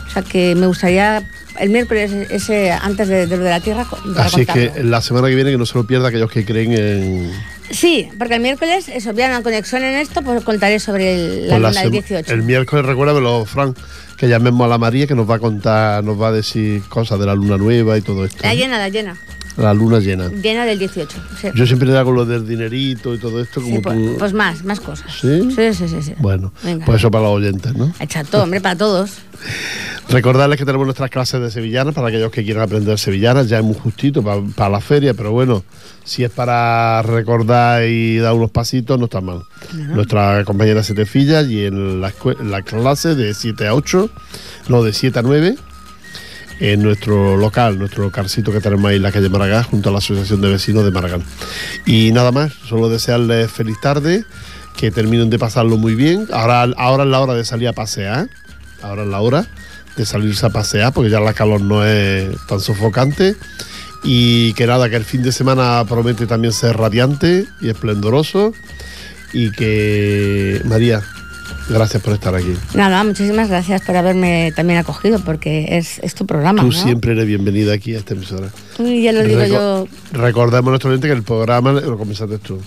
O 0.07 0.09
sea 0.09 0.21
que 0.21 0.55
me 0.55 0.67
gustaría 0.67 1.23
el 1.59 1.69
miércoles 1.69 2.11
ese 2.29 2.71
antes 2.71 3.07
de, 3.07 3.27
de 3.27 3.37
lo 3.37 3.43
de 3.43 3.49
la 3.49 3.59
Tierra 3.59 3.85
Así 4.17 4.41
es 4.41 4.47
que 4.47 4.67
contarlo. 4.67 4.89
la 4.89 5.01
semana 5.01 5.27
que 5.29 5.35
viene 5.35 5.51
que 5.51 5.57
no 5.57 5.65
se 5.65 5.77
lo 5.77 5.85
pierda 5.85 6.09
aquellos 6.09 6.31
que 6.31 6.45
creen 6.45 6.73
en 6.73 7.31
Sí, 7.69 8.07
porque 8.17 8.35
el 8.35 8.41
miércoles, 8.41 8.87
eso, 8.87 9.11
voy 9.11 9.23
a 9.23 9.27
una 9.27 9.43
conexión 9.43 9.83
en 9.83 9.95
esto, 9.95 10.21
pues 10.21 10.41
contaré 10.45 10.79
sobre 10.79 11.15
el- 11.15 11.47
la 11.49 11.59
pues, 11.59 11.61
la 11.61 11.67
del 11.69 11.77
sema- 11.91 11.91
18. 11.91 12.33
El 12.33 12.43
miércoles 12.43 12.85
recuérdamelo, 12.85 13.43
Fran, 13.43 13.75
que 14.15 14.29
llamemos 14.29 14.63
a 14.65 14.69
la 14.69 14.77
María 14.77 15.05
que 15.05 15.15
nos 15.15 15.29
va 15.29 15.35
a 15.35 15.39
contar, 15.39 16.01
nos 16.03 16.19
va 16.19 16.29
a 16.29 16.31
decir 16.31 16.81
cosas 16.87 17.19
de 17.19 17.25
la 17.25 17.35
luna 17.35 17.57
nueva 17.57 17.97
y 17.97 18.01
todo 18.01 18.23
esto. 18.23 18.41
La 18.41 18.55
llena, 18.55 18.77
la 18.79 18.87
llena. 18.87 19.17
La 19.57 19.73
luna 19.73 19.99
llena. 19.99 20.29
Llena 20.29 20.65
del 20.65 20.79
18. 20.79 21.17
sí. 21.41 21.47
Yo 21.55 21.65
siempre 21.67 21.89
le 21.89 21.97
hago 21.97 22.11
lo 22.13 22.25
del 22.25 22.47
dinerito 22.47 23.13
y 23.13 23.17
todo 23.17 23.41
esto, 23.41 23.59
Sí, 23.59 23.65
como 23.65 23.81
pues, 23.81 23.97
tú. 23.97 24.15
pues 24.17 24.31
más, 24.33 24.63
más 24.63 24.79
cosas. 24.79 25.11
¿Sí? 25.19 25.49
Sí, 25.53 25.73
sí, 25.73 25.87
sí. 25.89 26.01
sí. 26.03 26.13
Bueno, 26.19 26.53
Venga. 26.63 26.85
pues 26.85 26.99
eso 26.99 27.11
para 27.11 27.25
los 27.25 27.33
oyentes, 27.33 27.73
¿no? 27.75 27.91
Echa 27.99 28.23
todo, 28.23 28.43
hombre, 28.43 28.61
para 28.61 28.77
todos. 28.77 29.11
Recordarles 30.09 30.57
que 30.57 30.63
tenemos 30.65 30.87
nuestras 30.87 31.09
clases 31.09 31.41
de 31.41 31.51
sevillanas 31.51 31.93
para 31.93 32.07
aquellos 32.07 32.31
que 32.31 32.43
quieran 32.45 32.63
aprender 32.63 32.97
sevillanas, 32.97 33.49
ya 33.49 33.57
es 33.57 33.63
muy 33.63 33.75
justito 33.75 34.23
para, 34.23 34.41
para 34.55 34.69
la 34.69 34.79
feria, 34.79 35.13
pero 35.13 35.33
bueno, 35.33 35.65
si 36.05 36.23
es 36.23 36.31
para 36.31 37.01
recordar 37.01 37.83
y 37.83 38.17
dar 38.17 38.33
unos 38.33 38.49
pasitos, 38.51 38.97
no 38.97 39.05
está 39.05 39.19
mal. 39.19 39.43
Nuestra 39.73 40.45
compañera 40.45 40.81
Setefilla 40.81 41.41
y 41.41 41.65
en 41.65 41.99
la, 41.99 42.13
escue- 42.13 42.39
en 42.39 42.51
la 42.51 42.61
clase 42.61 43.15
de 43.15 43.33
7 43.33 43.67
a 43.67 43.73
8, 43.73 44.09
no, 44.69 44.81
de 44.81 44.93
7 44.93 45.19
a 45.19 45.21
9, 45.23 45.57
en 46.61 46.81
nuestro 46.83 47.35
local, 47.35 47.77
nuestro 47.77 48.03
localcito 48.05 48.53
que 48.53 48.61
tenemos 48.61 48.85
ahí 48.89 48.95
en 48.95 49.03
la 49.03 49.11
calle 49.11 49.27
Maragán, 49.27 49.63
junto 49.63 49.89
a 49.89 49.91
la 49.91 49.97
Asociación 49.97 50.39
de 50.39 50.49
Vecinos 50.51 50.85
de 50.85 50.91
Maragán. 50.91 51.21
Y 51.85 52.13
nada 52.13 52.31
más, 52.31 52.53
solo 52.53 52.87
desearles 52.87 53.51
feliz 53.51 53.75
tarde, 53.81 54.23
que 54.77 54.89
terminen 54.89 55.29
de 55.29 55.37
pasarlo 55.37 55.75
muy 55.75 55.95
bien. 55.95 56.27
Ahora, 56.31 56.61
ahora 56.77 57.03
es 57.03 57.09
la 57.09 57.19
hora 57.19 57.33
de 57.33 57.43
salir 57.43 57.67
a 57.67 57.73
pasear, 57.73 58.29
ahora 58.81 59.03
es 59.03 59.09
la 59.09 59.19
hora 59.19 59.45
de 59.97 60.05
salirse 60.05 60.45
a 60.45 60.49
pasear, 60.49 60.93
porque 60.93 61.09
ya 61.09 61.19
la 61.19 61.33
calor 61.33 61.59
no 61.61 61.83
es 61.85 62.29
tan 62.47 62.59
sofocante. 62.61 63.35
Y 64.03 64.53
que 64.53 64.67
nada, 64.67 64.89
que 64.89 64.95
el 64.95 65.03
fin 65.03 65.23
de 65.23 65.31
semana 65.31 65.83
promete 65.89 66.27
también 66.27 66.53
ser 66.53 66.77
radiante 66.77 67.45
y 67.59 67.69
esplendoroso. 67.69 68.53
Y 69.33 69.51
que, 69.51 70.61
María, 70.65 71.01
gracias 71.67 72.01
por 72.01 72.13
estar 72.13 72.33
aquí. 72.35 72.53
Nada, 72.75 73.03
muchísimas 73.03 73.49
gracias 73.49 73.81
por 73.81 73.97
haberme 73.97 74.53
también 74.55 74.79
acogido, 74.79 75.19
porque 75.19 75.77
es, 75.77 75.99
es 75.99 76.13
tu 76.15 76.25
programa. 76.25 76.61
Tú 76.61 76.67
¿no? 76.67 76.71
siempre 76.73 77.11
eres 77.11 77.25
bienvenida 77.25 77.73
aquí 77.73 77.95
a 77.95 77.97
esta 77.97 78.13
emisora. 78.13 78.49
Uy, 78.79 79.01
ya 79.01 79.11
lo 79.11 79.23
digo 79.23 79.41
Reco- 79.41 79.49
yo. 79.49 79.87
Recordemos 80.13 80.67
a 80.67 80.71
nuestro 80.71 80.89
oyente 80.91 81.07
que 81.07 81.13
el 81.13 81.23
programa 81.23 81.73
lo 81.73 81.97
comenzaste 81.97 82.37
tú. 82.37 82.61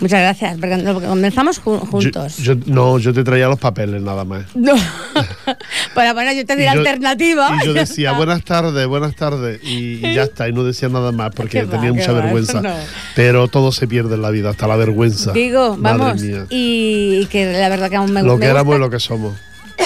Muchas 0.00 0.20
gracias, 0.20 0.56
porque 0.58 0.82
comenzamos 1.06 1.62
ju- 1.62 1.78
juntos. 1.86 2.38
Yo, 2.38 2.54
yo- 2.54 2.60
no, 2.66 2.98
yo 2.98 3.12
te 3.12 3.22
traía 3.22 3.48
los 3.48 3.58
papeles 3.58 4.00
nada 4.02 4.24
más. 4.24 4.44
No. 4.54 4.74
Para 5.94 6.12
bueno, 6.14 6.32
yo 6.32 6.44
te 6.46 6.56
di 6.56 6.64
la 6.64 6.72
alternativa. 6.72 7.50
Y 7.62 7.66
yo 7.66 7.72
decía, 7.74 8.12
buenas 8.12 8.42
tardes, 8.44 8.86
buenas 8.86 9.14
tardes. 9.14 9.60
Y, 9.62 10.06
y 10.06 10.14
ya 10.14 10.22
está, 10.22 10.48
y 10.48 10.52
no 10.52 10.64
decía 10.64 10.88
nada 10.88 11.12
más 11.12 11.32
porque 11.34 11.64
va, 11.64 11.70
tenía 11.72 11.92
mucha 11.92 12.12
vergüenza. 12.12 12.60
no. 12.62 12.72
Pero 13.14 13.48
todo 13.48 13.72
se 13.72 13.86
pierde 13.88 14.14
en 14.14 14.22
la 14.22 14.30
vida, 14.30 14.50
hasta 14.50 14.66
la 14.66 14.76
vergüenza. 14.76 15.32
Digo, 15.32 15.76
Madre 15.76 15.98
vamos. 15.98 16.22
mía. 16.22 16.46
Y, 16.48 17.26
que 17.26 17.52
la 17.52 17.68
verdad 17.68 17.90
que 17.90 17.96
aún 17.96 18.12
me, 18.12 18.22
lo 18.22 18.34
me 18.36 18.40
que 18.40 18.46
éramos 18.46 18.74
y 18.76 18.78
gusta, 18.78 18.78
lo 18.86 18.90
que 18.90 19.00
somos. 19.00 19.34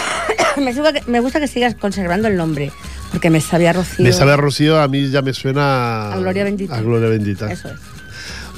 me, 0.59 0.73
gusta 0.73 0.93
que, 0.93 1.03
me 1.11 1.21
gusta 1.21 1.41
que 1.41 1.49
sigas 1.49 1.75
conservando 1.75 2.29
el 2.29 2.37
nombre, 2.37 2.71
porque 3.11 3.31
me 3.31 3.41
sabía 3.41 3.73
Rocío. 3.73 4.05
Me 4.05 4.12
sabe 4.12 4.33
a 4.33 4.37
Rocío, 4.37 4.81
a 4.81 4.87
mí 4.89 5.09
ya 5.11 5.23
me 5.23 5.33
suena 5.33 6.12
A 6.12 6.17
Gloria 6.19 6.45
Bendita. 6.45 6.77
A 6.77 6.81
Gloria 6.83 7.09
Bendita. 7.09 7.51
Eso 7.51 7.69
es. 7.69 7.75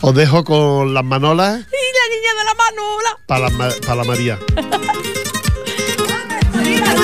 Os 0.01 0.15
dejo 0.15 0.45
con 0.45 0.95
las 0.95 1.05
manolas. 1.05 1.59
Y 1.59 1.61
la 1.61 2.07
niña 2.15 2.33
de 2.39 2.45
la 2.45 2.55
manola. 2.55 3.19
Para 3.27 3.51
la, 3.51 3.75
la 3.95 4.05
María. 4.05 4.39